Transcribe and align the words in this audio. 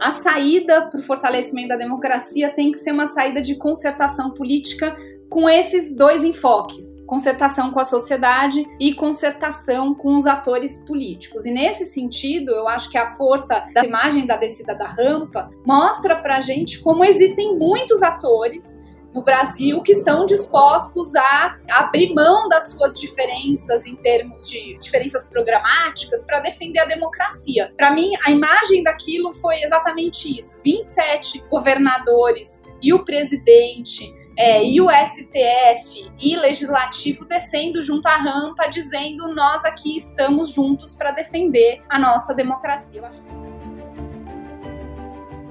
A 0.00 0.10
saída 0.10 0.90
para 0.90 1.00
o 1.00 1.02
fortalecimento 1.02 1.68
da 1.68 1.76
democracia 1.76 2.52
tem 2.52 2.70
que 2.70 2.78
ser 2.78 2.92
uma 2.92 3.06
saída 3.06 3.40
de 3.40 3.56
concertação 3.56 4.30
política 4.32 4.94
com 5.30 5.48
esses 5.48 5.96
dois 5.96 6.24
enfoques: 6.24 7.02
concertação 7.06 7.70
com 7.70 7.80
a 7.80 7.84
sociedade 7.84 8.66
e 8.78 8.94
concertação 8.94 9.94
com 9.94 10.14
os 10.14 10.26
atores 10.26 10.84
políticos. 10.84 11.46
E 11.46 11.50
nesse 11.50 11.86
sentido, 11.86 12.50
eu 12.50 12.68
acho 12.68 12.90
que 12.90 12.98
a 12.98 13.12
força 13.12 13.64
da 13.72 13.84
imagem 13.84 14.26
da 14.26 14.36
descida 14.36 14.74
da 14.74 14.86
rampa 14.86 15.50
mostra 15.66 16.16
para 16.16 16.36
a 16.36 16.40
gente 16.40 16.80
como 16.80 17.04
existem 17.04 17.56
muitos 17.58 18.02
atores 18.02 18.78
no 19.14 19.22
Brasil 19.22 19.80
que 19.82 19.92
estão 19.92 20.26
dispostos 20.26 21.14
a 21.14 21.56
abrir 21.70 22.12
mão 22.12 22.48
das 22.48 22.72
suas 22.72 22.98
diferenças 22.98 23.86
em 23.86 23.94
termos 23.94 24.48
de 24.48 24.76
diferenças 24.76 25.26
programáticas 25.26 26.24
para 26.24 26.40
defender 26.40 26.80
a 26.80 26.84
democracia. 26.84 27.70
Para 27.76 27.92
mim, 27.92 28.10
a 28.26 28.30
imagem 28.30 28.82
daquilo 28.82 29.32
foi 29.34 29.62
exatamente 29.62 30.38
isso: 30.38 30.60
27 30.64 31.44
governadores 31.48 32.64
e 32.82 32.92
o 32.92 33.04
presidente. 33.04 34.12
É, 34.36 34.64
e 34.64 34.80
o 34.80 34.88
STF 34.90 36.10
e 36.20 36.34
legislativo 36.34 37.24
descendo 37.24 37.80
junto 37.84 38.08
à 38.08 38.16
rampa, 38.16 38.66
dizendo 38.66 39.32
nós 39.32 39.64
aqui 39.64 39.96
estamos 39.96 40.50
juntos 40.50 40.92
para 40.92 41.12
defender 41.12 41.84
a 41.88 42.00
nossa 42.00 42.34
democracia. 42.34 42.98
Eu 42.98 43.04
acho 43.04 43.22
que 43.22 43.43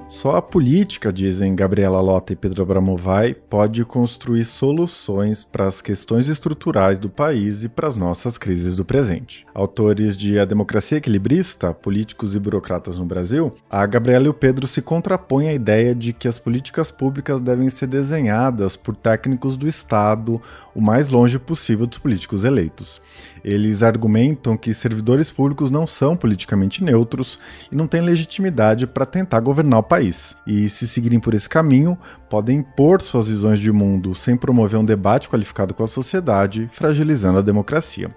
só 0.06 0.36
a 0.36 0.42
política, 0.42 1.10
dizem 1.10 1.56
Gabriela 1.56 2.00
Lota 2.00 2.34
e 2.34 2.36
Pedro 2.36 2.62
Abramovay, 2.62 3.34
pode 3.34 3.82
construir 3.86 4.44
soluções 4.44 5.44
para 5.44 5.66
as 5.66 5.80
questões 5.80 6.28
estruturais 6.28 6.98
do 6.98 7.08
país 7.08 7.64
e 7.64 7.70
para 7.70 7.88
as 7.88 7.96
nossas 7.96 8.36
crises 8.36 8.76
do 8.76 8.84
presente. 8.84 9.46
Autores 9.54 10.14
de 10.14 10.38
A 10.38 10.44
Democracia 10.44 10.98
Equilibrista, 10.98 11.72
Políticos 11.72 12.36
e 12.36 12.38
Burocratas 12.38 12.98
no 12.98 13.06
Brasil, 13.06 13.54
a 13.70 13.86
Gabriela 13.86 14.26
e 14.26 14.28
o 14.28 14.34
Pedro 14.34 14.66
se 14.66 14.82
contrapõem 14.82 15.48
à 15.48 15.54
ideia 15.54 15.94
de 15.94 16.12
que 16.12 16.28
as 16.28 16.38
políticas 16.38 16.90
públicas 16.90 17.40
devem 17.40 17.70
ser 17.70 17.86
desenhadas 17.86 18.76
por 18.76 18.94
técnicos 18.94 19.56
do 19.56 19.66
Estado 19.66 20.40
o 20.74 20.82
mais 20.82 21.10
longe 21.10 21.38
possível 21.38 21.86
dos 21.86 21.98
políticos 21.98 22.44
eleitos. 22.44 23.00
Eles 23.44 23.82
argumentam 23.82 24.56
que 24.56 24.72
servidores 24.72 25.30
públicos 25.30 25.70
não 25.70 25.86
são 25.86 26.16
politicamente 26.16 26.82
neutros 26.82 27.38
e 27.70 27.76
não 27.76 27.86
têm 27.86 28.00
legitimidade 28.00 28.86
para 28.86 29.04
tentar 29.04 29.40
governar 29.40 29.80
o 29.80 29.82
país. 29.82 30.34
E 30.46 30.68
se 30.70 30.88
seguirem 30.88 31.20
por 31.20 31.34
esse 31.34 31.48
caminho, 31.48 31.98
podem 32.30 32.60
impor 32.60 33.02
suas 33.02 33.28
visões 33.28 33.58
de 33.58 33.70
mundo 33.70 34.14
sem 34.14 34.34
promover 34.34 34.80
um 34.80 34.84
debate 34.84 35.28
qualificado 35.28 35.74
com 35.74 35.84
a 35.84 35.86
sociedade, 35.86 36.68
fragilizando 36.72 37.38
a 37.38 37.42
democracia. 37.42 38.08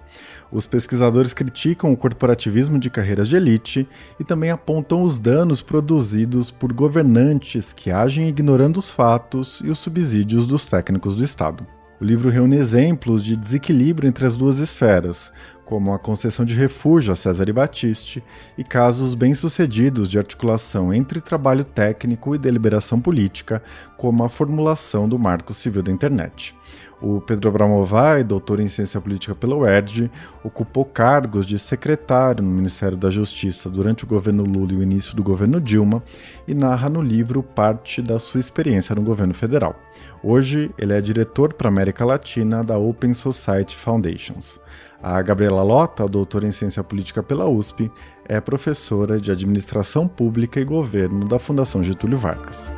Os 0.50 0.66
pesquisadores 0.66 1.34
criticam 1.34 1.92
o 1.92 1.96
corporativismo 1.96 2.78
de 2.78 2.88
carreiras 2.88 3.28
de 3.28 3.36
elite 3.36 3.86
e 4.18 4.24
também 4.24 4.50
apontam 4.50 5.02
os 5.02 5.18
danos 5.18 5.60
produzidos 5.60 6.50
por 6.50 6.72
governantes 6.72 7.74
que 7.74 7.90
agem 7.90 8.28
ignorando 8.28 8.78
os 8.78 8.90
fatos 8.90 9.60
e 9.62 9.68
os 9.68 9.78
subsídios 9.78 10.46
dos 10.46 10.64
técnicos 10.64 11.16
do 11.16 11.22
Estado. 11.22 11.77
O 12.00 12.04
livro 12.04 12.30
reúne 12.30 12.56
exemplos 12.56 13.24
de 13.24 13.36
desequilíbrio 13.36 14.08
entre 14.08 14.24
as 14.24 14.36
duas 14.36 14.58
esferas, 14.58 15.32
como 15.64 15.92
a 15.92 15.98
concessão 15.98 16.44
de 16.44 16.54
refúgio 16.54 17.12
a 17.12 17.16
César 17.16 17.48
e 17.48 17.52
Batiste, 17.52 18.22
e 18.56 18.62
casos 18.62 19.16
bem-sucedidos 19.16 20.08
de 20.08 20.16
articulação 20.16 20.94
entre 20.94 21.20
trabalho 21.20 21.64
técnico 21.64 22.36
e 22.36 22.38
deliberação 22.38 23.00
política, 23.00 23.60
como 23.96 24.22
a 24.22 24.28
formulação 24.28 25.08
do 25.08 25.18
Marco 25.18 25.52
Civil 25.52 25.82
da 25.82 25.90
Internet. 25.90 26.54
O 27.00 27.20
Pedro 27.20 27.48
Abramovay, 27.48 28.24
doutor 28.24 28.58
em 28.58 28.66
ciência 28.66 29.00
política 29.00 29.32
pela 29.32 29.54
UERJ, 29.54 30.10
ocupou 30.42 30.84
cargos 30.84 31.46
de 31.46 31.56
secretário 31.56 32.42
no 32.42 32.50
Ministério 32.50 32.96
da 32.96 33.08
Justiça 33.08 33.70
durante 33.70 34.02
o 34.02 34.06
governo 34.06 34.42
Lula 34.42 34.72
e 34.72 34.76
o 34.76 34.82
início 34.82 35.14
do 35.14 35.22
governo 35.22 35.60
Dilma 35.60 36.02
e 36.46 36.54
narra 36.54 36.88
no 36.88 37.00
livro 37.00 37.40
parte 37.40 38.02
da 38.02 38.18
sua 38.18 38.40
experiência 38.40 38.96
no 38.96 39.02
governo 39.02 39.32
federal. 39.32 39.76
Hoje, 40.24 40.72
ele 40.76 40.92
é 40.92 41.00
diretor 41.00 41.52
para 41.52 41.68
a 41.68 41.72
América 41.72 42.04
Latina 42.04 42.64
da 42.64 42.76
Open 42.76 43.14
Society 43.14 43.76
Foundations. 43.76 44.60
A 45.00 45.22
Gabriela 45.22 45.62
Lota, 45.62 46.08
doutora 46.08 46.48
em 46.48 46.50
ciência 46.50 46.82
política 46.82 47.22
pela 47.22 47.48
USP, 47.48 47.88
é 48.24 48.40
professora 48.40 49.20
de 49.20 49.30
administração 49.30 50.08
pública 50.08 50.58
e 50.58 50.64
governo 50.64 51.28
da 51.28 51.38
Fundação 51.38 51.80
Getúlio 51.80 52.18
Vargas. 52.18 52.72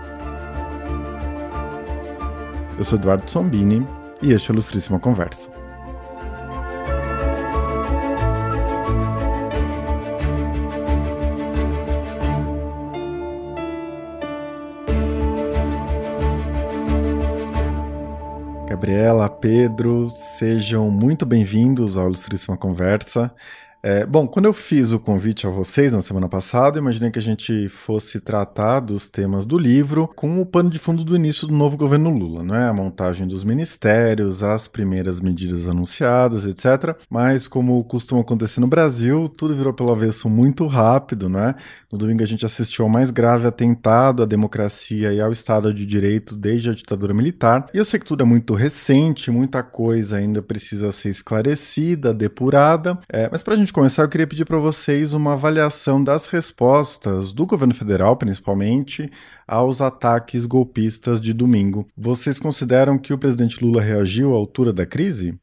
Eu 2.77 2.85
sou 2.85 2.99
Eduardo 2.99 3.31
Sombini 3.31 3.87
e 4.23 4.33
este 4.33 4.51
é 4.51 4.53
a 4.53 4.55
Ilustríssima 4.55 4.99
Conversa. 4.99 5.51
Gabriela, 18.69 19.29
Pedro, 19.29 20.09
sejam 20.09 20.91
muito 20.91 21.27
bem-vindos 21.27 21.97
ao 21.97 22.07
Ilustríssima 22.07 22.57
Conversa. 22.57 23.31
É, 23.83 24.05
bom, 24.05 24.27
quando 24.27 24.45
eu 24.45 24.53
fiz 24.53 24.93
o 24.93 24.99
convite 24.99 25.47
a 25.47 25.51
vocês 25.51 25.95
na 25.95 26.03
semana 26.03 26.29
passada, 26.29 26.79
imaginei 26.79 27.11
que 27.11 27.19
a 27.19 27.23
gente 27.23 27.67
fosse 27.71 28.21
tratar 28.21 28.81
dos 28.81 29.09
temas 29.09 29.47
do 29.47 29.57
livro 29.57 30.07
com 30.15 30.39
o 30.39 30.45
pano 30.45 30.69
de 30.69 30.79
fundo 30.79 31.03
do 31.03 31.17
início 31.17 31.47
do 31.47 31.55
novo 31.55 31.79
governo 31.79 32.11
Lula, 32.11 32.43
não 32.43 32.55
é? 32.55 32.69
A 32.69 32.75
montagem 32.75 33.27
dos 33.27 33.43
ministérios, 33.43 34.43
as 34.43 34.69
primeiras 34.69 35.19
medidas 35.19 35.67
anunciadas, 35.67 36.47
etc. 36.47 36.95
Mas, 37.09 37.49
como 37.49 37.83
costuma 37.85 38.21
acontecer 38.21 38.61
no 38.61 38.67
Brasil, 38.67 39.31
tudo 39.31 39.57
virou 39.57 39.73
pelo 39.73 39.93
avesso 39.93 40.29
muito 40.29 40.67
rápido, 40.67 41.31
não 41.31 41.41
é? 41.41 41.55
No 41.91 41.97
domingo 41.97 42.23
a 42.23 42.27
gente 42.27 42.45
assistiu 42.45 42.85
ao 42.85 42.91
mais 42.91 43.11
grave 43.11 43.47
atentado 43.47 44.23
à 44.23 44.27
democracia 44.27 45.11
e 45.11 45.23
ao 45.23 45.33
Estado 45.33 45.73
de 45.73 45.87
Direito 45.87 46.37
desde 46.37 46.69
a 46.69 46.75
ditadura 46.75 47.15
militar. 47.15 47.65
E 47.73 47.79
eu 47.79 47.85
sei 47.87 47.99
que 47.99 48.05
tudo 48.07 48.23
é 48.23 48.27
muito 48.27 48.53
recente, 48.53 49.31
muita 49.31 49.63
coisa 49.63 50.19
ainda 50.19 50.43
precisa 50.43 50.93
ser 50.93 51.09
esclarecida, 51.09 52.13
depurada, 52.13 52.99
é, 53.09 53.27
mas 53.33 53.43
para 53.43 53.55
a 53.55 53.57
gente 53.57 53.70
gente 53.71 53.75
começar, 53.75 54.03
eu 54.03 54.09
queria 54.09 54.27
pedir 54.27 54.45
para 54.45 54.59
vocês 54.59 55.13
uma 55.13 55.35
avaliação 55.35 56.03
das 56.03 56.27
respostas 56.27 57.33
do 57.33 57.47
governo 57.47 57.73
federal, 57.73 58.17
principalmente, 58.17 59.09
aos 59.47 59.81
ataques 59.81 60.45
golpistas 60.45 61.21
de 61.21 61.33
domingo. 61.33 61.87
Vocês 61.97 62.37
consideram 62.37 62.99
que 62.99 63.13
o 63.13 63.19
presidente 63.19 63.65
Lula 63.65 63.81
reagiu 63.81 64.35
à 64.35 64.37
altura 64.37 64.73
da 64.73 64.85
crise? 64.85 65.39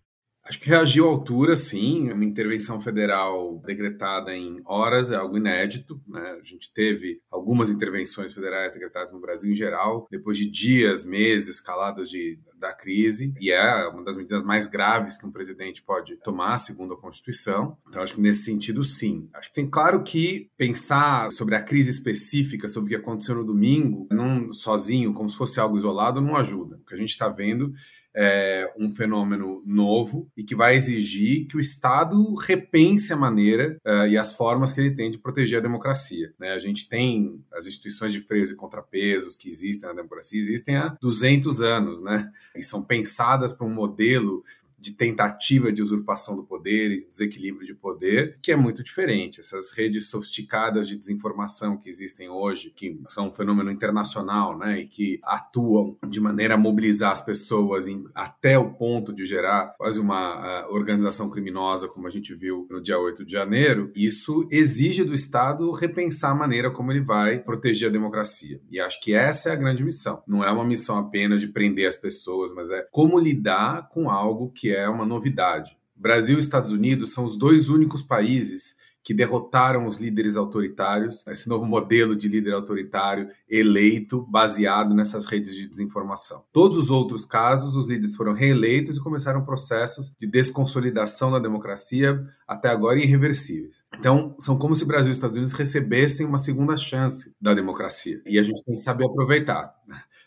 Acho 0.47 0.59
que 0.59 0.69
reagiu 0.69 1.05
à 1.05 1.09
altura, 1.09 1.57
sim. 1.57 2.09
Uma 2.09 2.23
intervenção 2.23 2.79
federal 2.81 3.61
decretada 3.65 4.33
em 4.33 4.61
horas 4.65 5.11
é 5.11 5.15
algo 5.15 5.37
inédito. 5.37 6.01
Né? 6.07 6.37
A 6.39 6.43
gente 6.43 6.71
teve 6.73 7.21
algumas 7.29 7.69
intervenções 7.69 8.31
federais 8.31 8.71
decretadas 8.71 9.11
no 9.11 9.19
Brasil 9.19 9.51
em 9.51 9.55
geral, 9.55 10.07
depois 10.09 10.37
de 10.37 10.49
dias, 10.49 11.03
meses, 11.03 11.55
escaladas 11.55 12.09
de, 12.09 12.39
da 12.57 12.71
crise, 12.71 13.33
e 13.41 13.51
é 13.51 13.87
uma 13.89 14.05
das 14.05 14.15
medidas 14.15 14.41
mais 14.41 14.67
graves 14.67 15.17
que 15.17 15.25
um 15.25 15.31
presidente 15.31 15.83
pode 15.83 16.15
tomar, 16.17 16.57
segundo 16.59 16.93
a 16.93 17.01
Constituição. 17.01 17.77
Então, 17.89 18.01
acho 18.01 18.13
que 18.13 18.21
nesse 18.21 18.43
sentido, 18.43 18.85
sim. 18.85 19.29
Acho 19.33 19.49
que 19.49 19.55
tem 19.55 19.69
claro 19.69 20.01
que 20.01 20.49
pensar 20.55 21.29
sobre 21.29 21.55
a 21.55 21.61
crise 21.61 21.91
específica, 21.91 22.69
sobre 22.69 22.95
o 22.95 22.97
que 22.97 23.03
aconteceu 23.03 23.35
no 23.35 23.43
domingo, 23.43 24.07
não 24.09 24.49
sozinho, 24.53 25.13
como 25.13 25.29
se 25.29 25.35
fosse 25.35 25.59
algo 25.59 25.77
isolado, 25.77 26.21
não 26.21 26.37
ajuda. 26.37 26.77
O 26.77 26.85
que 26.85 26.95
a 26.95 26.97
gente 26.97 27.09
está 27.09 27.27
vendo 27.27 27.73
é, 28.19 28.73
um 28.75 28.89
fenômeno 28.89 29.61
novo 29.63 30.27
e 30.35 30.43
que 30.43 30.55
vai 30.55 30.75
exigir 30.75 31.45
que 31.45 31.55
o 31.55 31.59
Estado 31.59 32.33
repense 32.33 33.13
a 33.13 33.15
maneira 33.15 33.79
uh, 33.85 34.07
e 34.07 34.17
as 34.17 34.33
formas 34.33 34.73
que 34.73 34.81
ele 34.81 34.95
tem 34.95 35.11
de 35.11 35.19
proteger 35.19 35.59
a 35.59 35.61
democracia. 35.61 36.33
Né? 36.39 36.53
A 36.53 36.57
gente 36.57 36.89
tem 36.89 37.39
as 37.53 37.67
instituições 37.67 38.11
de 38.11 38.19
freios 38.19 38.49
e 38.49 38.55
contrapesos 38.55 39.37
que 39.37 39.47
existem 39.47 39.87
na 39.87 39.93
democracia, 39.93 40.39
existem 40.39 40.75
há 40.75 40.97
200 40.99 41.61
anos, 41.61 42.01
né? 42.01 42.31
E 42.55 42.63
são 42.63 42.83
pensadas 42.83 43.53
para 43.53 43.67
um 43.67 43.73
modelo 43.73 44.43
de 44.77 44.93
tentativa 44.93 45.71
de 45.71 45.81
usurpação 45.81 46.35
do 46.35 46.43
poder 46.43 46.91
e 46.91 47.07
desequilíbrio 47.09 47.65
de 47.65 47.73
poder, 47.73 48.37
que 48.41 48.51
é 48.51 48.55
muito 48.55 48.83
diferente. 48.83 49.39
Essas 49.39 49.71
redes 49.71 50.09
sofisticadas 50.09 50.87
de 50.87 50.95
desinformação 50.95 51.77
que 51.77 51.89
existem 51.89 52.29
hoje, 52.29 52.71
que 52.75 52.99
são 53.07 53.27
um 53.27 53.31
fenômeno 53.31 53.71
internacional, 53.71 54.57
né, 54.57 54.81
e 54.81 54.87
que 54.87 55.19
atuam 55.23 55.97
de 56.09 56.19
maneira 56.19 56.55
a 56.55 56.57
mobilizar 56.57 57.11
as 57.11 57.21
pessoas 57.21 57.87
em, 57.87 58.03
até 58.13 58.57
o 58.57 58.73
ponto 58.73 59.13
de 59.13 59.25
gerar 59.25 59.75
quase 59.77 59.99
uma 59.99 60.65
uh, 60.65 60.73
organização 60.73 61.29
criminosa, 61.29 61.87
como 61.87 62.07
a 62.07 62.09
gente 62.09 62.33
viu 62.33 62.67
no 62.69 62.81
dia 62.81 62.99
8 62.99 63.25
de 63.25 63.31
janeiro, 63.31 63.91
isso 63.95 64.47
exige 64.51 65.03
do 65.03 65.13
Estado 65.13 65.71
repensar 65.71 66.31
a 66.31 66.35
maneira 66.35 66.71
como 66.71 66.91
ele 66.91 67.01
vai 67.01 67.39
proteger 67.39 67.89
a 67.89 67.91
democracia. 67.91 68.61
E 68.69 68.79
acho 68.79 69.01
que 69.01 69.13
essa 69.13 69.49
é 69.49 69.53
a 69.53 69.55
grande 69.55 69.83
missão. 69.83 70.21
Não 70.27 70.43
é 70.43 70.51
uma 70.51 70.65
missão 70.65 70.97
apenas 70.99 71.41
de 71.41 71.47
prender 71.47 71.87
as 71.87 71.95
pessoas, 71.95 72.53
mas 72.53 72.71
é 72.71 72.85
como 72.91 73.19
lidar 73.19 73.89
com 73.89 74.09
algo 74.09 74.51
que 74.51 74.71
é 74.71 74.76
uma 74.89 75.05
novidade. 75.05 75.77
Brasil 75.95 76.37
e 76.37 76.39
Estados 76.39 76.71
Unidos 76.71 77.13
são 77.13 77.23
os 77.23 77.37
dois 77.37 77.69
únicos 77.69 78.01
países 78.01 78.75
que 79.07 79.13
derrotaram 79.13 79.85
os 79.85 79.99
líderes 79.99 80.35
autoritários, 80.35 81.25
esse 81.27 81.47
novo 81.47 81.65
modelo 81.65 82.13
de 82.13 82.27
líder 82.27 82.51
autoritário 82.51 83.29
eleito 83.47 84.27
baseado 84.29 84.93
nessas 84.93 85.25
redes 85.25 85.55
de 85.55 85.65
desinformação. 85.65 86.43
Todos 86.51 86.77
os 86.77 86.91
outros 86.91 87.23
casos, 87.23 87.77
os 87.77 87.87
líderes 87.87 88.17
foram 88.17 88.33
reeleitos 88.33 88.97
e 88.97 89.01
começaram 89.01 89.45
processos 89.45 90.11
de 90.19 90.27
desconsolidação 90.27 91.31
da 91.31 91.39
democracia 91.39 92.21
até 92.45 92.67
agora 92.67 92.99
irreversíveis. 92.99 93.85
Então, 93.97 94.35
são 94.39 94.59
como 94.59 94.75
se 94.75 94.83
Brasil 94.83 95.07
e 95.07 95.11
os 95.11 95.15
Estados 95.15 95.37
Unidos 95.37 95.53
recebessem 95.53 96.25
uma 96.25 96.37
segunda 96.37 96.75
chance 96.75 97.33
da 97.39 97.53
democracia. 97.53 98.21
E 98.25 98.37
a 98.37 98.43
gente 98.43 98.61
tem 98.65 98.75
que 98.75 98.81
saber 98.81 99.05
aproveitar. 99.05 99.73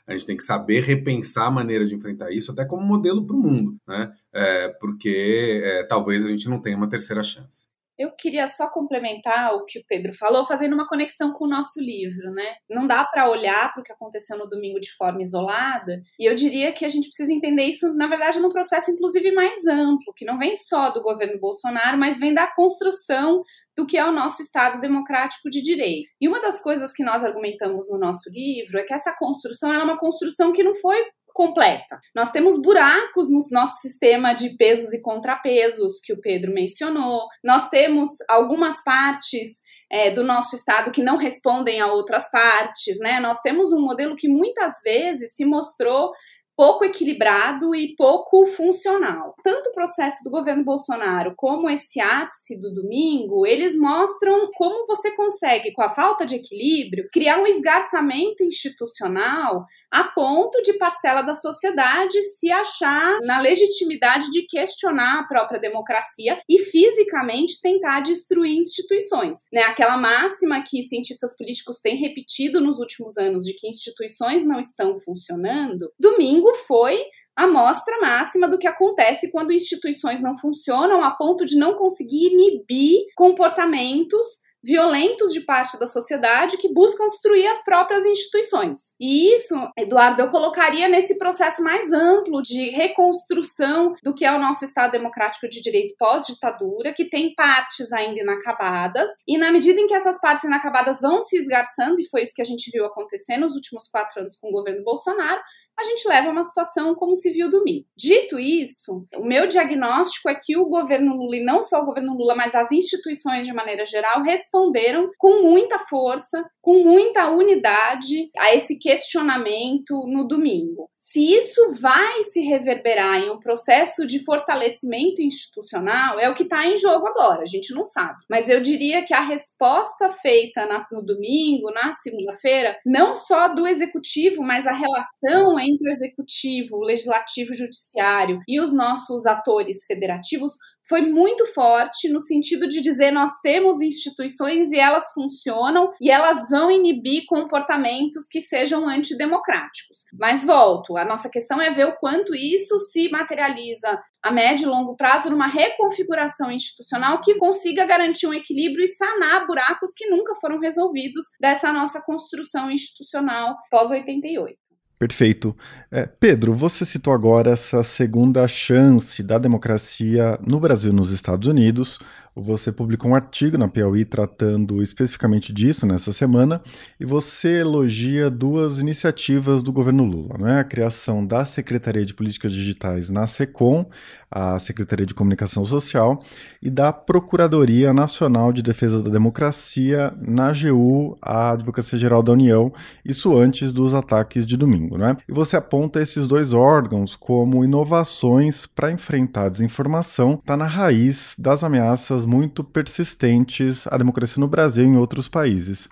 A 0.06 0.12
gente 0.12 0.24
tem 0.24 0.36
que 0.38 0.42
saber 0.42 0.80
repensar 0.82 1.48
a 1.48 1.50
maneira 1.50 1.84
de 1.84 1.94
enfrentar 1.94 2.32
isso, 2.32 2.50
até 2.50 2.64
como 2.64 2.82
modelo 2.82 3.26
para 3.26 3.36
o 3.36 3.38
mundo, 3.38 3.76
né? 3.86 4.10
É, 4.32 4.68
porque 4.80 5.60
é, 5.62 5.84
talvez 5.84 6.24
a 6.24 6.28
gente 6.28 6.48
não 6.48 6.62
tenha 6.62 6.78
uma 6.78 6.88
terceira 6.88 7.22
chance. 7.22 7.69
Eu 8.00 8.10
queria 8.16 8.46
só 8.46 8.66
complementar 8.70 9.54
o 9.54 9.66
que 9.66 9.78
o 9.78 9.84
Pedro 9.86 10.10
falou, 10.14 10.46
fazendo 10.46 10.72
uma 10.72 10.88
conexão 10.88 11.34
com 11.34 11.44
o 11.44 11.48
nosso 11.48 11.78
livro, 11.78 12.30
né? 12.32 12.54
Não 12.66 12.86
dá 12.86 13.04
para 13.04 13.28
olhar 13.28 13.70
para 13.74 13.82
o 13.82 13.84
que 13.84 13.92
aconteceu 13.92 14.38
no 14.38 14.48
domingo 14.48 14.80
de 14.80 14.90
forma 14.96 15.20
isolada, 15.20 16.00
e 16.18 16.24
eu 16.24 16.34
diria 16.34 16.72
que 16.72 16.86
a 16.86 16.88
gente 16.88 17.08
precisa 17.08 17.30
entender 17.30 17.64
isso, 17.64 17.92
na 17.92 18.06
verdade, 18.06 18.40
num 18.40 18.48
processo 18.48 18.90
inclusive 18.90 19.32
mais 19.32 19.66
amplo, 19.66 20.14
que 20.16 20.24
não 20.24 20.38
vem 20.38 20.56
só 20.56 20.88
do 20.90 21.02
governo 21.02 21.38
Bolsonaro, 21.38 21.98
mas 21.98 22.18
vem 22.18 22.32
da 22.32 22.46
construção 22.46 23.42
do 23.76 23.86
que 23.86 23.98
é 23.98 24.04
o 24.06 24.12
nosso 24.12 24.40
Estado 24.40 24.80
democrático 24.80 25.50
de 25.50 25.62
direito. 25.62 26.08
E 26.18 26.26
uma 26.26 26.40
das 26.40 26.62
coisas 26.62 26.94
que 26.94 27.04
nós 27.04 27.22
argumentamos 27.22 27.90
no 27.90 27.98
nosso 27.98 28.30
livro 28.30 28.78
é 28.78 28.82
que 28.82 28.94
essa 28.94 29.14
construção 29.18 29.72
é 29.72 29.78
uma 29.78 29.98
construção 29.98 30.52
que 30.52 30.62
não 30.62 30.74
foi 30.74 30.96
completa. 31.34 32.00
Nós 32.14 32.30
temos 32.30 32.60
buracos 32.60 33.30
no 33.30 33.38
nosso 33.50 33.80
sistema 33.80 34.32
de 34.32 34.56
pesos 34.56 34.92
e 34.92 35.02
contrapesos, 35.02 36.00
que 36.02 36.12
o 36.12 36.20
Pedro 36.20 36.52
mencionou. 36.52 37.26
Nós 37.44 37.68
temos 37.68 38.10
algumas 38.28 38.82
partes 38.84 39.60
é, 39.90 40.10
do 40.10 40.22
nosso 40.22 40.54
Estado 40.54 40.92
que 40.92 41.02
não 41.02 41.16
respondem 41.16 41.80
a 41.80 41.92
outras 41.92 42.30
partes, 42.30 42.98
né? 43.00 43.18
Nós 43.18 43.40
temos 43.40 43.72
um 43.72 43.80
modelo 43.80 44.14
que 44.14 44.28
muitas 44.28 44.80
vezes 44.84 45.34
se 45.34 45.44
mostrou 45.44 46.12
pouco 46.60 46.84
equilibrado 46.84 47.74
e 47.74 47.94
pouco 47.96 48.46
funcional. 48.46 49.34
Tanto 49.42 49.70
o 49.70 49.72
processo 49.72 50.22
do 50.22 50.30
governo 50.30 50.62
Bolsonaro 50.62 51.32
como 51.34 51.70
esse 51.70 51.98
ápice 51.98 52.60
do 52.60 52.74
domingo, 52.74 53.46
eles 53.46 53.74
mostram 53.74 54.50
como 54.54 54.86
você 54.86 55.16
consegue, 55.16 55.72
com 55.72 55.82
a 55.82 55.88
falta 55.88 56.26
de 56.26 56.36
equilíbrio, 56.36 57.08
criar 57.10 57.38
um 57.38 57.46
esgarçamento 57.46 58.44
institucional 58.44 59.64
a 59.90 60.04
ponto 60.04 60.62
de 60.62 60.74
parcela 60.74 61.22
da 61.22 61.34
sociedade 61.34 62.22
se 62.22 62.50
achar 62.50 63.18
na 63.22 63.40
legitimidade 63.40 64.30
de 64.30 64.46
questionar 64.46 65.20
a 65.20 65.24
própria 65.24 65.60
democracia 65.60 66.40
e 66.48 66.58
fisicamente 66.58 67.60
tentar 67.60 68.00
destruir 68.00 68.56
instituições. 68.56 69.38
Né? 69.52 69.62
Aquela 69.62 69.96
máxima 69.96 70.62
que 70.62 70.82
cientistas 70.82 71.36
políticos 71.36 71.80
têm 71.80 71.96
repetido 71.96 72.60
nos 72.60 72.78
últimos 72.78 73.16
anos 73.18 73.44
de 73.44 73.54
que 73.54 73.68
instituições 73.68 74.44
não 74.44 74.60
estão 74.60 74.98
funcionando, 74.98 75.92
domingo 75.98 76.54
foi 76.54 77.02
a 77.36 77.46
mostra 77.46 77.98
máxima 78.00 78.48
do 78.48 78.58
que 78.58 78.66
acontece 78.66 79.30
quando 79.30 79.52
instituições 79.52 80.20
não 80.20 80.36
funcionam 80.36 81.02
a 81.02 81.10
ponto 81.12 81.46
de 81.46 81.56
não 81.56 81.74
conseguir 81.74 82.26
inibir 82.26 83.06
comportamentos 83.16 84.26
violentos 84.62 85.32
de 85.32 85.40
parte 85.40 85.78
da 85.78 85.86
sociedade 85.86 86.56
que 86.56 86.72
buscam 86.72 87.08
destruir 87.08 87.46
as 87.46 87.64
próprias 87.64 88.04
instituições. 88.04 88.94
E 89.00 89.34
isso, 89.34 89.54
Eduardo, 89.78 90.22
eu 90.22 90.30
colocaria 90.30 90.88
nesse 90.88 91.18
processo 91.18 91.62
mais 91.62 91.90
amplo 91.92 92.42
de 92.42 92.70
reconstrução 92.70 93.94
do 94.02 94.14
que 94.14 94.24
é 94.24 94.32
o 94.32 94.40
nosso 94.40 94.64
Estado 94.64 94.92
democrático 94.92 95.48
de 95.48 95.60
direito 95.60 95.94
pós-ditadura, 95.98 96.92
que 96.92 97.08
tem 97.08 97.34
partes 97.34 97.92
ainda 97.92 98.20
inacabadas, 98.20 99.10
e 99.26 99.38
na 99.38 99.50
medida 99.50 99.80
em 99.80 99.86
que 99.86 99.94
essas 99.94 100.20
partes 100.20 100.44
inacabadas 100.44 101.00
vão 101.00 101.20
se 101.20 101.36
esgarçando, 101.36 102.00
e 102.00 102.08
foi 102.08 102.22
isso 102.22 102.34
que 102.34 102.42
a 102.42 102.44
gente 102.44 102.70
viu 102.70 102.84
acontecer 102.84 103.36
nos 103.36 103.54
últimos 103.54 103.88
quatro 103.88 104.20
anos 104.20 104.36
com 104.38 104.48
o 104.48 104.52
governo 104.52 104.84
Bolsonaro, 104.84 105.40
a 105.80 105.82
gente 105.82 106.06
leva 106.06 106.30
uma 106.30 106.42
situação 106.42 106.94
como 106.94 107.14
se 107.14 107.30
viu 107.30 107.50
domingo. 107.50 107.86
Dito 107.96 108.38
isso, 108.38 109.06
o 109.16 109.24
meu 109.24 109.46
diagnóstico 109.46 110.28
é 110.28 110.34
que 110.34 110.56
o 110.56 110.68
governo 110.68 111.14
Lula, 111.14 111.36
e 111.36 111.44
não 111.44 111.62
só 111.62 111.80
o 111.80 111.84
governo 111.84 112.14
Lula, 112.14 112.34
mas 112.34 112.54
as 112.54 112.70
instituições 112.70 113.46
de 113.46 113.52
maneira 113.52 113.84
geral, 113.84 114.22
responderam 114.22 115.08
com 115.18 115.42
muita 115.42 115.78
força, 115.78 116.44
com 116.60 116.84
muita 116.84 117.30
unidade 117.30 118.30
a 118.38 118.54
esse 118.54 118.78
questionamento 118.78 120.06
no 120.06 120.28
domingo. 120.28 120.90
Se 121.02 121.34
isso 121.34 121.70
vai 121.80 122.22
se 122.24 122.42
reverberar 122.42 123.16
em 123.16 123.30
um 123.30 123.40
processo 123.40 124.06
de 124.06 124.22
fortalecimento 124.22 125.22
institucional, 125.22 126.20
é 126.20 126.28
o 126.28 126.34
que 126.34 126.42
está 126.42 126.66
em 126.66 126.76
jogo 126.76 127.06
agora, 127.08 127.40
a 127.40 127.46
gente 127.46 127.74
não 127.74 127.86
sabe. 127.86 128.22
Mas 128.28 128.50
eu 128.50 128.60
diria 128.60 129.02
que 129.02 129.14
a 129.14 129.20
resposta 129.20 130.10
feita 130.10 130.68
no 130.92 131.02
domingo, 131.02 131.72
na 131.72 131.90
segunda-feira, 131.92 132.78
não 132.84 133.14
só 133.14 133.48
do 133.48 133.66
executivo, 133.66 134.42
mas 134.42 134.66
a 134.66 134.72
relação 134.72 135.58
entre 135.58 135.88
o 135.88 135.90
executivo, 135.90 136.76
o 136.76 136.84
legislativo, 136.84 137.52
o 137.52 137.56
judiciário 137.56 138.38
e 138.46 138.60
os 138.60 138.70
nossos 138.70 139.24
atores 139.24 139.84
federativos 139.86 140.52
foi 140.90 141.02
muito 141.02 141.46
forte 141.46 142.08
no 142.08 142.18
sentido 142.18 142.68
de 142.68 142.80
dizer 142.80 143.12
nós 143.12 143.38
temos 143.40 143.80
instituições 143.80 144.72
e 144.72 144.78
elas 144.78 145.12
funcionam 145.12 145.88
e 146.00 146.10
elas 146.10 146.50
vão 146.50 146.68
inibir 146.68 147.22
comportamentos 147.28 148.26
que 148.28 148.40
sejam 148.40 148.88
antidemocráticos. 148.88 149.98
Mas 150.18 150.44
volto, 150.44 150.96
a 150.96 151.04
nossa 151.04 151.30
questão 151.30 151.60
é 151.60 151.70
ver 151.70 151.86
o 151.86 151.96
quanto 151.96 152.34
isso 152.34 152.76
se 152.80 153.08
materializa 153.08 154.02
a 154.20 154.32
médio 154.32 154.64
e 154.64 154.68
longo 154.68 154.96
prazo 154.96 155.30
numa 155.30 155.46
reconfiguração 155.46 156.50
institucional 156.50 157.20
que 157.20 157.38
consiga 157.38 157.86
garantir 157.86 158.26
um 158.26 158.34
equilíbrio 158.34 158.84
e 158.84 158.88
sanar 158.88 159.46
buracos 159.46 159.92
que 159.96 160.10
nunca 160.10 160.34
foram 160.40 160.58
resolvidos 160.58 161.24
dessa 161.40 161.72
nossa 161.72 162.02
construção 162.02 162.68
institucional 162.68 163.54
pós 163.70 163.92
88. 163.92 164.69
Perfeito. 165.00 165.56
É, 165.90 166.04
Pedro, 166.04 166.54
você 166.54 166.84
citou 166.84 167.14
agora 167.14 167.52
essa 167.52 167.82
segunda 167.82 168.46
chance 168.46 169.22
da 169.22 169.38
democracia 169.38 170.38
no 170.46 170.60
Brasil 170.60 170.92
e 170.92 170.94
nos 170.94 171.10
Estados 171.10 171.48
Unidos. 171.48 171.98
Você 172.42 172.72
publicou 172.72 173.10
um 173.10 173.14
artigo 173.14 173.58
na 173.58 173.68
Piauí 173.68 174.04
tratando 174.04 174.82
especificamente 174.82 175.52
disso 175.52 175.86
nessa 175.86 176.10
semana 176.10 176.62
e 176.98 177.04
você 177.04 177.60
elogia 177.60 178.30
duas 178.30 178.78
iniciativas 178.78 179.62
do 179.62 179.70
governo 179.70 180.04
Lula, 180.04 180.38
né? 180.38 180.60
A 180.60 180.64
criação 180.64 181.24
da 181.24 181.44
Secretaria 181.44 182.06
de 182.06 182.14
Políticas 182.14 182.52
Digitais 182.52 183.10
na 183.10 183.26
SECOM, 183.26 183.84
a 184.30 184.58
Secretaria 184.58 185.04
de 185.04 185.12
Comunicação 185.12 185.64
Social, 185.64 186.22
e 186.62 186.70
da 186.70 186.92
Procuradoria 186.92 187.92
Nacional 187.92 188.52
de 188.52 188.62
Defesa 188.62 189.02
da 189.02 189.10
Democracia 189.10 190.14
na 190.20 190.48
AGU, 190.48 191.16
a 191.20 191.50
Advocacia 191.50 191.98
Geral 191.98 192.22
da 192.22 192.32
União, 192.32 192.72
isso 193.04 193.36
antes 193.36 193.72
dos 193.72 193.92
ataques 193.92 194.46
de 194.46 194.56
domingo, 194.56 194.96
né? 194.96 195.16
E 195.28 195.32
você 195.32 195.56
aponta 195.56 196.00
esses 196.00 196.26
dois 196.26 196.52
órgãos 196.52 197.16
como 197.16 197.64
inovações 197.64 198.66
para 198.66 198.90
enfrentar 198.90 199.44
a 199.44 199.48
desinformação, 199.48 200.34
está 200.34 200.56
na 200.56 200.66
raiz 200.66 201.34
das 201.38 201.64
ameaças 201.64 202.24
muito 202.30 202.62
persistentes 202.62 203.86
à 203.88 203.98
democracia 203.98 204.40
no 204.40 204.46
Brasil 204.46 204.84
e 204.84 204.86
em 204.86 204.96
outros 204.96 205.26
países. 205.26 205.88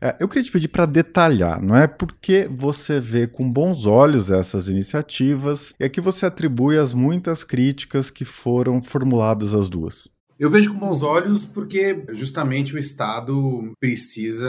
É, 0.00 0.16
eu 0.20 0.28
queria 0.28 0.44
te 0.44 0.52
pedir 0.52 0.68
para 0.68 0.86
detalhar, 0.86 1.60
não 1.60 1.76
é? 1.76 1.88
Por 1.88 2.12
que 2.12 2.48
você 2.48 3.00
vê 3.00 3.26
com 3.26 3.50
bons 3.50 3.86
olhos 3.86 4.30
essas 4.30 4.68
iniciativas 4.68 5.74
e 5.80 5.84
a 5.84 5.88
que 5.88 6.00
você 6.00 6.26
atribui 6.26 6.78
as 6.78 6.92
muitas 6.92 7.42
críticas 7.42 8.10
que 8.10 8.24
foram 8.24 8.80
formuladas 8.80 9.52
às 9.52 9.68
duas? 9.68 10.08
Eu 10.38 10.50
vejo 10.50 10.72
com 10.72 10.78
bons 10.78 11.02
olhos 11.02 11.44
porque 11.44 12.04
justamente 12.12 12.74
o 12.74 12.78
Estado 12.78 13.72
precisa 13.78 14.48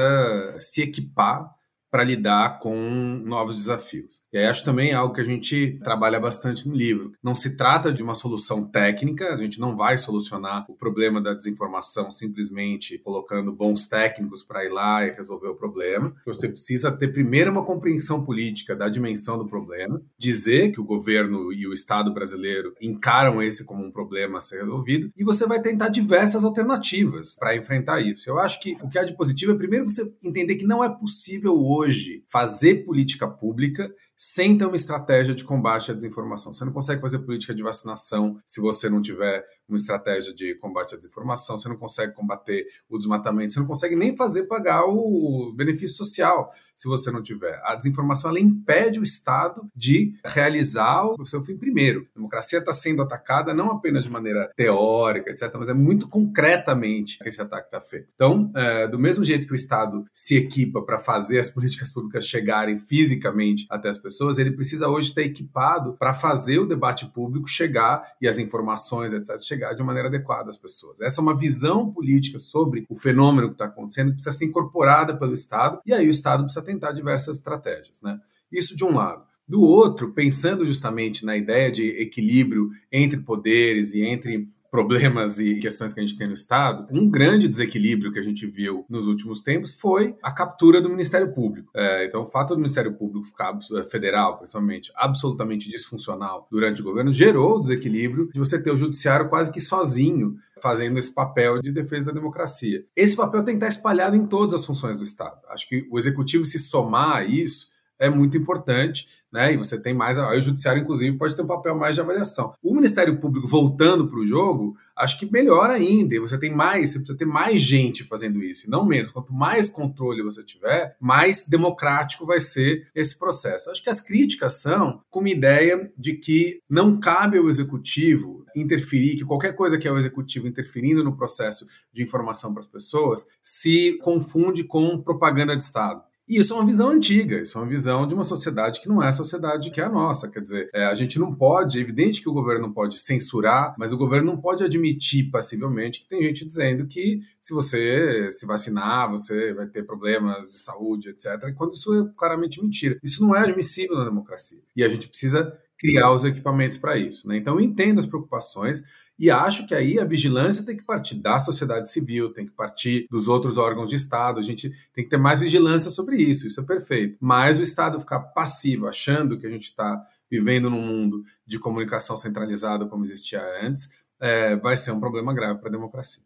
se 0.59 0.83
equipar 0.83 1.49
para 1.91 2.05
lidar 2.05 2.59
com 2.59 3.21
novos 3.25 3.57
desafios. 3.57 4.21
E 4.31 4.37
aí 4.37 4.45
acho 4.45 4.63
também 4.63 4.93
algo 4.93 5.13
que 5.13 5.19
a 5.19 5.25
gente 5.25 5.77
trabalha 5.83 6.19
bastante 6.19 6.67
no 6.67 6.73
livro. 6.73 7.11
Não 7.21 7.35
se 7.35 7.57
trata 7.57 7.91
de 7.91 8.01
uma 8.01 8.15
solução 8.15 8.63
técnica, 8.63 9.33
a 9.33 9.37
gente 9.37 9.59
não 9.59 9.75
vai 9.75 9.97
solucionar 9.97 10.65
o 10.69 10.75
problema 10.75 11.21
da 11.21 11.33
desinformação 11.33 12.09
simplesmente 12.09 12.97
colocando 12.99 13.51
bons 13.51 13.87
técnicos 13.87 14.41
para 14.41 14.63
ir 14.63 14.69
lá 14.69 15.05
e 15.05 15.11
resolver 15.11 15.49
o 15.49 15.55
problema. 15.55 16.15
Você 16.25 16.47
precisa 16.47 16.91
ter 16.91 17.09
primeiro 17.09 17.51
uma 17.51 17.65
compreensão 17.65 18.23
política 18.23 18.73
da 18.73 18.87
dimensão 18.87 19.37
do 19.37 19.47
problema, 19.47 20.01
dizer 20.17 20.71
que 20.71 20.79
o 20.79 20.85
governo 20.85 21.51
e 21.51 21.67
o 21.67 21.73
Estado 21.73 22.13
brasileiro 22.13 22.73
encaram 22.81 23.41
esse 23.41 23.65
como 23.65 23.83
um 23.83 23.91
problema 23.91 24.37
a 24.37 24.41
ser 24.41 24.61
resolvido, 24.61 25.11
e 25.17 25.25
você 25.25 25.45
vai 25.45 25.61
tentar 25.61 25.89
diversas 25.89 26.45
alternativas 26.45 27.35
para 27.35 27.55
enfrentar 27.55 27.99
isso. 27.99 28.29
Eu 28.29 28.39
acho 28.39 28.61
que 28.61 28.77
o 28.81 28.87
que 28.87 28.97
há 28.97 29.03
de 29.03 29.15
positivo 29.17 29.51
é 29.51 29.55
primeiro 29.55 29.89
você 29.89 30.09
entender 30.23 30.55
que 30.55 30.65
não 30.65 30.81
é 30.81 30.87
possível 30.89 31.53
hoje 31.53 31.80
hoje 31.81 32.23
fazer 32.31 32.85
política 32.85 33.27
pública 33.27 33.91
sem 34.21 34.55
ter 34.55 34.65
uma 34.65 34.75
estratégia 34.75 35.33
de 35.33 35.43
combate 35.43 35.89
à 35.89 35.95
desinformação. 35.95 36.53
Você 36.53 36.63
não 36.63 36.71
consegue 36.71 37.01
fazer 37.01 37.17
política 37.17 37.55
de 37.55 37.63
vacinação 37.63 38.39
se 38.45 38.61
você 38.61 38.87
não 38.87 39.01
tiver 39.01 39.43
uma 39.67 39.77
estratégia 39.77 40.31
de 40.33 40.53
combate 40.55 40.93
à 40.93 40.97
desinformação, 40.97 41.57
você 41.57 41.67
não 41.67 41.77
consegue 41.77 42.13
combater 42.13 42.67
o 42.87 42.99
desmatamento, 42.99 43.53
você 43.53 43.59
não 43.59 43.65
consegue 43.65 43.95
nem 43.95 44.15
fazer 44.15 44.43
pagar 44.43 44.83
o 44.85 45.51
benefício 45.55 45.95
social 45.95 46.51
se 46.75 46.87
você 46.87 47.09
não 47.09 47.23
tiver. 47.23 47.59
A 47.63 47.75
desinformação 47.75 48.29
ela 48.29 48.39
impede 48.39 48.99
o 48.99 49.03
Estado 49.03 49.67
de 49.75 50.13
realizar 50.25 51.05
o 51.05 51.25
seu 51.25 51.41
fim 51.41 51.55
primeiro. 51.55 52.07
A 52.11 52.19
democracia 52.19 52.59
está 52.59 52.73
sendo 52.73 53.01
atacada 53.01 53.53
não 53.53 53.71
apenas 53.71 54.03
de 54.03 54.09
maneira 54.09 54.51
teórica, 54.55 55.31
etc., 55.31 55.51
mas 55.57 55.69
é 55.69 55.73
muito 55.73 56.09
concretamente 56.09 57.17
que 57.19 57.29
esse 57.29 57.41
ataque 57.41 57.67
está 57.67 57.79
feito. 57.79 58.07
Então, 58.13 58.51
é, 58.55 58.87
do 58.87 58.99
mesmo 58.99 59.23
jeito 59.23 59.47
que 59.47 59.53
o 59.53 59.55
Estado 59.55 60.05
se 60.13 60.35
equipa 60.35 60.81
para 60.81 60.99
fazer 60.99 61.39
as 61.39 61.49
políticas 61.49 61.91
públicas 61.91 62.25
chegarem 62.25 62.77
fisicamente 62.79 63.65
até 63.69 63.89
as 63.89 63.97
pessoas, 63.97 64.10
ele 64.37 64.51
precisa 64.51 64.87
hoje 64.87 65.09
estar 65.09 65.21
equipado 65.21 65.93
para 65.93 66.13
fazer 66.13 66.59
o 66.59 66.65
debate 66.65 67.05
público 67.07 67.47
chegar 67.47 68.13
e 68.21 68.27
as 68.27 68.39
informações, 68.39 69.13
etc., 69.13 69.39
chegar 69.41 69.73
de 69.73 69.83
maneira 69.83 70.07
adequada 70.07 70.49
às 70.49 70.57
pessoas. 70.57 70.99
Essa 71.01 71.21
é 71.21 71.23
uma 71.23 71.37
visão 71.37 71.91
política 71.91 72.39
sobre 72.39 72.85
o 72.89 72.95
fenômeno 72.95 73.47
que 73.47 73.53
está 73.53 73.65
acontecendo 73.65 74.09
que 74.09 74.15
precisa 74.15 74.35
ser 74.35 74.45
incorporada 74.45 75.15
pelo 75.17 75.33
Estado, 75.33 75.79
e 75.85 75.93
aí 75.93 76.07
o 76.07 76.11
Estado 76.11 76.43
precisa 76.43 76.63
tentar 76.63 76.91
diversas 76.91 77.37
estratégias. 77.37 78.01
Né? 78.01 78.19
Isso 78.51 78.75
de 78.75 78.83
um 78.83 78.93
lado. 78.93 79.23
Do 79.47 79.61
outro, 79.61 80.13
pensando 80.13 80.65
justamente 80.65 81.25
na 81.25 81.35
ideia 81.35 81.71
de 81.71 81.85
equilíbrio 82.01 82.69
entre 82.91 83.19
poderes 83.19 83.93
e 83.93 84.01
entre 84.01 84.47
problemas 84.71 85.37
e 85.37 85.55
questões 85.55 85.93
que 85.93 85.99
a 85.99 86.03
gente 86.03 86.17
tem 86.17 86.27
no 86.27 86.33
Estado, 86.33 86.87
um 86.91 87.09
grande 87.09 87.49
desequilíbrio 87.49 88.11
que 88.11 88.19
a 88.19 88.23
gente 88.23 88.47
viu 88.47 88.85
nos 88.89 89.05
últimos 89.05 89.41
tempos 89.41 89.73
foi 89.77 90.15
a 90.23 90.31
captura 90.31 90.81
do 90.81 90.89
Ministério 90.89 91.33
Público. 91.33 91.69
É, 91.75 92.05
então, 92.05 92.21
o 92.21 92.25
fato 92.25 92.55
do 92.55 92.55
Ministério 92.55 92.93
Público 92.93 93.27
ficar 93.27 93.57
é, 93.77 93.83
federal, 93.83 94.37
principalmente, 94.37 94.89
absolutamente 94.95 95.69
disfuncional 95.69 96.47
durante 96.49 96.79
o 96.79 96.85
governo, 96.85 97.11
gerou 97.11 97.57
o 97.57 97.59
desequilíbrio 97.59 98.29
de 98.31 98.39
você 98.39 98.63
ter 98.63 98.71
o 98.71 98.77
judiciário 98.77 99.27
quase 99.27 99.51
que 99.51 99.59
sozinho 99.59 100.37
fazendo 100.61 100.97
esse 100.97 101.13
papel 101.13 101.61
de 101.61 101.71
defesa 101.71 102.05
da 102.05 102.13
democracia. 102.13 102.85
Esse 102.95 103.15
papel 103.15 103.43
tem 103.43 103.57
que 103.57 103.65
estar 103.65 103.77
espalhado 103.77 104.15
em 104.15 104.25
todas 104.25 104.53
as 104.53 104.65
funções 104.65 104.97
do 104.97 105.03
Estado. 105.03 105.41
Acho 105.49 105.67
que 105.67 105.85
o 105.91 105.97
executivo 105.97 106.45
se 106.45 106.59
somar 106.59 107.17
a 107.17 107.23
isso 107.25 107.67
é 107.99 108.09
muito 108.09 108.35
importante, 108.35 109.07
né? 109.31 109.53
E 109.53 109.57
você 109.57 109.79
tem 109.79 109.93
mais. 109.93 110.19
Aí 110.19 110.39
o 110.39 110.41
judiciário, 110.41 110.81
inclusive, 110.81 111.17
pode 111.17 111.35
ter 111.35 111.41
um 111.41 111.47
papel 111.47 111.75
mais 111.75 111.95
de 111.95 112.01
avaliação. 112.01 112.53
O 112.61 112.73
Ministério 112.73 113.17
Público 113.17 113.47
voltando 113.47 114.07
para 114.07 114.19
o 114.19 114.27
jogo, 114.27 114.75
acho 114.95 115.17
que 115.17 115.31
melhor 115.31 115.69
ainda. 115.69 116.19
Você 116.19 116.37
tem 116.37 116.53
mais, 116.53 116.89
você 116.89 116.99
precisa 116.99 117.17
ter 117.17 117.25
mais 117.25 117.61
gente 117.61 118.03
fazendo 118.03 118.43
isso, 118.43 118.67
e 118.67 118.69
não 118.69 118.85
menos. 118.85 119.11
Quanto 119.11 119.33
mais 119.33 119.69
controle 119.69 120.23
você 120.23 120.43
tiver, 120.43 120.95
mais 120.99 121.45
democrático 121.47 122.25
vai 122.25 122.39
ser 122.39 122.87
esse 122.93 123.17
processo. 123.17 123.69
Acho 123.69 123.81
que 123.81 123.89
as 123.89 124.01
críticas 124.01 124.61
são 124.61 125.01
com 125.09 125.19
uma 125.19 125.29
ideia 125.29 125.91
de 125.97 126.13
que 126.13 126.59
não 126.69 126.99
cabe 126.99 127.37
ao 127.37 127.49
executivo 127.49 128.45
interferir, 128.55 129.15
que 129.15 129.25
qualquer 129.25 129.55
coisa 129.55 129.77
que 129.77 129.87
é 129.87 129.91
o 129.91 129.97
executivo 129.97 130.47
interferindo 130.47 131.03
no 131.03 131.15
processo 131.15 131.65
de 131.93 132.03
informação 132.03 132.53
para 132.53 132.61
as 132.61 132.67
pessoas 132.67 133.25
se 133.41 133.97
confunde 134.01 134.63
com 134.63 135.01
propaganda 135.01 135.55
de 135.55 135.63
Estado. 135.63 136.03
E 136.31 136.37
isso 136.37 136.53
é 136.53 136.55
uma 136.55 136.65
visão 136.65 136.89
antiga, 136.91 137.41
isso 137.41 137.57
é 137.57 137.61
uma 137.61 137.67
visão 137.67 138.07
de 138.07 138.13
uma 138.13 138.23
sociedade 138.23 138.79
que 138.79 138.87
não 138.87 139.03
é 139.03 139.09
a 139.09 139.11
sociedade 139.11 139.69
que 139.69 139.81
é 139.81 139.83
a 139.83 139.89
nossa. 139.89 140.29
Quer 140.29 140.39
dizer, 140.39 140.69
é, 140.73 140.85
a 140.85 140.95
gente 140.95 141.19
não 141.19 141.35
pode, 141.35 141.77
é 141.77 141.81
evidente 141.81 142.21
que 142.21 142.29
o 142.29 142.31
governo 142.31 142.61
não 142.61 142.71
pode 142.71 142.97
censurar, 142.99 143.75
mas 143.77 143.91
o 143.91 143.97
governo 143.97 144.31
não 144.31 144.39
pode 144.39 144.63
admitir 144.63 145.29
passivelmente 145.29 145.99
que 145.99 146.07
tem 146.07 146.23
gente 146.23 146.47
dizendo 146.47 146.87
que 146.87 147.19
se 147.41 147.53
você 147.53 148.31
se 148.31 148.45
vacinar, 148.45 149.11
você 149.11 149.53
vai 149.53 149.67
ter 149.67 149.85
problemas 149.85 150.47
de 150.47 150.59
saúde, 150.59 151.09
etc. 151.09 151.53
Quando 151.53 151.73
isso 151.73 151.93
é 151.93 152.09
claramente 152.15 152.63
mentira. 152.63 152.97
Isso 153.03 153.21
não 153.21 153.35
é 153.35 153.41
admissível 153.41 153.97
na 153.97 154.05
democracia. 154.05 154.61
E 154.73 154.85
a 154.85 154.87
gente 154.87 155.09
precisa 155.09 155.53
criar 155.77 156.13
os 156.13 156.23
equipamentos 156.23 156.77
para 156.77 156.97
isso. 156.97 157.27
Né? 157.27 157.35
Então, 157.35 157.55
eu 157.55 157.59
entendo 157.59 157.99
as 157.99 158.05
preocupações, 158.05 158.81
e 159.21 159.29
acho 159.29 159.67
que 159.67 159.75
aí 159.75 159.99
a 159.99 160.03
vigilância 160.03 160.65
tem 160.65 160.75
que 160.75 160.83
partir 160.83 161.13
da 161.13 161.37
sociedade 161.37 161.91
civil, 161.91 162.33
tem 162.33 162.43
que 162.43 162.51
partir 162.51 163.05
dos 163.07 163.27
outros 163.27 163.55
órgãos 163.55 163.87
de 163.87 163.95
Estado. 163.95 164.39
A 164.39 164.41
gente 164.41 164.71
tem 164.95 165.03
que 165.03 165.11
ter 165.11 165.17
mais 165.17 165.41
vigilância 165.41 165.91
sobre 165.91 166.17
isso, 166.17 166.47
isso 166.47 166.59
é 166.59 166.63
perfeito. 166.63 167.17
Mas 167.21 167.59
o 167.59 167.61
Estado 167.61 167.99
ficar 167.99 168.19
passivo, 168.19 168.87
achando 168.87 169.37
que 169.37 169.45
a 169.45 169.49
gente 169.51 169.65
está 169.65 170.03
vivendo 170.27 170.71
num 170.71 170.81
mundo 170.81 171.23
de 171.45 171.59
comunicação 171.59 172.17
centralizada 172.17 172.87
como 172.87 173.03
existia 173.03 173.43
antes, 173.61 173.91
é, 174.19 174.55
vai 174.55 174.75
ser 174.75 174.91
um 174.91 174.99
problema 174.99 175.31
grave 175.35 175.59
para 175.59 175.69
a 175.69 175.71
democracia. 175.71 176.23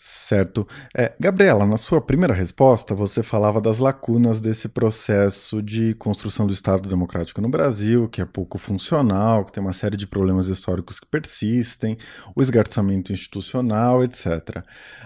Certo. 0.00 0.64
É, 0.96 1.12
Gabriela, 1.18 1.66
na 1.66 1.76
sua 1.76 2.00
primeira 2.00 2.32
resposta, 2.32 2.94
você 2.94 3.20
falava 3.20 3.60
das 3.60 3.80
lacunas 3.80 4.40
desse 4.40 4.68
processo 4.68 5.60
de 5.60 5.92
construção 5.94 6.46
do 6.46 6.52
Estado 6.52 6.88
democrático 6.88 7.40
no 7.40 7.48
Brasil, 7.48 8.08
que 8.08 8.20
é 8.20 8.24
pouco 8.24 8.58
funcional, 8.58 9.44
que 9.44 9.50
tem 9.50 9.60
uma 9.60 9.72
série 9.72 9.96
de 9.96 10.06
problemas 10.06 10.46
históricos 10.46 11.00
que 11.00 11.06
persistem, 11.06 11.98
o 12.36 12.40
esgarçamento 12.40 13.12
institucional, 13.12 14.04
etc. 14.04 14.62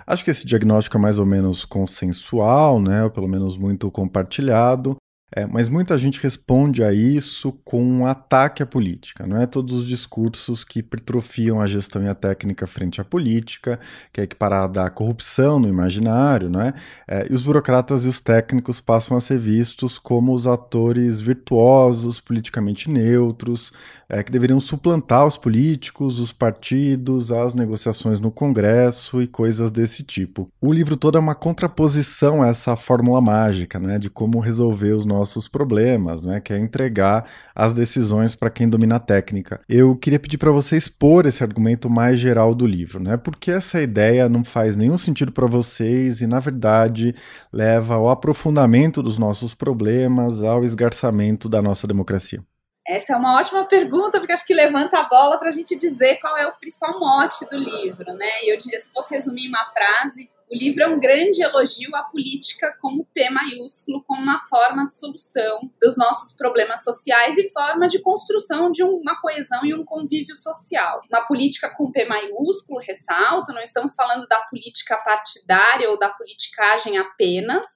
Acho 0.07 0.23
que 0.23 0.31
esse 0.31 0.47
diagnóstico 0.47 0.99
é 0.99 1.01
mais 1.01 1.19
ou 1.19 1.25
menos 1.25 1.65
consensual, 1.65 2.79
né, 2.79 3.03
ou 3.03 3.11
pelo 3.11 3.27
menos 3.27 3.57
muito 3.57 3.91
compartilhado. 3.91 4.99
É, 5.35 5.47
mas 5.47 5.71
muita 5.71 5.97
gente 5.97 6.21
responde 6.21 6.85
a 6.85 6.93
isso 6.93 7.53
com 7.65 7.83
um 7.83 8.05
ataque 8.05 8.63
à 8.63 8.67
política, 8.67 9.27
não 9.27 9.41
é? 9.41 9.47
Todos 9.47 9.73
os 9.73 9.87
discursos 9.87 10.63
que 10.63 10.81
hipertrofiam 10.81 11.59
a 11.59 11.67
gestão 11.67 12.03
e 12.03 12.09
a 12.09 12.15
técnica 12.15 12.67
frente 12.67 13.01
à 13.01 13.05
política, 13.05 13.81
que 14.13 14.21
é 14.21 14.25
equiparada 14.25 14.85
à 14.85 14.91
corrupção 14.91 15.59
no 15.59 15.69
imaginário, 15.69 16.51
não 16.51 16.61
é? 16.61 16.75
é? 17.09 17.27
E 17.31 17.33
os 17.33 17.41
burocratas 17.41 18.05
e 18.05 18.09
os 18.09 18.21
técnicos 18.21 18.79
passam 18.79 19.17
a 19.17 19.21
ser 19.21 19.39
vistos 19.39 19.99
como 19.99 20.35
os 20.35 20.47
atores 20.47 21.23
virtuosos, 21.23 22.21
politicamente 22.21 22.91
neutros, 22.91 23.73
é, 24.11 24.23
que 24.23 24.31
deveriam 24.31 24.61
suplantar 24.61 25.27
os 25.27 25.39
políticos, 25.39 26.21
os 26.21 26.31
partidos, 26.31 27.33
as 27.33 27.55
negociações 27.55 28.21
no 28.21 28.31
Congresso 28.31 29.23
e 29.23 29.27
coisas 29.27 29.73
desse 29.73 30.03
tipo. 30.03 30.51
O 30.61 30.71
livro 30.71 30.95
todo 30.95 31.17
é 31.17 31.21
uma 31.21 31.35
contraposição 31.35 32.43
a 32.43 32.49
essa 32.49 32.77
fórmula 32.77 33.23
mágica, 33.23 33.79
né, 33.81 33.99
de 33.99 34.11
como 34.11 34.39
resolver 34.39 34.93
os 34.93 35.07
nossos 35.07 35.22
problemas, 35.49 36.23
né, 36.23 36.41
que 36.41 36.53
é 36.53 36.59
entregar 36.59 37.29
as 37.55 37.73
decisões 37.73 38.35
para 38.35 38.51
quem 38.51 38.69
domina 38.69 38.97
a 38.97 39.01
técnica. 39.01 39.61
Eu 39.69 39.97
queria 39.97 40.19
pedir 40.19 40.39
para 40.39 40.51
você 40.51 40.77
expor 40.77 41.27
esse 41.27 41.43
argumento 41.43 41.89
mais 41.89 42.19
geral 42.19 42.55
do 42.55 42.67
livro, 42.67 43.03
né, 43.03 43.17
porque 43.17 43.51
essa 43.51 43.81
ideia 43.81 44.29
não 44.29 44.45
faz 44.45 44.77
nenhum 44.77 44.99
sentido 44.99 45.33
para 45.33 45.47
vocês 45.47 46.21
e, 46.21 46.27
na 46.27 46.41
verdade, 46.41 47.15
leva 47.53 47.95
ao 47.95 48.09
aprofundamento 48.09 49.03
dos 49.03 49.19
nossos 49.19 49.55
problemas, 49.55 50.43
ao 50.43 50.65
esgarçamento 50.65 51.49
da 51.49 51.63
nossa 51.63 51.87
democracia. 51.87 52.43
Essa 52.87 53.13
é 53.13 53.17
uma 53.17 53.39
ótima 53.39 53.65
pergunta, 53.65 54.19
porque 54.19 54.33
acho 54.33 54.47
que 54.47 54.55
levanta 54.55 54.99
a 54.99 55.05
bola 55.05 55.39
para 55.39 55.49
a 55.49 55.53
gente 55.53 55.79
dizer 55.79 56.19
qual 56.21 56.37
é 56.37 56.47
o 56.47 56.53
principal 56.59 56.99
mote 56.99 57.49
do 57.49 57.57
livro, 57.57 58.13
né? 58.15 58.43
E 58.43 58.53
eu 58.53 58.57
diria, 58.57 58.81
se 58.81 58.93
fosse 58.93 59.15
resumir 59.15 59.49
uma 59.49 59.65
frase, 59.67 60.29
o 60.53 60.55
livro 60.55 60.83
é 60.83 60.87
um 60.87 61.01
grande 61.01 61.43
elogio 61.43 61.97
à 61.97 62.03
política 62.03 62.77
como 62.79 63.07
P 63.15 63.31
maiúsculo, 63.31 64.05
como 64.07 64.21
uma 64.21 64.39
forma 64.39 64.87
de 64.87 64.95
solução 64.95 65.71
dos 65.81 65.97
nossos 65.97 66.37
problemas 66.37 66.85
sociais 66.85 67.39
e 67.39 67.51
forma 67.51 67.89
de 67.89 68.03
construção 68.03 68.71
de 68.71 68.83
uma 68.83 69.19
coesão 69.19 69.65
e 69.65 69.73
um 69.73 69.83
convívio 69.83 70.37
social. 70.37 71.01
Uma 71.09 71.25
política 71.25 71.71
com 71.71 71.91
P 71.91 72.05
maiúsculo, 72.05 72.81
ressalto, 72.87 73.53
não 73.53 73.63
estamos 73.63 73.95
falando 73.95 74.27
da 74.27 74.41
política 74.41 74.99
partidária 74.99 75.91
ou 75.91 75.99
da 75.99 76.11
politicagem 76.11 76.99
apenas, 76.99 77.67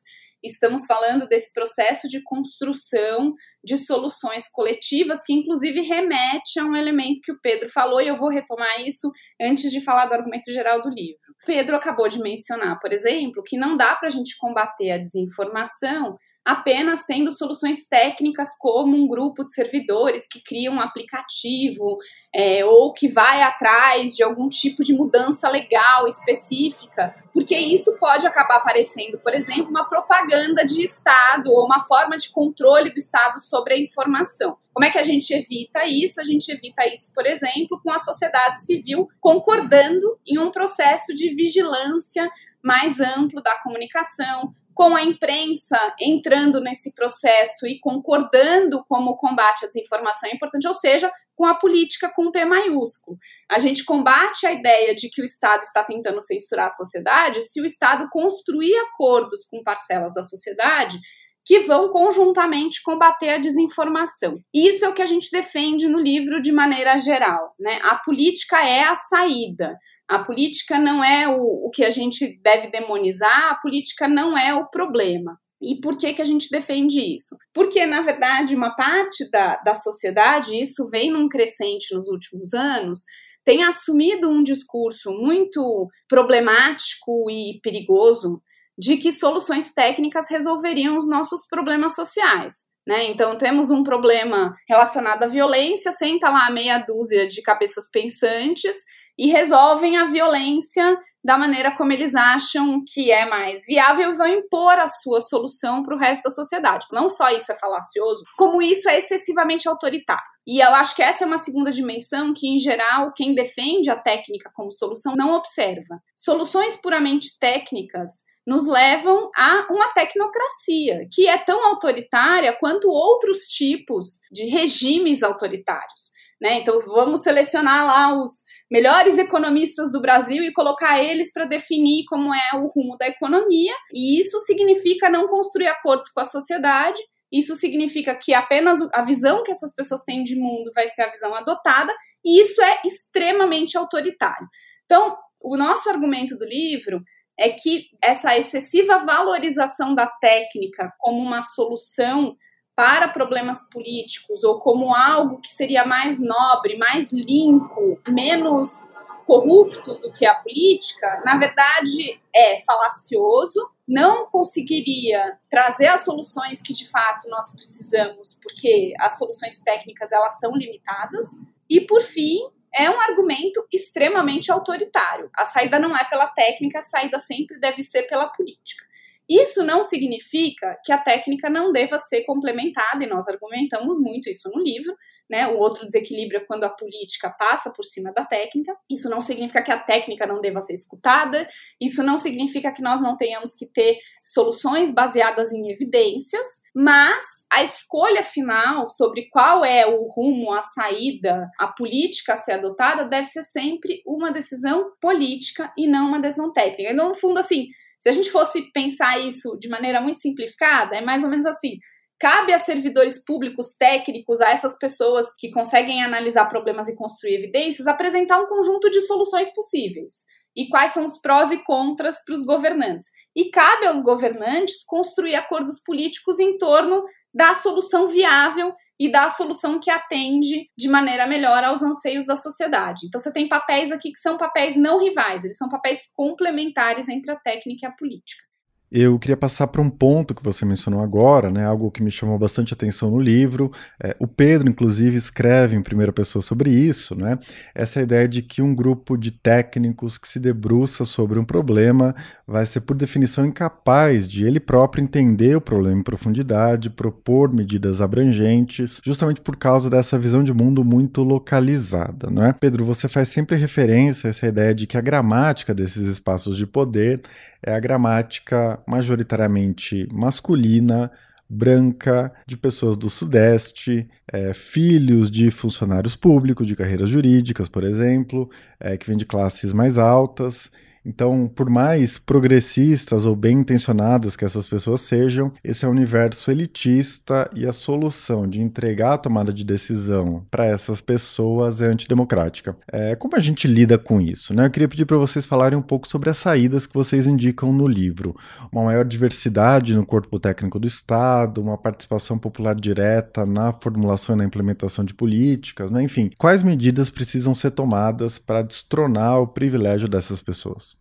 estamos 0.46 0.86
falando 0.86 1.26
desse 1.26 1.52
processo 1.52 2.08
de 2.08 2.22
construção 2.22 3.34
de 3.64 3.76
soluções 3.76 4.48
coletivas, 4.50 5.22
que 5.24 5.32
inclusive 5.32 5.80
remete 5.82 6.58
a 6.58 6.64
um 6.64 6.76
elemento 6.76 7.20
que 7.22 7.32
o 7.32 7.40
Pedro 7.40 7.68
falou, 7.68 8.00
e 8.00 8.08
eu 8.08 8.16
vou 8.16 8.30
retomar 8.30 8.80
isso 8.80 9.10
antes 9.40 9.70
de 9.70 9.80
falar 9.80 10.06
do 10.06 10.14
argumento 10.14 10.52
geral 10.52 10.82
do 10.82 10.88
livro. 10.88 11.18
Pedro 11.44 11.76
acabou 11.76 12.08
de 12.08 12.20
mencionar, 12.20 12.78
por 12.80 12.92
exemplo, 12.92 13.42
que 13.44 13.58
não 13.58 13.76
dá 13.76 13.94
para 13.94 14.08
a 14.08 14.10
gente 14.10 14.36
combater 14.38 14.90
a 14.90 14.98
desinformação 14.98 16.16
apenas 16.46 17.04
tendo 17.04 17.32
soluções 17.32 17.88
técnicas 17.88 18.56
como 18.56 18.96
um 18.96 19.08
grupo 19.08 19.44
de 19.44 19.52
servidores 19.52 20.28
que 20.28 20.40
cria 20.40 20.70
um 20.70 20.80
aplicativo 20.80 21.98
é, 22.32 22.64
ou 22.64 22.92
que 22.92 23.08
vai 23.08 23.42
atrás 23.42 24.14
de 24.14 24.22
algum 24.22 24.48
tipo 24.48 24.84
de 24.84 24.92
mudança 24.92 25.48
legal 25.48 26.06
específica, 26.06 27.12
porque 27.32 27.56
isso 27.56 27.98
pode 27.98 28.28
acabar 28.28 28.60
parecendo, 28.60 29.18
por 29.18 29.34
exemplo, 29.34 29.68
uma 29.68 29.88
propaganda 29.88 30.64
de 30.64 30.84
Estado 30.84 31.50
ou 31.50 31.64
uma 31.64 31.80
forma 31.80 32.16
de 32.16 32.30
controle 32.30 32.90
do 32.90 32.98
Estado 32.98 33.40
sobre 33.40 33.74
a 33.74 33.78
informação. 33.78 34.56
Como 34.72 34.84
é 34.84 34.90
que 34.90 34.98
a 34.98 35.02
gente 35.02 35.34
evita 35.34 35.84
isso? 35.84 36.20
A 36.20 36.24
gente 36.24 36.48
evita 36.48 36.86
isso, 36.86 37.12
por 37.12 37.26
exemplo, 37.26 37.80
com 37.82 37.90
a 37.90 37.98
sociedade 37.98 38.64
civil 38.64 39.08
concordando 39.20 40.16
em 40.24 40.38
um 40.38 40.52
processo 40.52 41.12
de 41.12 41.34
vigilância 41.34 42.30
mais 42.62 43.00
amplo 43.00 43.42
da 43.42 43.56
comunicação, 43.62 44.52
com 44.76 44.94
a 44.94 45.02
imprensa 45.02 45.78
entrando 45.98 46.60
nesse 46.60 46.94
processo 46.94 47.66
e 47.66 47.80
concordando 47.80 48.84
como 48.86 49.16
combate 49.16 49.64
à 49.64 49.68
desinformação 49.68 50.28
é 50.28 50.34
importante, 50.34 50.68
ou 50.68 50.74
seja, 50.74 51.10
com 51.34 51.46
a 51.46 51.54
política 51.54 52.12
com 52.14 52.30
P 52.30 52.44
maiúsculo. 52.44 53.16
A 53.50 53.58
gente 53.58 53.86
combate 53.86 54.46
a 54.46 54.52
ideia 54.52 54.94
de 54.94 55.08
que 55.08 55.22
o 55.22 55.24
Estado 55.24 55.62
está 55.62 55.82
tentando 55.82 56.20
censurar 56.20 56.66
a 56.66 56.70
sociedade 56.70 57.40
se 57.40 57.58
o 57.62 57.64
Estado 57.64 58.06
construir 58.10 58.76
acordos 58.76 59.46
com 59.50 59.62
parcelas 59.62 60.12
da 60.12 60.20
sociedade 60.20 60.98
que 61.42 61.60
vão 61.60 61.88
conjuntamente 61.90 62.82
combater 62.82 63.30
a 63.30 63.38
desinformação. 63.38 64.40
Isso 64.52 64.84
é 64.84 64.88
o 64.88 64.92
que 64.92 65.00
a 65.00 65.06
gente 65.06 65.30
defende 65.30 65.88
no 65.88 65.98
livro 65.98 66.42
de 66.42 66.52
maneira 66.52 66.98
geral. 66.98 67.54
Né? 67.58 67.78
A 67.82 67.94
política 67.94 68.60
é 68.60 68.82
a 68.82 68.96
saída. 68.96 69.78
A 70.08 70.20
política 70.20 70.78
não 70.78 71.02
é 71.02 71.28
o, 71.28 71.66
o 71.66 71.70
que 71.70 71.84
a 71.84 71.90
gente 71.90 72.40
deve 72.42 72.68
demonizar, 72.68 73.50
a 73.50 73.56
política 73.56 74.06
não 74.06 74.38
é 74.38 74.54
o 74.54 74.68
problema. 74.68 75.38
E 75.60 75.80
por 75.80 75.96
que, 75.96 76.12
que 76.12 76.22
a 76.22 76.24
gente 76.24 76.50
defende 76.50 77.00
isso? 77.00 77.34
Porque, 77.52 77.84
na 77.86 78.02
verdade, 78.02 78.54
uma 78.54 78.74
parte 78.74 79.28
da, 79.30 79.56
da 79.62 79.74
sociedade, 79.74 80.60
isso 80.60 80.88
vem 80.90 81.10
num 81.10 81.28
crescente 81.28 81.94
nos 81.94 82.08
últimos 82.08 82.52
anos, 82.52 83.00
tem 83.44 83.64
assumido 83.64 84.28
um 84.28 84.42
discurso 84.42 85.10
muito 85.12 85.88
problemático 86.08 87.30
e 87.30 87.58
perigoso 87.62 88.42
de 88.78 88.96
que 88.98 89.10
soluções 89.12 89.72
técnicas 89.72 90.26
resolveriam 90.28 90.96
os 90.96 91.08
nossos 91.08 91.46
problemas 91.48 91.94
sociais. 91.94 92.54
Né? 92.86 93.06
Então, 93.06 93.38
temos 93.38 93.70
um 93.70 93.82
problema 93.82 94.54
relacionado 94.68 95.22
à 95.22 95.26
violência, 95.26 95.90
senta 95.90 96.28
lá 96.28 96.50
meia 96.50 96.78
dúzia 96.78 97.26
de 97.26 97.40
cabeças 97.42 97.90
pensantes 97.90 98.76
e 99.18 99.28
resolvem 99.28 99.96
a 99.96 100.06
violência 100.06 100.98
da 101.24 101.38
maneira 101.38 101.74
como 101.76 101.92
eles 101.92 102.14
acham 102.14 102.82
que 102.86 103.10
é 103.10 103.26
mais 103.26 103.64
viável 103.66 104.12
e 104.12 104.16
vão 104.16 104.26
impor 104.26 104.78
a 104.78 104.86
sua 104.86 105.20
solução 105.20 105.82
para 105.82 105.94
o 105.94 105.98
resto 105.98 106.24
da 106.24 106.30
sociedade. 106.30 106.86
Não 106.92 107.08
só 107.08 107.30
isso 107.30 107.50
é 107.50 107.58
falacioso, 107.58 108.22
como 108.36 108.60
isso 108.60 108.88
é 108.88 108.98
excessivamente 108.98 109.68
autoritário. 109.68 110.24
E 110.46 110.60
eu 110.60 110.70
acho 110.74 110.94
que 110.94 111.02
essa 111.02 111.24
é 111.24 111.26
uma 111.26 111.38
segunda 111.38 111.72
dimensão 111.72 112.32
que, 112.32 112.46
em 112.46 112.56
geral, 112.56 113.12
quem 113.12 113.34
defende 113.34 113.90
a 113.90 113.96
técnica 113.96 114.50
como 114.54 114.70
solução 114.70 115.14
não 115.16 115.34
observa. 115.34 116.00
Soluções 116.14 116.76
puramente 116.76 117.36
técnicas 117.40 118.10
nos 118.46 118.64
levam 118.64 119.28
a 119.36 119.66
uma 119.68 119.88
tecnocracia 119.92 121.08
que 121.12 121.26
é 121.26 121.36
tão 121.36 121.66
autoritária 121.66 122.56
quanto 122.60 122.88
outros 122.88 123.38
tipos 123.48 124.20
de 124.30 124.44
regimes 124.44 125.24
autoritários. 125.24 126.14
Né? 126.40 126.60
Então, 126.60 126.78
vamos 126.80 127.22
selecionar 127.22 127.84
lá 127.84 128.16
os 128.16 128.44
melhores 128.70 129.18
economistas 129.18 129.90
do 129.90 130.00
Brasil 130.00 130.42
e 130.42 130.52
colocar 130.52 131.02
eles 131.02 131.32
para 131.32 131.44
definir 131.44 132.04
como 132.08 132.34
é 132.34 132.50
o 132.54 132.66
rumo 132.66 132.96
da 132.98 133.06
economia, 133.06 133.74
e 133.92 134.20
isso 134.20 134.38
significa 134.40 135.08
não 135.08 135.28
construir 135.28 135.68
acordos 135.68 136.08
com 136.08 136.20
a 136.20 136.24
sociedade. 136.24 137.00
Isso 137.32 137.56
significa 137.56 138.14
que 138.14 138.32
apenas 138.32 138.80
a 138.94 139.02
visão 139.02 139.42
que 139.42 139.50
essas 139.50 139.74
pessoas 139.74 140.02
têm 140.02 140.22
de 140.22 140.36
mundo 140.36 140.70
vai 140.74 140.88
ser 140.88 141.02
a 141.02 141.10
visão 141.10 141.34
adotada, 141.34 141.92
e 142.24 142.40
isso 142.40 142.60
é 142.62 142.80
extremamente 142.84 143.76
autoritário. 143.76 144.46
Então, 144.84 145.16
o 145.40 145.56
nosso 145.56 145.88
argumento 145.88 146.36
do 146.36 146.44
livro 146.44 147.00
é 147.38 147.50
que 147.50 147.84
essa 148.02 148.36
excessiva 148.36 148.98
valorização 148.98 149.94
da 149.94 150.06
técnica 150.06 150.90
como 150.98 151.20
uma 151.20 151.42
solução 151.42 152.34
para 152.76 153.08
problemas 153.08 153.68
políticos 153.70 154.44
ou 154.44 154.60
como 154.60 154.94
algo 154.94 155.40
que 155.40 155.48
seria 155.48 155.86
mais 155.86 156.20
nobre, 156.20 156.76
mais 156.76 157.10
limpo, 157.10 157.98
menos 158.06 158.94
corrupto 159.26 159.96
do 159.96 160.12
que 160.12 160.24
a 160.24 160.36
política, 160.36 161.20
na 161.24 161.36
verdade 161.36 162.20
é 162.32 162.60
falacioso, 162.60 163.68
não 163.88 164.26
conseguiria 164.26 165.36
trazer 165.50 165.88
as 165.88 166.04
soluções 166.04 166.62
que 166.62 166.72
de 166.72 166.88
fato 166.88 167.28
nós 167.28 167.50
precisamos, 167.50 168.38
porque 168.40 168.94
as 169.00 169.18
soluções 169.18 169.58
técnicas 169.58 170.12
elas 170.12 170.38
são 170.38 170.52
limitadas, 170.54 171.26
e 171.68 171.80
por 171.80 172.02
fim, 172.02 172.38
é 172.72 172.90
um 172.90 173.00
argumento 173.00 173.66
extremamente 173.72 174.52
autoritário. 174.52 175.30
A 175.34 175.44
saída 175.44 175.78
não 175.78 175.96
é 175.96 176.04
pela 176.04 176.28
técnica, 176.28 176.78
a 176.78 176.82
saída 176.82 177.18
sempre 177.18 177.58
deve 177.58 177.82
ser 177.82 178.02
pela 178.02 178.28
política. 178.28 178.85
Isso 179.28 179.64
não 179.64 179.82
significa 179.82 180.78
que 180.84 180.92
a 180.92 180.98
técnica 180.98 181.50
não 181.50 181.72
deva 181.72 181.98
ser 181.98 182.24
complementada, 182.24 183.04
e 183.04 183.08
nós 183.08 183.26
argumentamos 183.28 183.98
muito 183.98 184.30
isso 184.30 184.48
no 184.54 184.62
livro, 184.62 184.94
né? 185.28 185.48
O 185.48 185.58
outro 185.58 185.84
desequilíbrio 185.84 186.40
é 186.40 186.44
quando 186.44 186.64
a 186.64 186.68
política 186.68 187.28
passa 187.30 187.72
por 187.72 187.84
cima 187.84 188.12
da 188.12 188.24
técnica. 188.24 188.76
Isso 188.88 189.10
não 189.10 189.20
significa 189.20 189.62
que 189.62 189.72
a 189.72 189.78
técnica 189.78 190.26
não 190.26 190.40
deva 190.40 190.60
ser 190.60 190.74
escutada, 190.74 191.46
isso 191.80 192.02
não 192.02 192.16
significa 192.16 192.72
que 192.72 192.82
nós 192.82 193.00
não 193.00 193.16
tenhamos 193.16 193.54
que 193.54 193.66
ter 193.66 193.98
soluções 194.20 194.92
baseadas 194.92 195.52
em 195.52 195.70
evidências, 195.70 196.46
mas 196.74 197.24
a 197.52 197.62
escolha 197.62 198.22
final 198.22 198.86
sobre 198.86 199.28
qual 199.30 199.64
é 199.64 199.86
o 199.86 200.08
rumo, 200.08 200.52
a 200.52 200.60
saída, 200.60 201.48
a 201.58 201.68
política 201.68 202.34
a 202.34 202.36
ser 202.36 202.52
adotada 202.52 203.04
deve 203.04 203.26
ser 203.26 203.42
sempre 203.42 204.02
uma 204.06 204.30
decisão 204.30 204.92
política 205.00 205.72
e 205.76 205.88
não 205.88 206.08
uma 206.08 206.20
decisão 206.20 206.52
técnica. 206.52 206.92
Então, 206.92 207.08
no 207.08 207.14
fundo, 207.14 207.38
assim, 207.38 207.66
se 207.98 208.08
a 208.08 208.12
gente 208.12 208.30
fosse 208.30 208.70
pensar 208.72 209.18
isso 209.18 209.56
de 209.58 209.68
maneira 209.68 210.00
muito 210.00 210.20
simplificada, 210.20 210.96
é 210.96 211.00
mais 211.00 211.24
ou 211.24 211.30
menos 211.30 211.46
assim: 211.46 211.78
cabe 212.18 212.52
a 212.52 212.58
servidores 212.58 213.24
públicos 213.24 213.74
técnicos, 213.78 214.40
a 214.40 214.50
essas 214.50 214.78
pessoas 214.78 215.26
que 215.38 215.50
conseguem 215.50 216.02
analisar 216.02 216.46
problemas 216.46 216.88
e 216.88 216.96
construir 216.96 217.34
evidências, 217.34 217.86
apresentar 217.86 218.40
um 218.40 218.46
conjunto 218.46 218.90
de 218.90 219.00
soluções 219.02 219.52
possíveis. 219.54 220.24
E 220.56 220.68
quais 220.68 220.92
são 220.92 221.04
os 221.04 221.20
prós 221.20 221.50
e 221.50 221.62
contras 221.64 222.24
para 222.24 222.34
os 222.34 222.42
governantes. 222.42 223.08
E 223.34 223.50
cabe 223.50 223.86
aos 223.86 224.00
governantes 224.00 224.82
construir 224.86 225.34
acordos 225.34 225.82
políticos 225.84 226.40
em 226.40 226.56
torno 226.56 227.04
da 227.34 227.54
solução 227.54 228.08
viável 228.08 228.72
e 228.98 229.10
dar 229.10 229.26
a 229.26 229.30
solução 229.30 229.78
que 229.78 229.90
atende 229.90 230.68
de 230.76 230.88
maneira 230.88 231.26
melhor 231.26 231.62
aos 231.64 231.82
anseios 231.82 232.26
da 232.26 232.36
sociedade. 232.36 233.06
Então 233.06 233.20
você 233.20 233.32
tem 233.32 233.48
papéis 233.48 233.92
aqui 233.92 234.10
que 234.10 234.18
são 234.18 234.36
papéis 234.36 234.76
não 234.76 235.02
rivais, 235.02 235.44
eles 235.44 235.56
são 235.56 235.68
papéis 235.68 236.10
complementares 236.14 237.08
entre 237.08 237.30
a 237.30 237.36
técnica 237.36 237.86
e 237.86 237.88
a 237.88 237.92
política. 237.92 238.46
Eu 238.90 239.18
queria 239.18 239.36
passar 239.36 239.66
para 239.66 239.82
um 239.82 239.90
ponto 239.90 240.32
que 240.32 240.42
você 240.42 240.64
mencionou 240.64 241.02
agora, 241.02 241.50
né, 241.50 241.64
algo 241.64 241.90
que 241.90 242.02
me 242.02 242.10
chamou 242.10 242.38
bastante 242.38 242.72
atenção 242.72 243.10
no 243.10 243.18
livro. 243.18 243.72
É, 244.00 244.14
o 244.20 244.28
Pedro, 244.28 244.68
inclusive, 244.68 245.16
escreve 245.16 245.76
em 245.76 245.82
primeira 245.82 246.12
pessoa 246.12 246.40
sobre 246.40 246.70
isso, 246.70 247.16
né? 247.16 247.36
Essa 247.74 248.00
ideia 248.00 248.28
de 248.28 248.42
que 248.42 248.62
um 248.62 248.72
grupo 248.72 249.16
de 249.16 249.32
técnicos 249.32 250.16
que 250.16 250.28
se 250.28 250.38
debruça 250.38 251.04
sobre 251.04 251.38
um 251.38 251.44
problema 251.44 252.14
vai 252.46 252.64
ser, 252.64 252.82
por 252.82 252.96
definição, 252.96 253.44
incapaz 253.44 254.28
de 254.28 254.44
ele 254.44 254.60
próprio 254.60 255.02
entender 255.02 255.56
o 255.56 255.60
problema 255.60 255.98
em 255.98 256.04
profundidade, 256.04 256.88
propor 256.88 257.52
medidas 257.52 258.00
abrangentes, 258.00 259.00
justamente 259.04 259.40
por 259.40 259.56
causa 259.56 259.90
dessa 259.90 260.16
visão 260.16 260.44
de 260.44 260.52
mundo 260.52 260.84
muito 260.84 261.24
localizada, 261.24 262.30
não 262.30 262.44
é? 262.44 262.52
Pedro, 262.52 262.84
você 262.84 263.08
faz 263.08 263.28
sempre 263.28 263.56
referência 263.56 264.28
a 264.28 264.30
essa 264.30 264.46
ideia 264.46 264.72
de 264.72 264.86
que 264.86 264.96
a 264.96 265.00
gramática 265.00 265.74
desses 265.74 266.06
espaços 266.06 266.56
de 266.56 266.66
poder 266.66 267.20
é 267.60 267.74
a 267.74 267.80
gramática 267.80 268.78
majoritariamente 268.86 270.06
masculina, 270.12 271.10
branca, 271.48 272.32
de 272.46 272.56
pessoas 272.56 272.96
do 272.96 273.10
Sudeste, 273.10 274.08
é, 274.32 274.52
filhos 274.52 275.30
de 275.30 275.50
funcionários 275.50 276.14
públicos, 276.14 276.66
de 276.66 276.76
carreiras 276.76 277.08
jurídicas, 277.08 277.68
por 277.68 277.82
exemplo, 277.82 278.48
é, 278.78 278.96
que 278.96 279.06
vêm 279.06 279.16
de 279.16 279.26
classes 279.26 279.72
mais 279.72 279.98
altas 279.98 280.70
então, 281.06 281.46
por 281.46 281.70
mais 281.70 282.18
progressistas 282.18 283.26
ou 283.26 283.36
bem 283.36 283.60
intencionadas 283.60 284.34
que 284.34 284.44
essas 284.44 284.66
pessoas 284.66 285.02
sejam, 285.02 285.52
esse 285.62 285.84
é 285.84 285.88
um 285.88 285.92
universo 285.92 286.50
elitista 286.50 287.48
e 287.54 287.64
a 287.64 287.72
solução 287.72 288.48
de 288.48 288.60
entregar 288.60 289.14
a 289.14 289.18
tomada 289.18 289.52
de 289.52 289.64
decisão 289.64 290.44
para 290.50 290.66
essas 290.66 291.00
pessoas 291.00 291.80
é 291.80 291.86
antidemocrática. 291.86 292.76
É, 292.90 293.14
como 293.14 293.36
a 293.36 293.38
gente 293.38 293.68
lida 293.68 293.96
com 293.96 294.20
isso? 294.20 294.52
Né? 294.52 294.66
Eu 294.66 294.70
queria 294.70 294.88
pedir 294.88 295.04
para 295.04 295.16
vocês 295.16 295.46
falarem 295.46 295.78
um 295.78 295.82
pouco 295.82 296.08
sobre 296.08 296.28
as 296.28 296.38
saídas 296.38 296.86
que 296.86 296.94
vocês 296.94 297.28
indicam 297.28 297.72
no 297.72 297.86
livro. 297.86 298.34
Uma 298.72 298.82
maior 298.82 299.04
diversidade 299.04 299.94
no 299.94 300.04
corpo 300.04 300.40
técnico 300.40 300.80
do 300.80 300.88
Estado, 300.88 301.60
uma 301.60 301.78
participação 301.78 302.36
popular 302.36 302.74
direta 302.74 303.46
na 303.46 303.72
formulação 303.72 304.34
e 304.34 304.38
na 304.38 304.44
implementação 304.44 305.04
de 305.04 305.14
políticas, 305.14 305.92
né? 305.92 306.02
enfim. 306.02 306.30
Quais 306.36 306.64
medidas 306.64 307.10
precisam 307.10 307.54
ser 307.54 307.70
tomadas 307.70 308.38
para 308.38 308.62
destronar 308.62 309.40
o 309.40 309.46
privilégio 309.46 310.08
dessas 310.08 310.42
pessoas? 310.42 310.95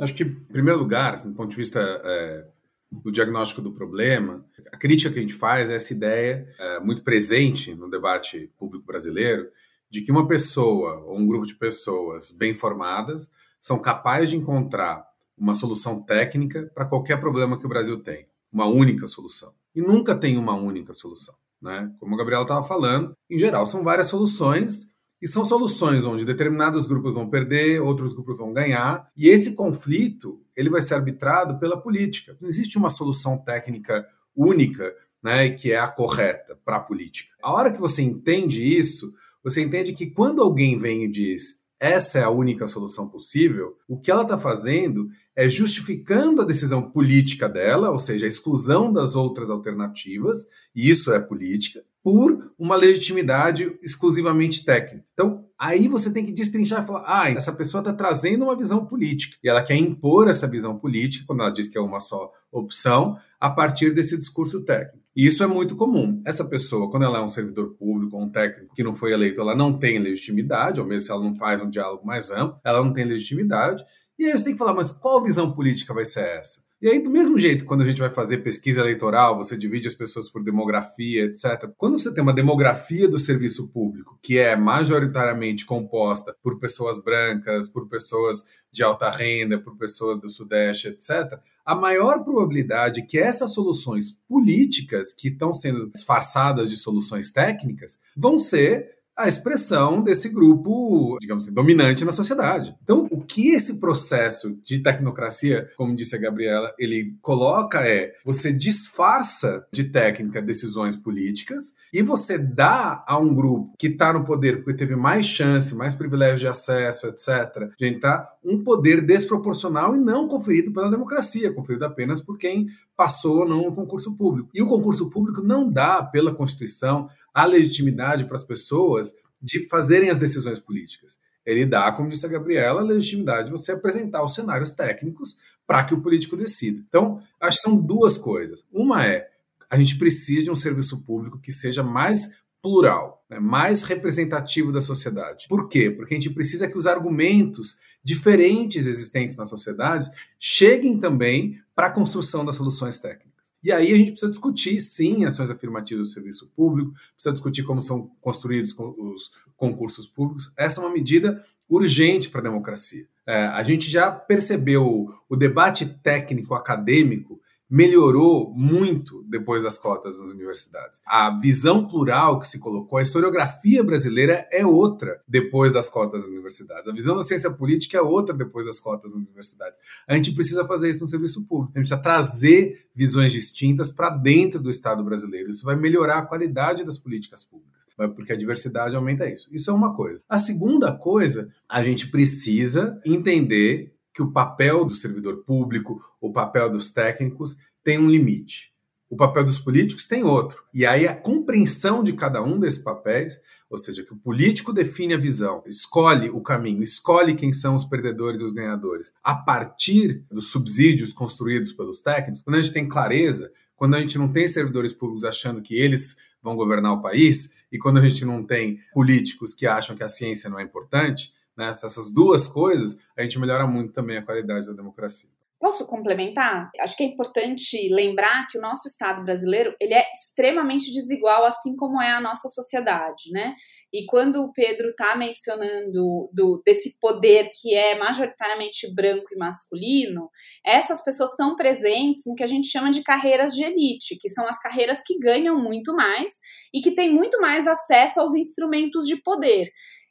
Acho 0.00 0.14
que, 0.14 0.22
em 0.22 0.34
primeiro 0.52 0.78
lugar, 0.78 1.14
assim, 1.14 1.30
do 1.30 1.36
ponto 1.36 1.50
de 1.50 1.56
vista 1.56 1.78
é, 1.80 2.46
do 2.90 3.12
diagnóstico 3.12 3.60
do 3.60 3.72
problema, 3.72 4.44
a 4.72 4.76
crítica 4.76 5.12
que 5.12 5.18
a 5.18 5.22
gente 5.22 5.34
faz 5.34 5.70
é 5.70 5.74
essa 5.76 5.92
ideia 5.92 6.48
é, 6.58 6.80
muito 6.80 7.02
presente 7.02 7.74
no 7.74 7.90
debate 7.90 8.50
público 8.58 8.86
brasileiro 8.86 9.48
de 9.90 10.00
que 10.00 10.10
uma 10.10 10.26
pessoa 10.26 11.00
ou 11.04 11.18
um 11.18 11.26
grupo 11.26 11.46
de 11.46 11.54
pessoas 11.54 12.30
bem 12.30 12.54
formadas 12.54 13.30
são 13.60 13.78
capazes 13.78 14.30
de 14.30 14.36
encontrar 14.36 15.04
uma 15.36 15.54
solução 15.54 16.02
técnica 16.02 16.70
para 16.74 16.84
qualquer 16.84 17.18
problema 17.20 17.58
que 17.58 17.66
o 17.66 17.68
Brasil 17.68 18.02
tem, 18.02 18.26
uma 18.52 18.66
única 18.66 19.06
solução. 19.06 19.52
E 19.74 19.80
nunca 19.80 20.14
tem 20.14 20.36
uma 20.36 20.54
única 20.54 20.92
solução. 20.92 21.34
Né? 21.60 21.92
Como 21.98 22.14
a 22.14 22.18
Gabriela 22.18 22.44
estava 22.44 22.66
falando, 22.66 23.12
em 23.28 23.38
geral 23.38 23.66
são 23.66 23.82
várias 23.82 24.06
soluções 24.06 24.90
e 25.20 25.28
são 25.28 25.44
soluções 25.44 26.06
onde 26.06 26.24
determinados 26.24 26.86
grupos 26.86 27.14
vão 27.14 27.28
perder, 27.28 27.80
outros 27.80 28.12
grupos 28.12 28.38
vão 28.38 28.52
ganhar, 28.52 29.10
e 29.16 29.28
esse 29.28 29.54
conflito 29.54 30.40
ele 30.56 30.70
vai 30.70 30.80
ser 30.80 30.94
arbitrado 30.94 31.58
pela 31.58 31.80
política. 31.80 32.36
Não 32.40 32.48
existe 32.48 32.78
uma 32.78 32.90
solução 32.90 33.38
técnica 33.38 34.06
única, 34.34 34.92
né, 35.22 35.50
que 35.50 35.72
é 35.72 35.78
a 35.78 35.88
correta 35.88 36.58
para 36.64 36.76
a 36.76 36.80
política. 36.80 37.30
A 37.42 37.52
hora 37.52 37.70
que 37.70 37.80
você 37.80 38.02
entende 38.02 38.62
isso, 38.62 39.12
você 39.42 39.62
entende 39.62 39.92
que 39.92 40.06
quando 40.06 40.42
alguém 40.42 40.78
vem 40.78 41.04
e 41.04 41.10
diz 41.10 41.60
essa 41.80 42.18
é 42.18 42.22
a 42.22 42.30
única 42.30 42.68
solução 42.68 43.08
possível, 43.08 43.74
o 43.88 43.98
que 43.98 44.10
ela 44.10 44.22
está 44.22 44.36
fazendo 44.36 45.08
é 45.34 45.48
justificando 45.48 46.42
a 46.42 46.44
decisão 46.44 46.90
política 46.90 47.48
dela, 47.48 47.90
ou 47.90 47.98
seja, 47.98 48.26
a 48.26 48.28
exclusão 48.28 48.92
das 48.92 49.16
outras 49.16 49.48
alternativas, 49.48 50.46
e 50.76 50.90
isso 50.90 51.10
é 51.10 51.18
política, 51.18 51.82
por 52.02 52.52
uma 52.58 52.76
legitimidade 52.76 53.76
exclusivamente 53.82 54.64
técnica. 54.64 55.04
Então, 55.12 55.44
aí 55.58 55.88
você 55.88 56.12
tem 56.12 56.24
que 56.24 56.32
destrinchar 56.32 56.82
e 56.82 56.86
falar: 56.86 57.04
ah, 57.06 57.30
essa 57.30 57.52
pessoa 57.52 57.80
está 57.80 57.92
trazendo 57.92 58.44
uma 58.44 58.56
visão 58.56 58.86
política 58.86 59.36
e 59.42 59.48
ela 59.48 59.62
quer 59.62 59.76
impor 59.76 60.28
essa 60.28 60.46
visão 60.46 60.78
política, 60.78 61.24
quando 61.26 61.40
ela 61.40 61.50
diz 61.50 61.68
que 61.68 61.78
é 61.78 61.80
uma 61.80 62.00
só 62.00 62.30
opção, 62.50 63.16
a 63.38 63.50
partir 63.50 63.92
desse 63.94 64.18
discurso 64.18 64.64
técnico. 64.64 64.98
E 65.14 65.26
isso 65.26 65.42
é 65.42 65.46
muito 65.46 65.76
comum. 65.76 66.22
Essa 66.24 66.44
pessoa, 66.44 66.90
quando 66.90 67.04
ela 67.04 67.18
é 67.18 67.22
um 67.22 67.28
servidor 67.28 67.74
público 67.74 68.16
ou 68.16 68.22
um 68.22 68.30
técnico 68.30 68.74
que 68.74 68.82
não 68.82 68.94
foi 68.94 69.12
eleito, 69.12 69.40
ela 69.40 69.54
não 69.54 69.76
tem 69.76 69.98
legitimidade, 69.98 70.80
ou 70.80 70.86
mesmo 70.86 71.06
se 71.06 71.12
ela 71.12 71.22
não 71.22 71.34
faz 71.34 71.60
um 71.60 71.68
diálogo 71.68 72.06
mais 72.06 72.30
amplo, 72.30 72.60
ela 72.64 72.82
não 72.82 72.92
tem 72.92 73.04
legitimidade. 73.04 73.84
E 74.18 74.26
aí 74.26 74.32
você 74.32 74.44
tem 74.44 74.52
que 74.52 74.58
falar: 74.58 74.74
mas 74.74 74.92
qual 74.92 75.22
visão 75.22 75.52
política 75.52 75.92
vai 75.92 76.04
ser 76.04 76.20
essa? 76.20 76.60
E 76.82 76.88
aí, 76.88 76.98
do 76.98 77.10
mesmo 77.10 77.38
jeito, 77.38 77.66
quando 77.66 77.82
a 77.82 77.84
gente 77.84 78.00
vai 78.00 78.08
fazer 78.08 78.38
pesquisa 78.38 78.80
eleitoral, 78.80 79.36
você 79.36 79.54
divide 79.54 79.86
as 79.86 79.94
pessoas 79.94 80.30
por 80.30 80.42
demografia, 80.42 81.24
etc. 81.24 81.68
Quando 81.76 81.98
você 81.98 82.12
tem 82.14 82.22
uma 82.22 82.32
demografia 82.32 83.06
do 83.06 83.18
serviço 83.18 83.68
público 83.68 84.18
que 84.22 84.38
é 84.38 84.56
majoritariamente 84.56 85.66
composta 85.66 86.34
por 86.42 86.58
pessoas 86.58 86.96
brancas, 86.96 87.68
por 87.68 87.86
pessoas 87.86 88.44
de 88.72 88.82
alta 88.82 89.10
renda, 89.10 89.58
por 89.58 89.76
pessoas 89.76 90.22
do 90.22 90.30
Sudeste, 90.30 90.88
etc., 90.88 91.38
a 91.66 91.74
maior 91.74 92.24
probabilidade 92.24 93.02
que 93.02 93.18
essas 93.18 93.52
soluções 93.52 94.10
políticas, 94.26 95.12
que 95.12 95.28
estão 95.28 95.52
sendo 95.52 95.90
disfarçadas 95.90 96.70
de 96.70 96.78
soluções 96.78 97.30
técnicas, 97.30 97.98
vão 98.16 98.38
ser 98.38 98.99
a 99.20 99.28
expressão 99.28 100.02
desse 100.02 100.28
grupo, 100.28 101.18
digamos 101.20 101.44
assim, 101.44 101.54
dominante 101.54 102.04
na 102.04 102.12
sociedade. 102.12 102.74
Então, 102.82 103.06
o 103.10 103.20
que 103.20 103.50
esse 103.50 103.78
processo 103.78 104.58
de 104.64 104.78
tecnocracia, 104.78 105.70
como 105.76 105.94
disse 105.94 106.16
a 106.16 106.18
Gabriela, 106.18 106.72
ele 106.78 107.14
coloca 107.20 107.80
é 107.86 108.14
você 108.24 108.52
disfarça 108.52 109.66
de 109.72 109.84
técnica 109.84 110.40
decisões 110.40 110.96
políticas 110.96 111.74
e 111.92 112.02
você 112.02 112.38
dá 112.38 113.04
a 113.06 113.18
um 113.18 113.34
grupo 113.34 113.74
que 113.78 113.88
está 113.88 114.12
no 114.12 114.24
poder 114.24 114.62
porque 114.62 114.78
teve 114.78 114.96
mais 114.96 115.26
chance, 115.26 115.74
mais 115.74 115.94
privilégio 115.94 116.38
de 116.38 116.48
acesso, 116.48 117.06
etc., 117.06 117.70
de 117.78 117.86
entrar 117.86 118.28
um 118.42 118.62
poder 118.64 119.04
desproporcional 119.04 119.94
e 119.94 119.98
não 119.98 120.26
conferido 120.26 120.72
pela 120.72 120.90
democracia, 120.90 121.52
conferido 121.52 121.84
apenas 121.84 122.20
por 122.20 122.38
quem 122.38 122.68
passou 122.96 123.48
no 123.48 123.74
concurso 123.74 124.14
público. 124.14 124.50
E 124.54 124.60
o 124.60 124.66
concurso 124.66 125.08
público 125.08 125.42
não 125.42 125.70
dá, 125.70 126.02
pela 126.02 126.34
Constituição, 126.34 127.08
a 127.34 127.44
legitimidade 127.44 128.24
para 128.24 128.36
as 128.36 128.42
pessoas 128.42 129.12
de 129.40 129.68
fazerem 129.68 130.10
as 130.10 130.18
decisões 130.18 130.58
políticas. 130.58 131.18
Ele 131.44 131.64
dá, 131.64 131.90
como 131.92 132.10
disse 132.10 132.26
a 132.26 132.28
Gabriela, 132.28 132.80
a 132.80 132.84
legitimidade 132.84 133.46
de 133.46 133.52
você 133.52 133.72
apresentar 133.72 134.22
os 134.22 134.34
cenários 134.34 134.74
técnicos 134.74 135.38
para 135.66 135.84
que 135.84 135.94
o 135.94 136.00
político 136.00 136.36
decida. 136.36 136.82
Então, 136.88 137.22
acho 137.40 137.58
que 137.58 137.62
são 137.62 137.76
duas 137.76 138.18
coisas. 138.18 138.64
Uma 138.72 139.06
é 139.06 139.30
a 139.70 139.78
gente 139.78 139.96
precisa 139.96 140.44
de 140.44 140.50
um 140.50 140.56
serviço 140.56 141.00
público 141.04 141.38
que 141.38 141.52
seja 141.52 141.82
mais 141.82 142.28
plural, 142.60 143.24
né, 143.30 143.38
mais 143.38 143.82
representativo 143.82 144.72
da 144.72 144.82
sociedade. 144.82 145.46
Por 145.48 145.68
quê? 145.68 145.90
Porque 145.90 146.14
a 146.14 146.16
gente 146.16 146.30
precisa 146.30 146.68
que 146.68 146.76
os 146.76 146.86
argumentos 146.86 147.78
diferentes 148.02 148.86
existentes 148.86 149.36
na 149.36 149.46
sociedade 149.46 150.10
cheguem 150.38 150.98
também 150.98 151.58
para 151.74 151.86
a 151.86 151.90
construção 151.90 152.44
das 152.44 152.56
soluções 152.56 152.98
técnicas. 152.98 153.29
E 153.62 153.70
aí 153.70 153.92
a 153.92 153.96
gente 153.96 154.12
precisa 154.12 154.30
discutir, 154.30 154.80
sim, 154.80 155.24
ações 155.24 155.50
afirmativas 155.50 156.08
do 156.08 156.12
serviço 156.12 156.50
público, 156.56 156.92
precisa 157.14 157.32
discutir 157.32 157.62
como 157.62 157.80
são 157.80 158.10
construídos 158.20 158.74
os 158.78 159.30
concursos 159.56 160.06
públicos. 160.06 160.50
Essa 160.56 160.80
é 160.80 160.84
uma 160.84 160.92
medida 160.92 161.42
urgente 161.68 162.28
para 162.30 162.40
a 162.40 162.44
democracia. 162.44 163.06
É, 163.26 163.44
a 163.44 163.62
gente 163.62 163.90
já 163.90 164.10
percebeu 164.10 165.08
o 165.28 165.36
debate 165.36 165.86
técnico 165.86 166.54
acadêmico 166.54 167.39
melhorou 167.70 168.52
muito 168.52 169.22
depois 169.28 169.62
das 169.62 169.78
cotas 169.78 170.18
nas 170.18 170.28
universidades. 170.28 171.00
A 171.06 171.38
visão 171.38 171.86
plural 171.86 172.40
que 172.40 172.48
se 172.48 172.58
colocou, 172.58 172.98
a 172.98 173.02
historiografia 173.02 173.84
brasileira 173.84 174.44
é 174.50 174.66
outra 174.66 175.22
depois 175.28 175.72
das 175.72 175.88
cotas 175.88 176.22
nas 176.22 176.30
universidades. 176.30 176.88
A 176.88 176.92
visão 176.92 177.16
da 177.16 177.22
ciência 177.22 177.50
política 177.50 177.96
é 177.96 178.02
outra 178.02 178.34
depois 178.34 178.66
das 178.66 178.80
cotas 178.80 179.12
nas 179.12 179.22
universidades. 179.22 179.78
A 180.08 180.16
gente 180.16 180.32
precisa 180.32 180.66
fazer 180.66 180.90
isso 180.90 181.02
no 181.02 181.08
serviço 181.08 181.46
público. 181.46 181.72
A 181.76 181.78
gente 181.78 181.88
precisa 181.88 182.02
trazer 182.02 182.86
visões 182.92 183.30
distintas 183.30 183.92
para 183.92 184.10
dentro 184.10 184.60
do 184.60 184.68
Estado 184.68 185.04
brasileiro. 185.04 185.50
Isso 185.50 185.64
vai 185.64 185.76
melhorar 185.76 186.18
a 186.18 186.26
qualidade 186.26 186.84
das 186.84 186.98
políticas 186.98 187.44
públicas 187.44 187.70
porque 188.08 188.32
a 188.32 188.36
diversidade 188.36 188.96
aumenta 188.96 189.28
isso. 189.28 189.48
Isso 189.52 189.70
é 189.70 189.74
uma 189.74 189.94
coisa. 189.94 190.22
A 190.28 190.38
segunda 190.38 190.90
coisa, 190.96 191.52
a 191.68 191.82
gente 191.82 192.08
precisa 192.08 193.00
entender 193.04 193.94
que 194.12 194.22
o 194.22 194.32
papel 194.32 194.84
do 194.84 194.94
servidor 194.94 195.44
público, 195.44 196.00
o 196.20 196.32
papel 196.32 196.70
dos 196.70 196.92
técnicos 196.92 197.56
tem 197.82 197.98
um 197.98 198.10
limite. 198.10 198.70
O 199.08 199.16
papel 199.16 199.44
dos 199.44 199.58
políticos 199.58 200.06
tem 200.06 200.22
outro. 200.22 200.62
E 200.72 200.86
aí 200.86 201.06
a 201.06 201.14
compreensão 201.14 202.02
de 202.02 202.12
cada 202.12 202.42
um 202.42 202.58
desses 202.58 202.82
papéis, 202.82 203.40
ou 203.68 203.78
seja, 203.78 204.04
que 204.04 204.12
o 204.12 204.16
político 204.16 204.72
define 204.72 205.14
a 205.14 205.18
visão, 205.18 205.62
escolhe 205.66 206.28
o 206.30 206.40
caminho, 206.40 206.82
escolhe 206.82 207.34
quem 207.34 207.52
são 207.52 207.76
os 207.76 207.84
perdedores 207.84 208.40
e 208.40 208.44
os 208.44 208.52
ganhadores, 208.52 209.12
a 209.22 209.34
partir 209.34 210.24
dos 210.30 210.50
subsídios 210.50 211.12
construídos 211.12 211.72
pelos 211.72 212.02
técnicos, 212.02 212.42
quando 212.42 212.56
a 212.56 212.62
gente 212.62 212.72
tem 212.72 212.88
clareza, 212.88 213.50
quando 213.76 213.94
a 213.94 214.00
gente 214.00 214.18
não 214.18 214.30
tem 214.30 214.46
servidores 214.46 214.92
públicos 214.92 215.24
achando 215.24 215.62
que 215.62 215.74
eles 215.74 216.16
vão 216.42 216.56
governar 216.56 216.92
o 216.92 217.02
país, 217.02 217.50
e 217.70 217.78
quando 217.78 217.98
a 217.98 218.08
gente 218.08 218.24
não 218.24 218.44
tem 218.44 218.80
políticos 218.92 219.54
que 219.54 219.66
acham 219.66 219.96
que 219.96 220.02
a 220.02 220.08
ciência 220.08 220.50
não 220.50 220.58
é 220.58 220.62
importante, 220.62 221.32
né, 221.60 221.68
essas 221.68 222.10
duas 222.10 222.48
coisas, 222.48 222.98
a 223.16 223.22
gente 223.22 223.38
melhora 223.38 223.66
muito 223.66 223.92
também 223.92 224.16
a 224.16 224.24
qualidade 224.24 224.66
da 224.66 224.72
democracia. 224.72 225.28
Posso 225.60 225.86
complementar? 225.86 226.70
Acho 226.80 226.96
que 226.96 227.02
é 227.02 227.06
importante 227.06 227.86
lembrar 227.92 228.46
que 228.46 228.56
o 228.56 228.62
nosso 228.62 228.88
Estado 228.88 229.22
brasileiro 229.22 229.76
ele 229.78 229.92
é 229.92 230.10
extremamente 230.10 230.90
desigual, 230.90 231.44
assim 231.44 231.76
como 231.76 232.00
é 232.00 232.10
a 232.12 232.20
nossa 232.20 232.48
sociedade, 232.48 233.30
né? 233.30 233.54
E 233.92 234.06
quando 234.06 234.36
o 234.36 234.54
Pedro 234.54 234.88
está 234.88 235.14
mencionando 235.14 236.30
do, 236.32 236.62
desse 236.64 236.98
poder 236.98 237.50
que 237.60 237.74
é 237.74 237.98
majoritariamente 237.98 238.90
branco 238.94 239.26
e 239.34 239.36
masculino, 239.36 240.30
essas 240.64 241.04
pessoas 241.04 241.32
estão 241.32 241.54
presentes 241.54 242.22
no 242.26 242.34
que 242.34 242.42
a 242.42 242.46
gente 242.46 242.68
chama 242.68 242.90
de 242.90 243.02
carreiras 243.02 243.52
de 243.52 243.62
elite, 243.62 244.16
que 244.18 244.30
são 244.30 244.48
as 244.48 244.58
carreiras 244.58 245.02
que 245.04 245.18
ganham 245.18 245.62
muito 245.62 245.94
mais 245.94 246.38
e 246.72 246.80
que 246.80 246.92
têm 246.92 247.12
muito 247.12 247.38
mais 247.38 247.66
acesso 247.66 248.18
aos 248.18 248.34
instrumentos 248.34 249.06
de 249.06 249.16
poder. 249.16 249.70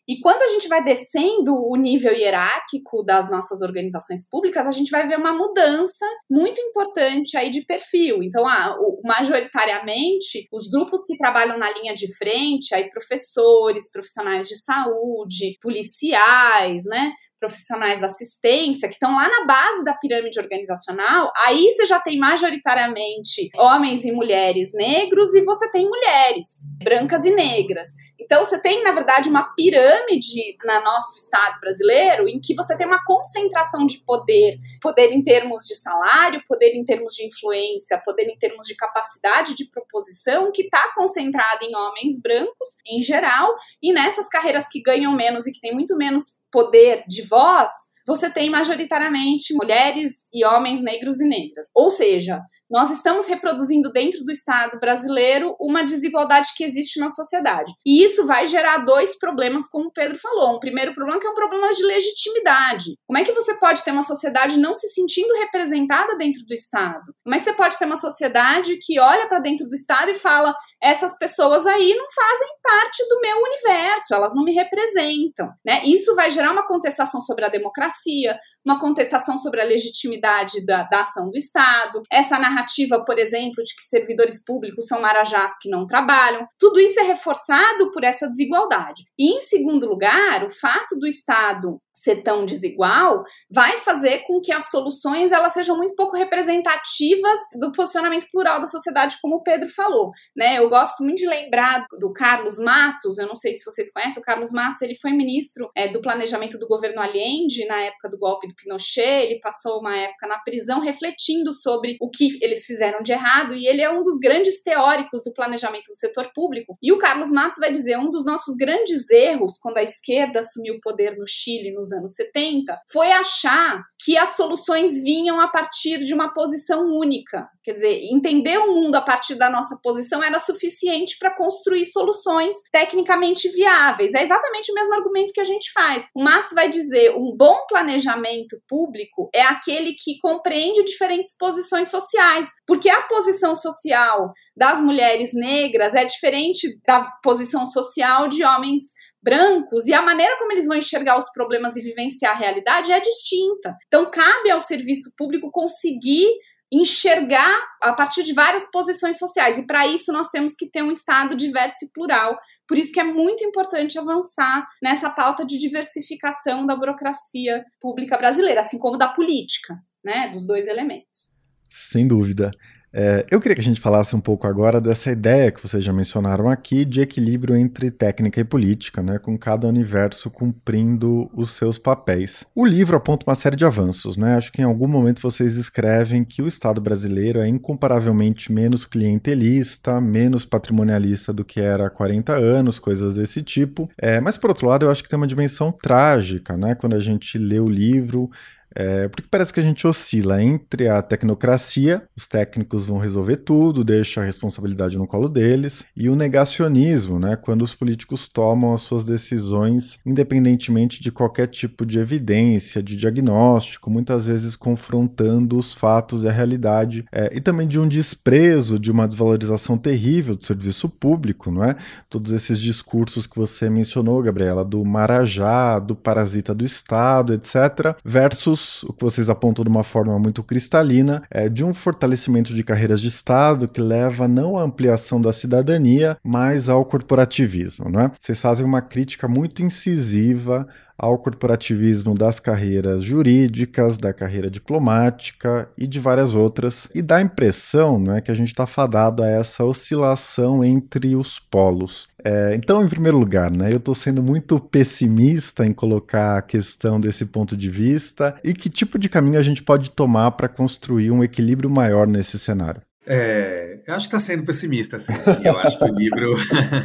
E 0.09 0.19
quando 0.21 0.41
a 0.41 0.47
gente 0.47 0.67
vai 0.67 0.83
descendo 0.83 1.53
o 1.53 1.75
nível 1.75 2.11
hierárquico 2.11 3.03
das 3.05 3.29
nossas 3.29 3.61
organizações 3.61 4.27
públicas, 4.27 4.65
a 4.65 4.71
gente 4.71 4.89
vai 4.89 5.07
ver 5.07 5.19
uma 5.19 5.37
mudança 5.37 6.03
muito 6.27 6.59
importante 6.59 7.37
aí 7.37 7.51
de 7.51 7.63
perfil. 7.63 8.23
Então, 8.23 8.43
ah, 8.47 8.75
majoritariamente, 9.03 10.47
os 10.51 10.67
grupos 10.67 11.05
que 11.05 11.15
trabalham 11.15 11.59
na 11.59 11.69
linha 11.71 11.93
de 11.93 12.11
frente, 12.17 12.73
aí 12.73 12.89
professores, 12.89 13.91
profissionais 13.91 14.47
de 14.47 14.57
saúde, 14.57 15.59
policiais, 15.61 16.85
né? 16.85 17.13
Profissionais 17.39 17.99
da 17.99 18.05
assistência, 18.05 18.87
que 18.87 18.95
estão 18.95 19.13
lá 19.13 19.27
na 19.27 19.45
base 19.45 19.83
da 19.83 19.93
pirâmide 19.93 20.39
organizacional, 20.39 21.31
aí 21.45 21.71
você 21.71 21.85
já 21.85 21.99
tem 21.99 22.17
majoritariamente 22.17 23.49
homens 23.55 24.03
e 24.05 24.11
mulheres 24.11 24.71
negros 24.73 25.33
e 25.33 25.41
você 25.41 25.71
tem 25.71 25.87
mulheres 25.87 26.65
brancas 26.83 27.25
e 27.25 27.31
negras. 27.31 27.89
Então 28.19 28.43
você 28.43 28.61
tem, 28.61 28.83
na 28.83 28.91
verdade, 28.91 29.29
uma 29.29 29.55
pirâmide 29.55 30.57
na 30.63 30.81
nosso 30.81 31.17
estado 31.17 31.59
brasileiro 31.59 32.27
em 32.27 32.39
que 32.39 32.53
você 32.53 32.77
tem 32.77 32.85
uma 32.85 33.03
concentração 33.03 33.85
de 33.85 33.99
poder, 34.05 34.57
poder 34.81 35.11
em 35.11 35.23
termos 35.23 35.63
de 35.65 35.75
salário, 35.75 36.43
poder 36.47 36.75
em 36.75 36.83
termos 36.83 37.13
de 37.13 37.25
influência, 37.25 38.01
poder 38.05 38.27
em 38.27 38.37
termos 38.37 38.67
de 38.67 38.75
capacidade 38.75 39.55
de 39.55 39.65
proposição, 39.69 40.51
que 40.51 40.63
está 40.63 40.93
concentrada 40.93 41.63
em 41.63 41.75
homens 41.75 42.21
brancos 42.21 42.69
em 42.85 43.01
geral, 43.01 43.55
e 43.81 43.93
nessas 43.93 44.27
carreiras 44.27 44.67
que 44.67 44.81
ganham 44.81 45.15
menos 45.15 45.47
e 45.47 45.51
que 45.51 45.61
têm 45.61 45.73
muito 45.73 45.95
menos 45.95 46.39
poder 46.51 47.03
de 47.07 47.27
voz, 47.27 47.71
você 48.05 48.31
tem 48.31 48.49
majoritariamente 48.49 49.53
mulheres 49.53 50.27
e 50.33 50.43
homens 50.45 50.81
negros 50.81 51.19
e 51.19 51.27
negras. 51.27 51.67
Ou 51.75 51.91
seja, 51.91 52.41
nós 52.69 52.91
estamos 52.91 53.25
reproduzindo 53.25 53.91
dentro 53.91 54.23
do 54.23 54.31
Estado 54.31 54.79
brasileiro 54.79 55.55
uma 55.59 55.83
desigualdade 55.83 56.49
que 56.55 56.63
existe 56.63 56.99
na 56.99 57.09
sociedade. 57.09 57.71
E 57.85 58.03
isso 58.03 58.25
vai 58.27 58.45
gerar 58.45 58.79
dois 58.79 59.17
problemas, 59.17 59.67
como 59.67 59.87
o 59.87 59.91
Pedro 59.91 60.19
falou. 60.19 60.55
Um 60.55 60.59
primeiro 60.59 60.93
problema 60.93 61.19
que 61.19 61.25
é 61.25 61.29
um 61.29 61.33
problema 61.33 61.69
de 61.71 61.83
legitimidade. 61.83 62.95
Como 63.07 63.17
é 63.17 63.23
que 63.23 63.33
você 63.33 63.57
pode 63.57 63.83
ter 63.83 63.91
uma 63.91 64.03
sociedade 64.03 64.59
não 64.59 64.75
se 64.75 64.87
sentindo 64.89 65.33
representada 65.39 66.15
dentro 66.15 66.45
do 66.45 66.53
Estado? 66.53 67.13
Como 67.23 67.35
é 67.35 67.39
que 67.39 67.43
você 67.43 67.53
pode 67.53 67.77
ter 67.77 67.85
uma 67.85 67.95
sociedade 67.95 68.77
que 68.81 68.99
olha 68.99 69.27
para 69.27 69.39
dentro 69.39 69.67
do 69.67 69.73
Estado 69.73 70.11
e 70.11 70.15
fala: 70.15 70.53
essas 70.81 71.17
pessoas 71.17 71.65
aí 71.65 71.95
não 71.95 72.05
fazem 72.13 72.47
parte 72.61 73.09
do 73.09 73.19
meu 73.19 73.37
universo, 73.37 74.13
elas 74.13 74.35
não 74.35 74.43
me 74.43 74.53
representam, 74.53 75.49
né? 75.65 75.81
Isso 75.85 76.13
vai 76.15 76.29
gerar 76.29 76.51
uma 76.51 76.67
contestação 76.67 77.19
sobre 77.21 77.45
a 77.45 77.49
democracia, 77.49 78.37
uma 78.63 78.79
contestação 78.79 79.37
sobre 79.37 79.61
a 79.61 79.65
legitimidade 79.65 80.63
da, 80.65 80.83
da 80.83 81.01
ação 81.01 81.29
do 81.29 81.37
Estado, 81.37 82.03
essa 82.11 82.37
narrativa 82.37 82.58
narrativa, 82.59 83.03
por 83.03 83.17
exemplo, 83.17 83.63
de 83.63 83.75
que 83.75 83.83
servidores 83.83 84.43
públicos 84.43 84.85
são 84.85 85.01
marajás 85.01 85.57
que 85.59 85.69
não 85.69 85.85
trabalham, 85.85 86.45
tudo 86.57 86.79
isso 86.79 86.99
é 86.99 87.03
reforçado 87.03 87.91
por 87.91 88.03
essa 88.03 88.27
desigualdade. 88.27 89.03
E, 89.17 89.35
em 89.35 89.39
segundo 89.39 89.87
lugar, 89.87 90.43
o 90.43 90.49
fato 90.49 90.97
do 90.99 91.07
Estado 91.07 91.79
ser 92.01 92.23
tão 92.23 92.45
desigual, 92.45 93.23
vai 93.49 93.77
fazer 93.77 94.19
com 94.25 94.39
que 94.41 94.51
as 94.51 94.69
soluções 94.69 95.31
elas 95.31 95.53
sejam 95.53 95.77
muito 95.77 95.95
pouco 95.95 96.17
representativas 96.17 97.39
do 97.59 97.71
posicionamento 97.71 98.27
plural 98.31 98.59
da 98.59 98.67
sociedade, 98.67 99.17
como 99.21 99.37
o 99.37 99.43
Pedro 99.43 99.69
falou, 99.69 100.11
né? 100.35 100.57
Eu 100.57 100.69
gosto 100.69 101.03
muito 101.03 101.17
de 101.17 101.27
lembrar 101.27 101.85
do 101.99 102.11
Carlos 102.13 102.57
Matos, 102.57 103.17
eu 103.17 103.27
não 103.27 103.35
sei 103.35 103.53
se 103.53 103.65
vocês 103.65 103.91
conhecem, 103.91 104.21
o 104.21 104.25
Carlos 104.25 104.51
Matos, 104.51 104.81
ele 104.81 104.95
foi 104.95 105.11
ministro 105.11 105.69
é, 105.75 105.87
do 105.87 106.01
planejamento 106.01 106.57
do 106.57 106.67
governo 106.67 107.01
Allende 107.01 107.65
na 107.65 107.81
época 107.81 108.09
do 108.09 108.17
golpe 108.17 108.47
do 108.47 108.55
Pinochet, 108.55 109.25
ele 109.25 109.39
passou 109.39 109.79
uma 109.79 109.97
época 109.97 110.27
na 110.27 110.39
prisão 110.39 110.79
refletindo 110.79 111.53
sobre 111.53 111.97
o 112.01 112.09
que 112.09 112.37
eles 112.41 112.65
fizeram 112.65 113.01
de 113.01 113.11
errado 113.11 113.53
e 113.53 113.67
ele 113.67 113.81
é 113.81 113.89
um 113.91 114.03
dos 114.03 114.17
grandes 114.19 114.61
teóricos 114.63 115.21
do 115.23 115.33
planejamento 115.33 115.87
do 115.87 115.97
setor 115.97 116.31
público. 116.33 116.77
E 116.81 116.91
o 116.91 116.97
Carlos 116.97 117.31
Matos 117.31 117.57
vai 117.59 117.71
dizer 117.71 117.97
um 117.97 118.09
dos 118.09 118.25
nossos 118.25 118.55
grandes 118.55 119.09
erros 119.09 119.57
quando 119.61 119.77
a 119.77 119.83
esquerda 119.83 120.39
assumiu 120.39 120.75
o 120.75 120.81
poder 120.81 121.17
no 121.17 121.25
Chile 121.27 121.71
nos 121.71 121.88
anos 121.91 122.15
70 122.15 122.75
foi 122.91 123.11
achar 123.11 123.83
que 124.03 124.17
as 124.17 124.29
soluções 124.29 124.93
vinham 125.03 125.39
a 125.39 125.47
partir 125.47 125.99
de 125.99 126.13
uma 126.13 126.33
posição 126.33 126.85
única. 126.85 127.47
Quer 127.63 127.73
dizer, 127.73 128.01
entender 128.11 128.57
o 128.57 128.73
mundo 128.73 128.95
a 128.95 129.01
partir 129.01 129.35
da 129.35 129.49
nossa 129.49 129.77
posição 129.83 130.23
era 130.23 130.39
suficiente 130.39 131.17
para 131.19 131.35
construir 131.35 131.85
soluções 131.85 132.55
tecnicamente 132.71 133.49
viáveis. 133.49 134.13
É 134.13 134.23
exatamente 134.23 134.71
o 134.71 134.75
mesmo 134.75 134.93
argumento 134.93 135.33
que 135.33 135.41
a 135.41 135.45
gente 135.45 135.71
faz. 135.71 136.07
O 136.15 136.23
Matos 136.23 136.53
vai 136.53 136.69
dizer 136.69 137.13
um 137.15 137.35
bom 137.35 137.65
planejamento 137.67 138.59
público 138.67 139.29
é 139.33 139.41
aquele 139.41 139.93
que 139.93 140.17
compreende 140.19 140.83
diferentes 140.83 141.35
posições 141.37 141.89
sociais, 141.89 142.49
porque 142.65 142.89
a 142.89 143.01
posição 143.03 143.55
social 143.55 144.31
das 144.55 144.81
mulheres 144.81 145.31
negras 145.33 145.93
é 145.93 146.05
diferente 146.05 146.79
da 146.85 147.03
posição 147.23 147.65
social 147.65 148.27
de 148.27 148.43
homens 148.43 148.93
brancos 149.21 149.87
e 149.87 149.93
a 149.93 150.01
maneira 150.01 150.37
como 150.37 150.51
eles 150.51 150.65
vão 150.65 150.77
enxergar 150.77 151.17
os 151.17 151.31
problemas 151.31 151.75
e 151.75 151.81
vivenciar 151.81 152.35
a 152.35 152.39
realidade 152.39 152.91
é 152.91 152.99
distinta. 152.99 153.75
Então, 153.87 154.09
cabe 154.09 154.49
ao 154.49 154.59
serviço 154.59 155.13
público 155.17 155.51
conseguir 155.51 156.27
enxergar 156.71 157.67
a 157.81 157.93
partir 157.93 158.23
de 158.23 158.33
várias 158.33 158.69
posições 158.71 159.17
sociais. 159.17 159.57
E 159.57 159.65
para 159.65 159.87
isso 159.87 160.11
nós 160.11 160.29
temos 160.29 160.53
que 160.55 160.69
ter 160.69 160.83
um 160.83 160.91
Estado 160.91 161.35
diverso 161.35 161.85
e 161.85 161.91
plural. 161.91 162.37
Por 162.67 162.77
isso 162.77 162.91
que 162.91 162.99
é 162.99 163.03
muito 163.03 163.43
importante 163.43 163.97
avançar 163.97 164.67
nessa 164.81 165.09
pauta 165.09 165.45
de 165.45 165.57
diversificação 165.57 166.65
da 166.65 166.75
burocracia 166.75 167.63
pública 167.81 168.17
brasileira, 168.17 168.59
assim 168.59 168.77
como 168.77 168.97
da 168.97 169.07
política, 169.07 169.75
né, 170.03 170.29
dos 170.29 170.45
dois 170.45 170.67
elementos. 170.67 171.35
Sem 171.69 172.07
dúvida. 172.07 172.51
É, 172.91 173.25
eu 173.29 173.39
queria 173.39 173.55
que 173.55 173.61
a 173.61 173.63
gente 173.63 173.79
falasse 173.79 174.15
um 174.15 174.19
pouco 174.19 174.47
agora 174.47 174.81
dessa 174.81 175.11
ideia 175.11 175.51
que 175.51 175.61
vocês 175.61 175.83
já 175.83 175.93
mencionaram 175.93 176.49
aqui 176.49 176.83
de 176.83 177.01
equilíbrio 177.01 177.55
entre 177.55 177.91
técnica 177.91 178.39
e 178.39 178.43
política, 178.43 179.01
né, 179.01 179.19
com 179.19 179.37
cada 179.37 179.67
universo 179.67 180.29
cumprindo 180.31 181.29
os 181.33 181.51
seus 181.51 181.77
papéis. 181.77 182.45
O 182.55 182.65
livro 182.65 182.97
aponta 182.97 183.25
uma 183.27 183.35
série 183.35 183.55
de 183.55 183.65
avanços, 183.65 184.17
né? 184.17 184.35
Acho 184.35 184.51
que 184.51 184.61
em 184.61 184.65
algum 184.65 184.87
momento 184.87 185.21
vocês 185.21 185.55
escrevem 185.55 186.23
que 186.23 186.41
o 186.41 186.47
Estado 186.47 186.81
brasileiro 186.81 187.39
é 187.39 187.47
incomparavelmente 187.47 188.51
menos 188.51 188.85
clientelista, 188.85 190.01
menos 190.01 190.45
patrimonialista 190.45 191.31
do 191.31 191.45
que 191.45 191.59
era 191.59 191.87
há 191.87 191.89
40 191.89 192.33
anos, 192.33 192.79
coisas 192.79 193.15
desse 193.15 193.41
tipo. 193.41 193.89
É, 193.97 194.19
mas 194.19 194.37
por 194.37 194.49
outro 194.49 194.67
lado, 194.67 194.85
eu 194.85 194.91
acho 194.91 195.03
que 195.03 195.09
tem 195.09 195.17
uma 195.17 195.27
dimensão 195.27 195.71
trágica, 195.71 196.57
né? 196.57 196.75
Quando 196.75 196.95
a 196.95 196.99
gente 196.99 197.37
lê 197.37 197.59
o 197.59 197.69
livro, 197.69 198.29
é, 198.75 199.07
porque 199.07 199.27
parece 199.29 199.53
que 199.53 199.59
a 199.59 199.63
gente 199.63 199.85
oscila 199.87 200.41
entre 200.41 200.87
a 200.87 201.01
tecnocracia, 201.01 202.03
os 202.15 202.27
técnicos 202.27 202.85
vão 202.85 202.97
resolver 202.97 203.37
tudo, 203.37 203.83
deixa 203.83 204.21
a 204.21 204.23
responsabilidade 204.23 204.97
no 204.97 205.07
colo 205.07 205.27
deles, 205.27 205.85
e 205.95 206.09
o 206.09 206.15
negacionismo, 206.15 207.19
né, 207.19 207.35
quando 207.35 207.61
os 207.61 207.73
políticos 207.73 208.27
tomam 208.27 208.73
as 208.73 208.81
suas 208.81 209.03
decisões 209.03 209.99
independentemente 210.05 211.01
de 211.01 211.11
qualquer 211.11 211.47
tipo 211.47 211.85
de 211.85 211.99
evidência, 211.99 212.83
de 212.83 212.95
diagnóstico, 212.95 213.89
muitas 213.89 214.27
vezes 214.27 214.55
confrontando 214.55 215.57
os 215.57 215.73
fatos 215.73 216.23
e 216.23 216.27
a 216.27 216.31
realidade, 216.31 217.05
é, 217.11 217.31
e 217.35 217.41
também 217.41 217.67
de 217.67 217.79
um 217.79 217.87
desprezo, 217.87 218.79
de 218.79 218.91
uma 218.91 219.07
desvalorização 219.07 219.77
terrível 219.77 220.35
do 220.35 220.43
serviço 220.43 220.89
público, 220.89 221.51
não 221.51 221.63
é? 221.63 221.75
Todos 222.09 222.31
esses 222.31 222.59
discursos 222.59 223.25
que 223.25 223.35
você 223.35 223.69
mencionou, 223.69 224.21
Gabriela, 224.21 224.63
do 224.63 224.83
marajá, 224.83 225.79
do 225.79 225.95
parasita 225.95 226.53
do 226.53 226.65
Estado, 226.65 227.33
etc., 227.33 227.95
versus 228.03 228.58
o 228.83 228.93
que 228.93 229.03
vocês 229.03 229.29
apontam 229.29 229.63
de 229.63 229.69
uma 229.69 229.83
forma 229.83 230.17
muito 230.19 230.43
cristalina, 230.43 231.23
é 231.29 231.49
de 231.49 231.63
um 231.63 231.73
fortalecimento 231.73 232.53
de 232.53 232.63
carreiras 232.63 233.01
de 233.01 233.07
Estado 233.07 233.67
que 233.67 233.81
leva 233.81 234.27
não 234.27 234.57
à 234.57 234.63
ampliação 234.63 235.19
da 235.19 235.31
cidadania, 235.31 236.17
mas 236.23 236.69
ao 236.69 236.85
corporativismo. 236.85 237.89
Né? 237.89 238.11
Vocês 238.19 238.39
fazem 238.39 238.65
uma 238.65 238.81
crítica 238.81 239.27
muito 239.27 239.61
incisiva 239.61 240.67
ao 240.99 241.17
corporativismo 241.17 242.13
das 242.13 242.39
carreiras 242.39 243.01
jurídicas, 243.03 243.97
da 243.97 244.13
carreira 244.13 244.51
diplomática 244.51 245.69
e 245.77 245.87
de 245.87 245.99
várias 245.99 246.35
outras, 246.35 246.89
e 246.93 247.01
dá 247.01 247.15
a 247.15 247.21
impressão 247.21 247.97
né, 247.97 248.19
que 248.21 248.29
a 248.29 248.33
gente 248.33 248.49
está 248.49 248.67
fadado 248.67 249.23
a 249.23 249.27
essa 249.27 249.63
oscilação 249.63 250.63
entre 250.63 251.15
os 251.15 251.39
polos. 251.39 252.07
É, 252.23 252.53
então, 252.53 252.83
em 252.83 252.89
primeiro 252.89 253.17
lugar, 253.17 253.49
né, 253.49 253.71
eu 253.71 253.77
estou 253.77 253.95
sendo 253.95 254.21
muito 254.21 254.59
pessimista 254.59 255.65
em 255.65 255.71
colocar 255.71 256.37
a 256.37 256.41
questão 256.41 256.99
desse 256.99 257.25
ponto 257.25 257.55
de 257.55 257.69
vista 257.69 258.35
e 258.43 258.53
que 258.53 258.69
tipo 258.69 258.99
de 258.99 259.07
caminho 259.07 259.39
a 259.39 259.43
gente 259.43 259.63
pode 259.63 259.91
tomar 259.91 260.31
para 260.31 260.49
construir 260.49 261.11
um 261.11 261.23
equilíbrio 261.23 261.69
maior 261.69 262.05
nesse 262.05 262.37
cenário. 262.37 262.81
É, 263.05 263.81
eu 263.87 263.95
acho 263.95 264.09
que 264.09 264.15
está 264.15 264.19
sendo 264.19 264.45
pessimista, 264.45 264.97
assim. 264.97 265.13
Eu 265.43 265.57
acho 265.57 265.77
que 265.77 265.83
o 265.85 265.95
livro, 265.95 266.35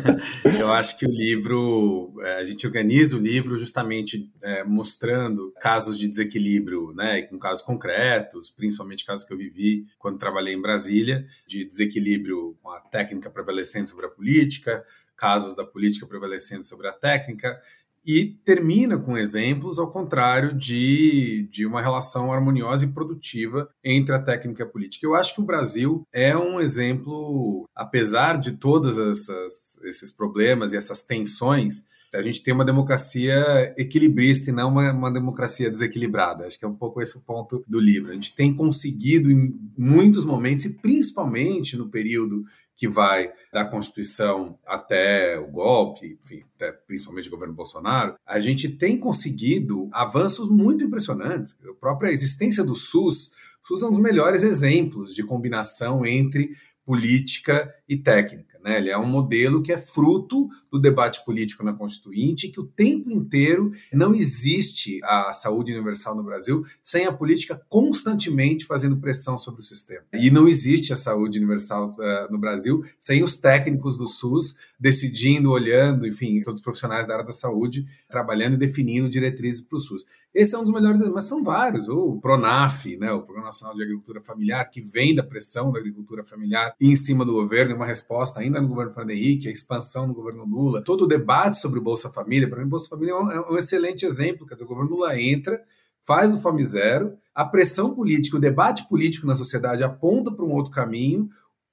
eu 0.59 0.73
acho 0.73 0.99
que 0.99 1.07
o 1.07 1.11
livro, 1.11 2.15
é, 2.23 2.37
a 2.37 2.45
gente 2.45 2.67
organiza 2.67 3.17
o 3.17 3.21
livro 3.21 3.59
justamente 3.59 4.31
é, 4.43 4.65
mostrando 4.65 5.53
casos 5.61 5.99
de 5.99 6.09
desequilíbrio, 6.09 6.93
né, 6.95 7.23
com 7.23 7.39
casos 7.39 7.63
concretos, 7.63 8.51
principalmente 8.51 9.05
casos 9.05 9.27
que 9.27 9.35
eu 9.35 9.39
vivi 9.39 9.87
quando 9.99 10.19
trabalhei 10.19 10.55
em 10.55 10.63
Brasília, 10.63 11.27
de 11.47 11.65
desequilíbrio 11.65 12.57
com 12.63 12.71
a 12.71 12.81
técnica 12.81 13.29
prevalecendo 13.29 13.89
sobre 13.89 14.07
a 14.07 14.11
política, 14.11 14.85
casos 15.17 15.55
da 15.55 15.65
política 15.65 16.07
prevalecendo 16.07 16.65
sobre 16.65 16.89
a 16.89 16.93
técnica, 16.93 17.61
e 18.05 18.37
termina 18.45 18.99
com 18.99 19.17
exemplos 19.17 19.79
ao 19.79 19.91
contrário 19.91 20.55
de, 20.55 21.49
de 21.51 21.65
uma 21.65 21.81
relação 21.81 22.33
harmoniosa 22.33 22.85
e 22.85 22.93
produtiva 22.93 23.69
entre 23.83 24.15
a 24.15 24.19
técnica 24.19 24.63
e 24.63 24.67
a 24.67 24.69
política. 24.69 25.07
Eu 25.07 25.15
acho 25.15 25.35
que 25.35 25.41
o 25.41 25.45
Brasil 25.45 26.07
é 26.13 26.37
um 26.37 26.61
exemplo, 26.61 27.69
apesar 27.75 28.39
de 28.39 28.53
todos 28.53 28.99
esses 28.99 30.11
problemas 30.11 30.73
e 30.73 30.77
essas 30.77 31.03
tensões, 31.03 31.83
a 32.15 32.23
gente 32.23 32.43
tem 32.43 32.55
uma 32.55 32.65
democracia 32.65 33.75
equilibrista 33.77 34.51
e 34.51 34.53
não 34.53 34.69
uma, 34.69 34.93
uma, 34.93 35.11
democracia 35.13 35.69
desequilibrada. 35.69 36.47
Acho 36.47 36.59
que 36.59 36.65
é 36.65 36.69
um 36.69 36.77
pouco 36.77 37.03
esse 37.03 37.19
o 37.19 37.21
ponto 37.21 37.65
do 37.67 37.81
livro. 37.81 38.11
A 38.11 38.15
gente 38.15 38.35
tem 38.35 38.55
conseguido, 38.55 39.31
em 39.31 39.53
muitos 39.77 40.25
momentos, 40.25 40.65
e 40.65 40.71
principalmente 40.71 41.77
no 41.77 41.89
período 41.89 42.45
que 42.77 42.89
vai 42.89 43.33
da 43.53 43.65
Constituição 43.65 44.59
até 44.67 45.39
o 45.39 45.47
golpe, 45.47 46.19
enfim, 46.23 46.43
até 46.57 46.73
principalmente 46.73 47.29
o 47.29 47.31
governo 47.31 47.55
Bolsonaro, 47.55 48.17
a 48.27 48.41
gente 48.41 48.69
tem 48.69 48.99
conseguido 48.99 49.89
avanços 49.93 50.49
muito 50.49 50.85
impressionantes. 50.85 51.57
A 51.69 51.75
própria 51.75 52.11
existência 52.11 52.65
do 52.65 52.75
SUS, 52.75 53.31
o 53.63 53.69
SUS 53.69 53.83
é 53.83 53.87
um 53.87 53.93
dos 53.93 54.01
melhores 54.01 54.43
exemplos 54.43 55.15
de 55.15 55.23
combinação 55.23 56.05
entre 56.05 56.51
política 56.85 57.73
e 57.89 57.97
técnica. 57.97 58.55
Né? 58.65 58.79
Ele 58.79 58.89
é 58.91 58.99
um 58.99 59.07
modelo 59.07 59.63
que 59.63 59.73
é 59.73 59.77
fruto 59.77 60.49
do 60.73 60.81
debate 60.81 61.23
político 61.25 61.63
na 61.63 61.75
Constituinte, 61.75 62.49
que 62.49 62.59
o 62.59 62.67
tempo 62.67 63.11
inteiro 63.11 63.71
não 63.93 64.15
existe 64.15 65.01
a 65.05 65.33
saúde 65.35 65.73
universal 65.73 66.17
no 66.17 66.23
Brasil 66.23 66.65
sem 66.83 67.05
a 67.05 67.13
política 67.13 67.61
constantemente 67.69 68.65
fazendo 68.65 68.97
pressão 68.97 69.37
sobre 69.37 69.61
o 69.61 69.65
sistema. 69.65 70.05
E 70.15 70.31
não 70.31 70.49
existe 70.49 70.93
a 70.93 70.97
saúde 70.97 71.39
universal 71.39 71.85
uh, 71.85 72.33
no 72.33 72.39
Brasil 72.39 72.83
sem 72.99 73.23
os 73.23 73.37
técnicos 73.37 73.99
do 73.99 74.09
SUS 74.09 74.57
decidindo, 74.81 75.51
olhando, 75.51 76.07
enfim, 76.07 76.43
todos 76.43 76.61
os 76.61 76.65
profissionais 76.65 77.07
da 77.07 77.15
área 77.15 77.27
da 77.27 77.33
saúde 77.33 77.87
trabalhando 78.09 78.55
e 78.55 78.59
definindo 78.59 79.09
diretrizes 79.09 79.61
para 79.61 79.77
o 79.77 79.81
SUS. 79.81 80.05
Esse 80.35 80.55
é 80.57 80.59
um 80.59 80.65
dos 80.65 80.73
melhores, 80.73 81.01
mas 81.09 81.25
são 81.25 81.45
vários. 81.45 81.89
O 81.89 82.19
PRONAF, 82.21 82.97
né, 82.97 83.13
o 83.13 83.23
Programa 83.23 83.47
Nacional 83.47 83.75
de 83.75 83.83
Agricultura 83.83 84.21
Familiar, 84.21 84.69
que 84.69 84.83
vem 84.83 85.15
da 85.15 85.23
pressão 85.23 85.71
da 85.71 85.79
agricultura 85.79 86.25
familiar 86.25 86.75
em 86.81 86.97
cima 86.97 87.25
do 87.25 87.33
governo, 87.33 87.74
uma 87.75 87.87
resposta 87.87 88.41
ainda 88.41 88.61
no 88.61 88.69
governo 88.69 88.93
Fernando 88.93 89.11
Henrique, 89.11 89.49
a 89.49 89.53
expansão 89.53 90.07
no 90.07 90.15
governo 90.15 90.45
Lula, 90.45 90.83
todo 90.83 91.05
o 91.05 91.07
debate 91.07 91.59
sobre 91.59 91.79
o 91.79 91.83
Bolsa 91.83 92.11
Família, 92.11 92.49
para 92.49 92.63
mim, 92.63 92.69
Bolsa 92.69 92.89
Família 92.89 93.13
é 93.13 93.17
um, 93.17 93.31
é 93.31 93.51
um 93.53 93.57
excelente 93.57 94.05
exemplo. 94.05 94.47
Quer 94.47 94.55
dizer, 94.55 94.65
o 94.65 94.69
governo 94.69 94.91
Lula 94.91 95.21
entra, 95.21 95.61
faz 96.07 96.35
o 96.35 96.39
Fome 96.39 96.65
Zero, 96.65 97.15
a 97.35 97.45
pressão 97.45 97.95
política, 97.95 98.37
o 98.37 98.41
debate 98.41 98.89
político 98.89 99.27
na 99.27 99.37
sociedade 99.37 99.83
aponta 99.83 100.31
para 100.31 100.45
um 100.45 100.53
outro 100.53 100.71
caminho, 100.71 101.29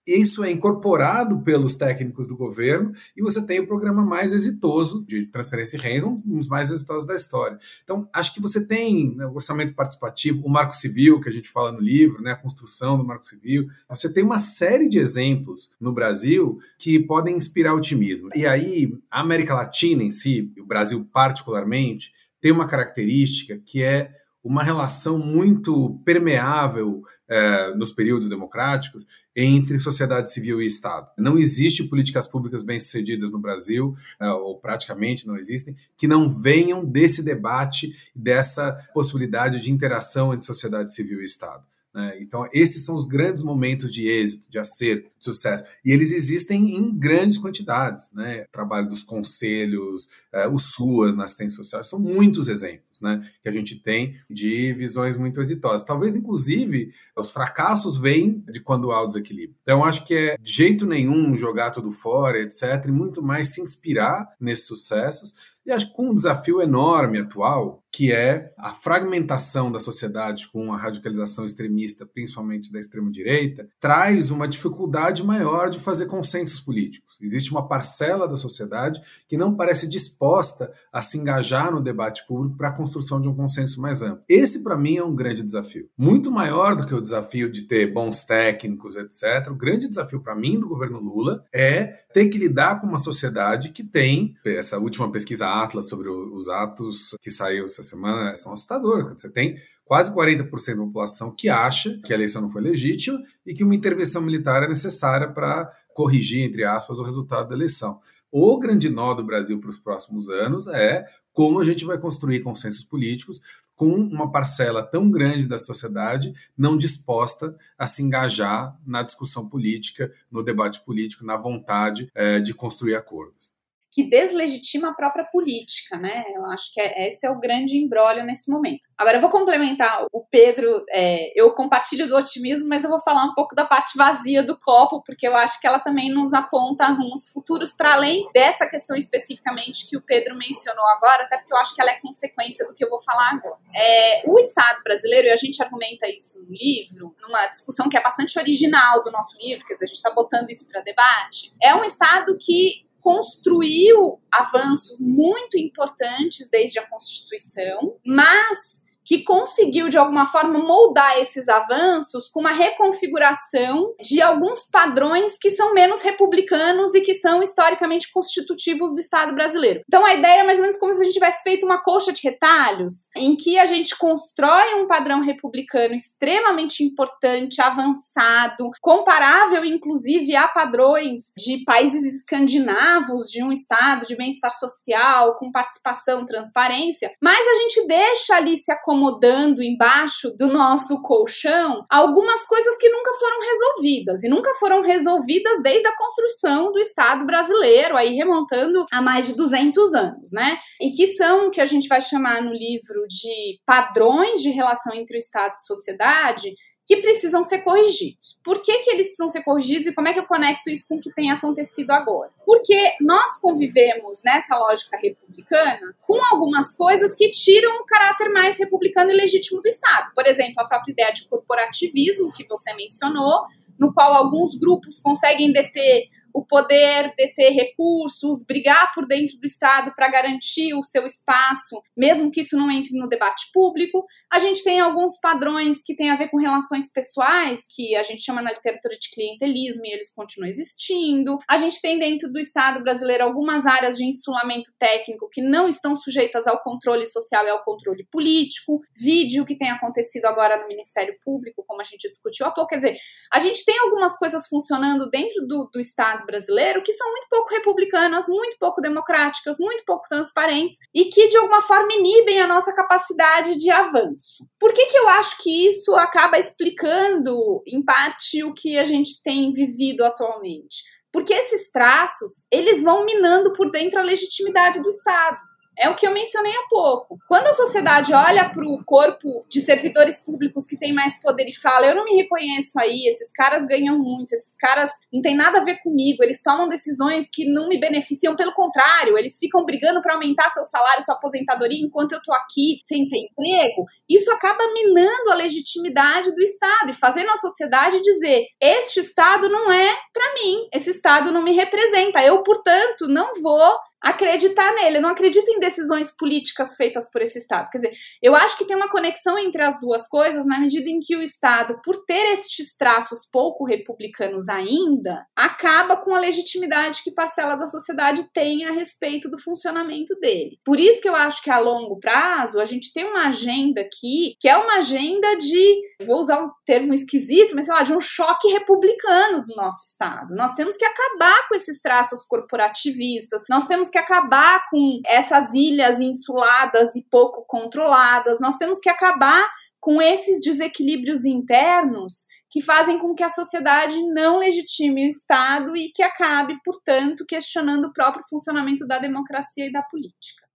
isso 0.05 0.43
é 0.43 0.51
incorporado 0.51 1.41
pelos 1.41 1.75
técnicos 1.75 2.27
do 2.27 2.35
governo 2.35 2.91
e 3.15 3.21
você 3.21 3.41
tem 3.41 3.59
o 3.59 3.67
programa 3.67 4.03
mais 4.03 4.33
exitoso 4.33 5.05
de 5.05 5.27
transferência 5.27 5.77
de 5.77 5.83
renda, 5.83 6.07
um 6.07 6.19
dos 6.19 6.47
mais 6.47 6.71
exitosos 6.71 7.05
da 7.05 7.15
história. 7.15 7.59
Então, 7.83 8.09
acho 8.11 8.33
que 8.33 8.41
você 8.41 8.65
tem 8.65 9.15
né, 9.15 9.25
o 9.27 9.35
orçamento 9.35 9.73
participativo, 9.73 10.45
o 10.45 10.49
marco 10.49 10.75
civil, 10.75 11.21
que 11.21 11.29
a 11.29 11.31
gente 11.31 11.49
fala 11.49 11.71
no 11.71 11.79
livro, 11.79 12.21
né, 12.21 12.31
a 12.31 12.35
construção 12.35 12.97
do 12.97 13.05
marco 13.05 13.25
civil. 13.25 13.67
Você 13.89 14.11
tem 14.11 14.23
uma 14.23 14.39
série 14.39 14.89
de 14.89 14.97
exemplos 14.97 15.69
no 15.79 15.93
Brasil 15.93 16.59
que 16.79 16.99
podem 16.99 17.35
inspirar 17.35 17.75
otimismo. 17.75 18.29
E 18.35 18.45
aí, 18.45 18.97
a 19.09 19.21
América 19.21 19.53
Latina 19.53 20.03
em 20.03 20.11
si, 20.11 20.51
o 20.59 20.65
Brasil 20.65 21.07
particularmente, 21.13 22.11
tem 22.41 22.51
uma 22.51 22.67
característica 22.67 23.59
que 23.63 23.83
é 23.83 24.11
uma 24.43 24.63
relação 24.63 25.19
muito 25.19 26.01
permeável 26.03 27.03
é, 27.31 27.73
nos 27.75 27.93
períodos 27.93 28.27
democráticos 28.27 29.07
entre 29.33 29.79
sociedade 29.79 30.33
civil 30.33 30.61
e 30.61 30.67
Estado. 30.67 31.07
Não 31.17 31.37
existe 31.37 31.85
políticas 31.85 32.27
públicas 32.27 32.61
bem-sucedidas 32.61 33.31
no 33.31 33.39
Brasil, 33.39 33.95
é, 34.19 34.29
ou 34.29 34.59
praticamente 34.59 35.25
não 35.25 35.37
existem, 35.37 35.77
que 35.97 36.07
não 36.07 36.29
venham 36.29 36.83
desse 36.83 37.23
debate, 37.23 37.95
dessa 38.13 38.73
possibilidade 38.93 39.61
de 39.61 39.71
interação 39.71 40.33
entre 40.33 40.45
sociedade 40.45 40.93
civil 40.93 41.21
e 41.21 41.25
Estado. 41.25 41.63
Né? 41.93 42.17
Então, 42.21 42.47
esses 42.53 42.85
são 42.85 42.95
os 42.95 43.05
grandes 43.05 43.43
momentos 43.43 43.93
de 43.93 44.07
êxito, 44.07 44.49
de 44.49 44.57
acerto, 44.57 45.09
de 45.17 45.25
sucesso. 45.25 45.63
E 45.83 45.91
eles 45.91 46.11
existem 46.11 46.75
em 46.75 46.97
grandes 46.97 47.37
quantidades. 47.37 48.11
Né? 48.13 48.43
O 48.43 48.51
trabalho 48.51 48.89
dos 48.89 49.03
conselhos, 49.03 50.09
é, 50.31 50.47
os 50.47 50.73
SUAS 50.73 51.15
na 51.15 51.25
assistência 51.25 51.57
social, 51.57 51.83
são 51.83 51.99
muitos 51.99 52.47
exemplos 52.47 52.91
né, 53.01 53.27
que 53.41 53.49
a 53.49 53.51
gente 53.51 53.75
tem 53.75 54.15
de 54.29 54.73
visões 54.73 55.17
muito 55.17 55.41
exitosas. 55.41 55.83
Talvez, 55.83 56.15
inclusive, 56.15 56.93
os 57.17 57.31
fracassos 57.31 57.97
vêm 57.97 58.43
de 58.49 58.59
quando 58.61 58.91
há 58.91 59.01
o 59.01 59.07
desequilíbrio. 59.07 59.57
Então, 59.63 59.83
acho 59.83 60.05
que 60.05 60.13
é 60.13 60.37
de 60.37 60.51
jeito 60.51 60.85
nenhum 60.85 61.35
jogar 61.35 61.71
tudo 61.71 61.91
fora, 61.91 62.39
etc., 62.39 62.85
e 62.87 62.91
muito 62.91 63.21
mais 63.21 63.53
se 63.53 63.61
inspirar 63.61 64.29
nesses 64.39 64.67
sucessos. 64.67 65.33
E 65.65 65.71
acho 65.71 65.87
que 65.87 65.93
com 65.93 66.09
um 66.09 66.13
desafio 66.13 66.61
enorme 66.61 67.19
atual, 67.19 67.83
que 67.91 68.11
é 68.13 68.53
a 68.57 68.73
fragmentação 68.73 69.71
da 69.71 69.79
sociedade 69.79 70.47
com 70.47 70.73
a 70.73 70.77
radicalização 70.77 71.45
extremista, 71.45 72.05
principalmente 72.05 72.71
da 72.71 72.79
extrema-direita, 72.79 73.67
traz 73.79 74.31
uma 74.31 74.47
dificuldade 74.47 75.23
maior 75.23 75.69
de 75.69 75.79
fazer 75.79 76.05
consensos 76.05 76.59
políticos. 76.59 77.17
Existe 77.21 77.51
uma 77.51 77.67
parcela 77.67 78.27
da 78.27 78.37
sociedade 78.37 79.01
que 79.27 79.35
não 79.35 79.55
parece 79.55 79.87
disposta 79.87 80.71
a 80.91 81.01
se 81.01 81.17
engajar 81.17 81.71
no 81.71 81.81
debate 81.81 82.25
público 82.25 82.57
para 82.57 82.69
a 82.69 82.73
construção 82.73 83.19
de 83.19 83.27
um 83.27 83.35
consenso 83.35 83.81
mais 83.81 84.01
amplo. 84.01 84.23
Esse, 84.27 84.63
para 84.63 84.77
mim, 84.77 84.95
é 84.95 85.03
um 85.03 85.15
grande 85.15 85.43
desafio. 85.43 85.89
Muito 85.97 86.31
maior 86.31 86.75
do 86.75 86.85
que 86.85 86.95
o 86.95 87.01
desafio 87.01 87.51
de 87.51 87.63
ter 87.63 87.91
bons 87.91 88.23
técnicos, 88.23 88.95
etc. 88.95 89.49
O 89.49 89.55
grande 89.55 89.89
desafio 89.89 90.21
para 90.21 90.35
mim 90.35 90.59
do 90.59 90.67
governo 90.67 90.99
Lula 90.99 91.43
é 91.53 92.01
ter 92.13 92.27
que 92.29 92.37
lidar 92.37 92.79
com 92.79 92.87
uma 92.87 92.99
sociedade 92.99 93.69
que 93.69 93.83
tem 93.83 94.35
essa 94.45 94.77
última 94.77 95.11
pesquisa 95.11 95.47
Atlas 95.47 95.89
sobre 95.89 96.09
os 96.09 96.47
atos 96.49 97.15
que 97.21 97.31
saiu 97.31 97.67
essa 97.81 97.89
semana 97.89 98.33
são 98.35 98.53
assustadoras. 98.53 99.07
Você 99.07 99.29
tem 99.29 99.57
quase 99.83 100.13
40% 100.13 100.77
da 100.77 100.83
população 100.83 101.35
que 101.35 101.49
acha 101.49 101.99
que 102.05 102.13
a 102.13 102.15
eleição 102.15 102.41
não 102.41 102.49
foi 102.49 102.61
legítima 102.61 103.21
e 103.45 103.53
que 103.53 103.63
uma 103.63 103.75
intervenção 103.75 104.21
militar 104.21 104.63
é 104.63 104.67
necessária 104.67 105.27
para 105.27 105.69
corrigir, 105.93 106.43
entre 106.43 106.63
aspas, 106.63 106.99
o 106.99 107.03
resultado 107.03 107.49
da 107.49 107.55
eleição. 107.55 107.99
O 108.31 108.57
grande 108.57 108.89
nó 108.89 109.13
do 109.13 109.25
Brasil 109.25 109.59
para 109.59 109.69
os 109.69 109.77
próximos 109.77 110.29
anos 110.29 110.67
é 110.67 111.05
como 111.33 111.59
a 111.59 111.65
gente 111.65 111.83
vai 111.83 111.97
construir 111.97 112.39
consensos 112.41 112.83
políticos 112.83 113.41
com 113.75 113.89
uma 113.93 114.31
parcela 114.31 114.83
tão 114.83 115.09
grande 115.09 115.47
da 115.47 115.57
sociedade 115.57 116.33
não 116.57 116.77
disposta 116.77 117.55
a 117.77 117.87
se 117.87 118.03
engajar 118.03 118.77
na 118.85 119.01
discussão 119.01 119.49
política, 119.49 120.11
no 120.29 120.43
debate 120.43 120.81
político, 120.81 121.25
na 121.25 121.35
vontade 121.35 122.09
é, 122.13 122.39
de 122.39 122.53
construir 122.53 122.95
acordos 122.95 123.51
que 123.91 124.03
deslegitima 124.03 124.89
a 124.89 124.93
própria 124.93 125.25
política, 125.25 125.97
né? 125.97 126.23
Eu 126.33 126.45
acho 126.45 126.73
que 126.73 126.79
é, 126.79 127.07
esse 127.07 127.27
é 127.27 127.29
o 127.29 127.39
grande 127.39 127.77
embrólio 127.77 128.23
nesse 128.23 128.49
momento. 128.49 128.87
Agora, 128.97 129.17
eu 129.17 129.21
vou 129.21 129.29
complementar 129.29 130.05
o 130.13 130.23
Pedro, 130.23 130.85
é, 130.89 131.31
eu 131.35 131.53
compartilho 131.53 132.07
do 132.07 132.15
otimismo, 132.15 132.69
mas 132.69 132.85
eu 132.85 132.89
vou 132.89 133.01
falar 133.01 133.25
um 133.25 133.33
pouco 133.33 133.53
da 133.53 133.65
parte 133.65 133.97
vazia 133.97 134.41
do 134.41 134.57
copo, 134.57 135.03
porque 135.03 135.27
eu 135.27 135.35
acho 135.35 135.59
que 135.59 135.67
ela 135.67 135.79
também 135.79 136.09
nos 136.09 136.33
aponta 136.33 136.87
rumos 136.87 137.27
futuros, 137.27 137.73
para 137.73 137.95
além 137.95 138.25
dessa 138.33 138.65
questão 138.65 138.95
especificamente 138.95 139.89
que 139.89 139.97
o 139.97 140.01
Pedro 140.01 140.37
mencionou 140.37 140.87
agora, 140.87 141.23
até 141.23 141.37
porque 141.37 141.53
eu 141.53 141.57
acho 141.57 141.75
que 141.75 141.81
ela 141.81 141.91
é 141.91 141.99
consequência 141.99 142.65
do 142.65 142.73
que 142.73 142.85
eu 142.85 142.89
vou 142.89 143.01
falar 143.03 143.31
agora. 143.31 143.57
É, 143.75 144.23
o 144.25 144.39
Estado 144.39 144.81
brasileiro, 144.83 145.27
e 145.27 145.31
a 145.31 145.35
gente 145.35 145.61
argumenta 145.61 146.07
isso 146.07 146.41
no 146.43 146.51
livro, 146.51 147.13
numa 147.21 147.47
discussão 147.47 147.89
que 147.89 147.97
é 147.97 148.01
bastante 148.01 148.39
original 148.39 149.01
do 149.01 149.11
nosso 149.11 149.37
livro, 149.37 149.65
quer 149.65 149.73
dizer, 149.73 149.85
a 149.85 149.87
gente 149.87 149.97
está 149.97 150.11
botando 150.11 150.49
isso 150.49 150.65
para 150.69 150.81
debate, 150.81 151.51
é 151.61 151.75
um 151.75 151.83
Estado 151.83 152.37
que 152.39 152.89
construiu 153.01 154.21
avanços 154.31 155.01
muito 155.01 155.57
importantes 155.57 156.49
desde 156.49 156.79
a 156.79 156.87
Constituição, 156.87 157.97
mas 158.05 158.80
que 159.11 159.25
conseguiu, 159.25 159.89
de 159.89 159.97
alguma 159.97 160.25
forma, 160.25 160.57
moldar 160.57 161.19
esses 161.19 161.49
avanços 161.49 162.29
com 162.29 162.39
uma 162.39 162.53
reconfiguração 162.53 163.93
de 164.01 164.21
alguns 164.21 164.63
padrões 164.63 165.37
que 165.37 165.49
são 165.49 165.73
menos 165.73 166.01
republicanos 166.01 166.95
e 166.95 167.01
que 167.01 167.13
são 167.15 167.43
historicamente 167.43 168.09
constitutivos 168.09 168.93
do 168.93 169.01
Estado 169.01 169.35
brasileiro. 169.35 169.81
Então, 169.85 170.05
a 170.05 170.13
ideia 170.13 170.39
é 170.39 170.43
mais 170.45 170.59
ou 170.59 170.61
menos 170.61 170.77
como 170.77 170.93
se 170.93 171.01
a 171.01 171.03
gente 171.03 171.15
tivesse 171.15 171.43
feito 171.43 171.65
uma 171.65 171.83
coxa 171.83 172.13
de 172.13 172.21
retalhos, 172.23 173.09
em 173.17 173.35
que 173.35 173.59
a 173.59 173.65
gente 173.65 173.97
constrói 173.97 174.75
um 174.75 174.87
padrão 174.87 175.19
republicano 175.19 175.93
extremamente 175.93 176.81
importante, 176.81 177.61
avançado, 177.61 178.69
comparável, 178.79 179.65
inclusive, 179.65 180.37
a 180.37 180.47
padrões 180.47 181.33
de 181.35 181.65
países 181.65 182.05
escandinavos, 182.15 183.29
de 183.29 183.43
um 183.43 183.51
Estado 183.51 184.05
de 184.05 184.15
bem-estar 184.15 184.51
social, 184.51 185.35
com 185.35 185.51
participação, 185.51 186.25
transparência, 186.25 187.11
mas 187.21 187.45
a 187.45 187.53
gente 187.55 187.85
deixa 187.85 188.35
ali 188.35 188.55
se 188.55 188.71
acomodar 188.71 189.00
acomodando 189.01 189.63
embaixo 189.63 190.31
do 190.37 190.47
nosso 190.47 191.01
colchão 191.01 191.83
algumas 191.89 192.45
coisas 192.45 192.77
que 192.77 192.89
nunca 192.89 193.11
foram 193.13 193.39
resolvidas 193.41 194.23
e 194.23 194.29
nunca 194.29 194.53
foram 194.55 194.81
resolvidas 194.81 195.61
desde 195.63 195.87
a 195.87 195.97
construção 195.97 196.71
do 196.71 196.79
Estado 196.79 197.25
brasileiro, 197.25 197.97
aí 197.97 198.15
remontando 198.15 198.85
a 198.91 199.01
mais 199.01 199.27
de 199.27 199.35
200 199.35 199.93
anos, 199.95 200.31
né? 200.31 200.57
E 200.79 200.91
que 200.91 201.07
são 201.07 201.47
o 201.47 201.51
que 201.51 201.59
a 201.59 201.65
gente 201.65 201.87
vai 201.87 201.99
chamar 201.99 202.43
no 202.43 202.51
livro 202.51 203.05
de 203.07 203.59
padrões 203.65 204.41
de 204.41 204.49
relação 204.49 204.93
entre 204.93 205.17
o 205.17 205.19
Estado 205.19 205.53
e 205.53 205.65
sociedade 205.65 206.51
que 206.91 206.97
precisam 206.97 207.41
ser 207.41 207.59
corrigidos. 207.59 208.37
Por 208.43 208.61
que, 208.61 208.79
que 208.79 208.89
eles 208.89 209.05
precisam 209.05 209.29
ser 209.29 209.45
corrigidos 209.45 209.87
e 209.87 209.93
como 209.93 210.09
é 210.09 210.13
que 210.13 210.19
eu 210.19 210.25
conecto 210.25 210.69
isso 210.69 210.89
com 210.89 210.95
o 210.95 210.99
que 210.99 211.09
tem 211.13 211.31
acontecido 211.31 211.89
agora? 211.91 212.29
Porque 212.45 212.97
nós 212.99 213.39
convivemos 213.39 214.21
nessa 214.25 214.57
lógica 214.57 214.97
republicana 214.97 215.95
com 216.01 216.19
algumas 216.33 216.75
coisas 216.75 217.15
que 217.15 217.31
tiram 217.31 217.79
o 217.79 217.85
caráter 217.85 218.27
mais 218.33 218.59
republicano 218.59 219.09
e 219.09 219.15
legítimo 219.15 219.61
do 219.61 219.69
Estado. 219.69 220.11
Por 220.13 220.27
exemplo, 220.27 220.55
a 220.57 220.67
própria 220.67 220.91
ideia 220.91 221.13
de 221.13 221.29
corporativismo 221.29 222.33
que 222.33 222.45
você 222.45 222.73
mencionou, 222.73 223.45
no 223.79 223.93
qual 223.93 224.13
alguns 224.13 224.59
grupos 224.59 224.99
conseguem 224.99 225.53
deter 225.53 226.09
o 226.33 226.45
poder 226.45 227.13
deter 227.17 227.51
recursos, 227.51 228.45
brigar 228.45 228.93
por 228.93 229.05
dentro 229.05 229.37
do 229.37 229.45
Estado 229.45 229.93
para 229.95 230.09
garantir 230.09 230.73
o 230.73 230.83
seu 230.83 231.05
espaço, 231.05 231.81
mesmo 231.95 232.31
que 232.31 232.41
isso 232.41 232.57
não 232.57 232.71
entre 232.71 232.97
no 232.97 233.07
debate 233.07 233.49
público. 233.53 234.05
A 234.31 234.39
gente 234.39 234.63
tem 234.63 234.79
alguns 234.79 235.19
padrões 235.19 235.81
que 235.83 235.95
têm 235.95 236.09
a 236.09 236.15
ver 236.15 236.29
com 236.29 236.37
relações 236.37 236.91
pessoais, 236.91 237.65
que 237.69 237.95
a 237.95 238.03
gente 238.03 238.21
chama 238.21 238.41
na 238.41 238.51
literatura 238.51 238.95
de 238.97 239.09
clientelismo 239.09 239.85
e 239.85 239.93
eles 239.93 240.13
continuam 240.13 240.47
existindo. 240.47 241.37
A 241.49 241.57
gente 241.57 241.81
tem 241.81 241.99
dentro 241.99 242.31
do 242.31 242.39
Estado 242.39 242.81
brasileiro 242.81 243.23
algumas 243.23 243.65
áreas 243.65 243.97
de 243.97 244.05
insulamento 244.05 244.71
técnico 244.79 245.29
que 245.29 245.41
não 245.41 245.67
estão 245.67 245.95
sujeitas 245.95 246.47
ao 246.47 246.61
controle 246.61 247.05
social 247.05 247.45
e 247.45 247.49
ao 247.49 247.63
controle 247.63 248.07
político. 248.11 248.79
Vídeo 248.95 249.45
que 249.45 249.57
tem 249.57 249.69
acontecido 249.69 250.25
agora 250.25 250.61
no 250.61 250.67
Ministério 250.67 251.15
Público, 251.23 251.63
como 251.67 251.81
a 251.81 251.83
gente 251.83 252.09
discutiu 252.09 252.45
há 252.45 252.51
pouco. 252.51 252.69
Quer 252.69 252.77
dizer, 252.77 252.97
a 253.31 253.39
gente 253.39 253.65
tem 253.65 253.77
algumas 253.79 254.17
coisas 254.17 254.47
funcionando 254.47 255.09
dentro 255.09 255.45
do, 255.45 255.69
do 255.73 255.79
Estado 255.79 256.21
Estado 256.21 256.25
brasileiro 256.25 256.81
que 256.83 256.93
são 256.93 257.09
muito 257.11 257.27
pouco 257.29 257.49
republicanas, 257.49 258.27
muito 258.27 258.57
pouco 258.59 258.81
democráticas, 258.81 259.57
muito 259.59 259.83
pouco 259.85 260.05
transparentes 260.07 260.77
e 260.93 261.05
que 261.05 261.27
de 261.27 261.37
alguma 261.37 261.61
forma 261.61 261.93
inibem 261.93 262.41
a 262.41 262.47
nossa 262.47 262.73
capacidade 262.73 263.57
de 263.57 263.69
avanço. 263.69 264.20
Por 264.59 264.73
que, 264.73 264.85
que 264.85 264.97
eu 264.97 265.09
acho 265.09 265.37
que 265.41 265.67
isso 265.67 265.93
acaba 265.95 266.37
explicando, 266.37 267.61
em 267.67 267.83
parte, 267.83 268.43
o 268.43 268.53
que 268.53 268.77
a 268.77 268.83
gente 268.83 269.21
tem 269.23 269.51
vivido 269.51 270.03
atualmente? 270.03 270.83
Porque 271.11 271.33
esses 271.33 271.71
traços, 271.71 272.47
eles 272.51 272.81
vão 272.81 273.05
minando 273.05 273.51
por 273.53 273.69
dentro 273.69 273.99
a 273.99 274.03
legitimidade 274.03 274.81
do 274.81 274.87
Estado. 274.87 275.37
É 275.81 275.89
o 275.89 275.95
que 275.95 276.05
eu 276.05 276.13
mencionei 276.13 276.51
há 276.51 276.67
pouco. 276.69 277.17
Quando 277.27 277.47
a 277.47 277.53
sociedade 277.53 278.13
olha 278.13 278.51
para 278.51 278.63
o 278.63 278.85
corpo 278.85 279.43
de 279.49 279.61
servidores 279.61 280.23
públicos 280.23 280.67
que 280.67 280.77
tem 280.77 280.93
mais 280.93 281.19
poder 281.19 281.47
e 281.47 281.55
fala, 281.55 281.87
eu 281.87 281.95
não 281.95 282.05
me 282.05 282.15
reconheço 282.15 282.79
aí, 282.79 283.07
esses 283.07 283.31
caras 283.31 283.65
ganham 283.65 283.97
muito, 283.97 284.31
esses 284.31 284.55
caras 284.55 284.91
não 285.11 285.21
tem 285.21 285.35
nada 285.35 285.57
a 285.57 285.63
ver 285.63 285.79
comigo, 285.79 286.23
eles 286.23 286.43
tomam 286.43 286.69
decisões 286.69 287.27
que 287.33 287.51
não 287.51 287.67
me 287.67 287.79
beneficiam, 287.79 288.35
pelo 288.35 288.53
contrário, 288.53 289.17
eles 289.17 289.39
ficam 289.39 289.65
brigando 289.65 290.03
para 290.03 290.13
aumentar 290.13 290.51
seu 290.51 290.63
salário, 290.63 291.03
sua 291.03 291.15
aposentadoria, 291.15 291.83
enquanto 291.83 292.11
eu 292.11 292.21
tô 292.21 292.31
aqui 292.31 292.79
sem 292.85 293.09
ter 293.09 293.17
emprego. 293.17 293.83
Isso 294.07 294.31
acaba 294.31 294.71
minando 294.71 295.31
a 295.31 295.35
legitimidade 295.35 296.35
do 296.35 296.41
Estado 296.43 296.91
e 296.91 296.93
fazendo 296.93 297.31
a 297.31 297.37
sociedade 297.37 298.01
dizer: 298.01 298.45
este 298.61 298.99
Estado 298.99 299.49
não 299.49 299.71
é 299.71 299.95
para 300.13 300.33
mim, 300.35 300.67
esse 300.71 300.91
Estado 300.91 301.31
não 301.31 301.43
me 301.43 301.53
representa, 301.53 302.21
eu, 302.21 302.43
portanto, 302.43 303.07
não 303.07 303.31
vou 303.41 303.71
acreditar 304.01 304.73
nele. 304.75 304.97
Eu 304.97 305.01
não 305.01 305.09
acredito 305.09 305.49
em 305.49 305.59
decisões 305.59 306.15
políticas 306.15 306.75
feitas 306.75 307.09
por 307.11 307.21
esse 307.21 307.37
Estado. 307.37 307.69
Quer 307.69 307.77
dizer, 307.77 307.91
eu 308.21 308.35
acho 308.35 308.57
que 308.57 308.65
tem 308.65 308.75
uma 308.75 308.89
conexão 308.89 309.37
entre 309.37 309.63
as 309.63 309.79
duas 309.79 310.07
coisas 310.07 310.45
na 310.45 310.59
medida 310.59 310.89
em 310.89 310.99
que 310.99 311.15
o 311.15 311.21
Estado, 311.21 311.79
por 311.83 312.03
ter 312.05 312.33
estes 312.33 312.75
traços 312.75 313.27
pouco 313.31 313.65
republicanos 313.65 314.49
ainda, 314.49 315.25
acaba 315.35 315.97
com 315.97 316.15
a 316.15 316.19
legitimidade 316.19 317.03
que 317.03 317.11
parcela 317.11 317.55
da 317.55 317.67
sociedade 317.67 318.29
tem 318.33 318.65
a 318.65 318.71
respeito 318.71 319.29
do 319.29 319.39
funcionamento 319.39 320.15
dele. 320.19 320.57
Por 320.65 320.79
isso 320.79 321.01
que 321.01 321.09
eu 321.09 321.15
acho 321.15 321.43
que 321.43 321.51
a 321.51 321.59
longo 321.59 321.99
prazo 321.99 322.59
a 322.59 322.65
gente 322.65 322.91
tem 322.93 323.05
uma 323.05 323.27
agenda 323.27 323.81
aqui 323.81 324.35
que 324.39 324.47
é 324.47 324.57
uma 324.57 324.77
agenda 324.77 325.35
de, 325.37 325.81
vou 326.05 326.19
usar 326.19 326.41
um 326.41 326.49
termo 326.65 326.93
esquisito, 326.93 327.55
mas 327.55 327.65
sei 327.65 327.75
lá, 327.75 327.83
de 327.83 327.93
um 327.93 328.01
choque 328.01 328.47
republicano 328.47 329.45
do 329.45 329.55
nosso 329.55 329.83
Estado. 329.83 330.35
Nós 330.35 330.53
temos 330.53 330.75
que 330.75 330.85
acabar 330.85 331.47
com 331.47 331.55
esses 331.55 331.81
traços 331.81 332.25
corporativistas, 332.25 333.43
nós 333.49 333.65
temos 333.65 333.89
que 333.91 333.97
acabar 333.97 334.67
com 334.69 334.99
essas 335.05 335.53
ilhas 335.53 335.99
insuladas 335.99 336.95
e 336.95 337.05
pouco 337.09 337.45
controladas, 337.47 338.39
nós 338.39 338.55
temos 338.57 338.79
que 338.79 338.89
acabar 338.89 339.47
com 339.79 340.01
esses 340.01 340.39
desequilíbrios 340.41 341.25
internos 341.25 342.25
que 342.49 342.61
fazem 342.61 342.99
com 342.99 343.13
que 343.13 343.23
a 343.23 343.29
sociedade 343.29 343.97
não 344.13 344.39
legitime 344.39 345.05
o 345.05 345.07
Estado 345.07 345.75
e 345.75 345.91
que 345.93 346.03
acabe, 346.03 346.57
portanto, 346.63 347.25
questionando 347.27 347.85
o 347.85 347.93
próprio 347.93 348.23
funcionamento 348.29 348.85
da 348.87 348.99
democracia 348.99 349.67
e 349.67 349.71
da 349.71 349.81
política. 349.81 350.50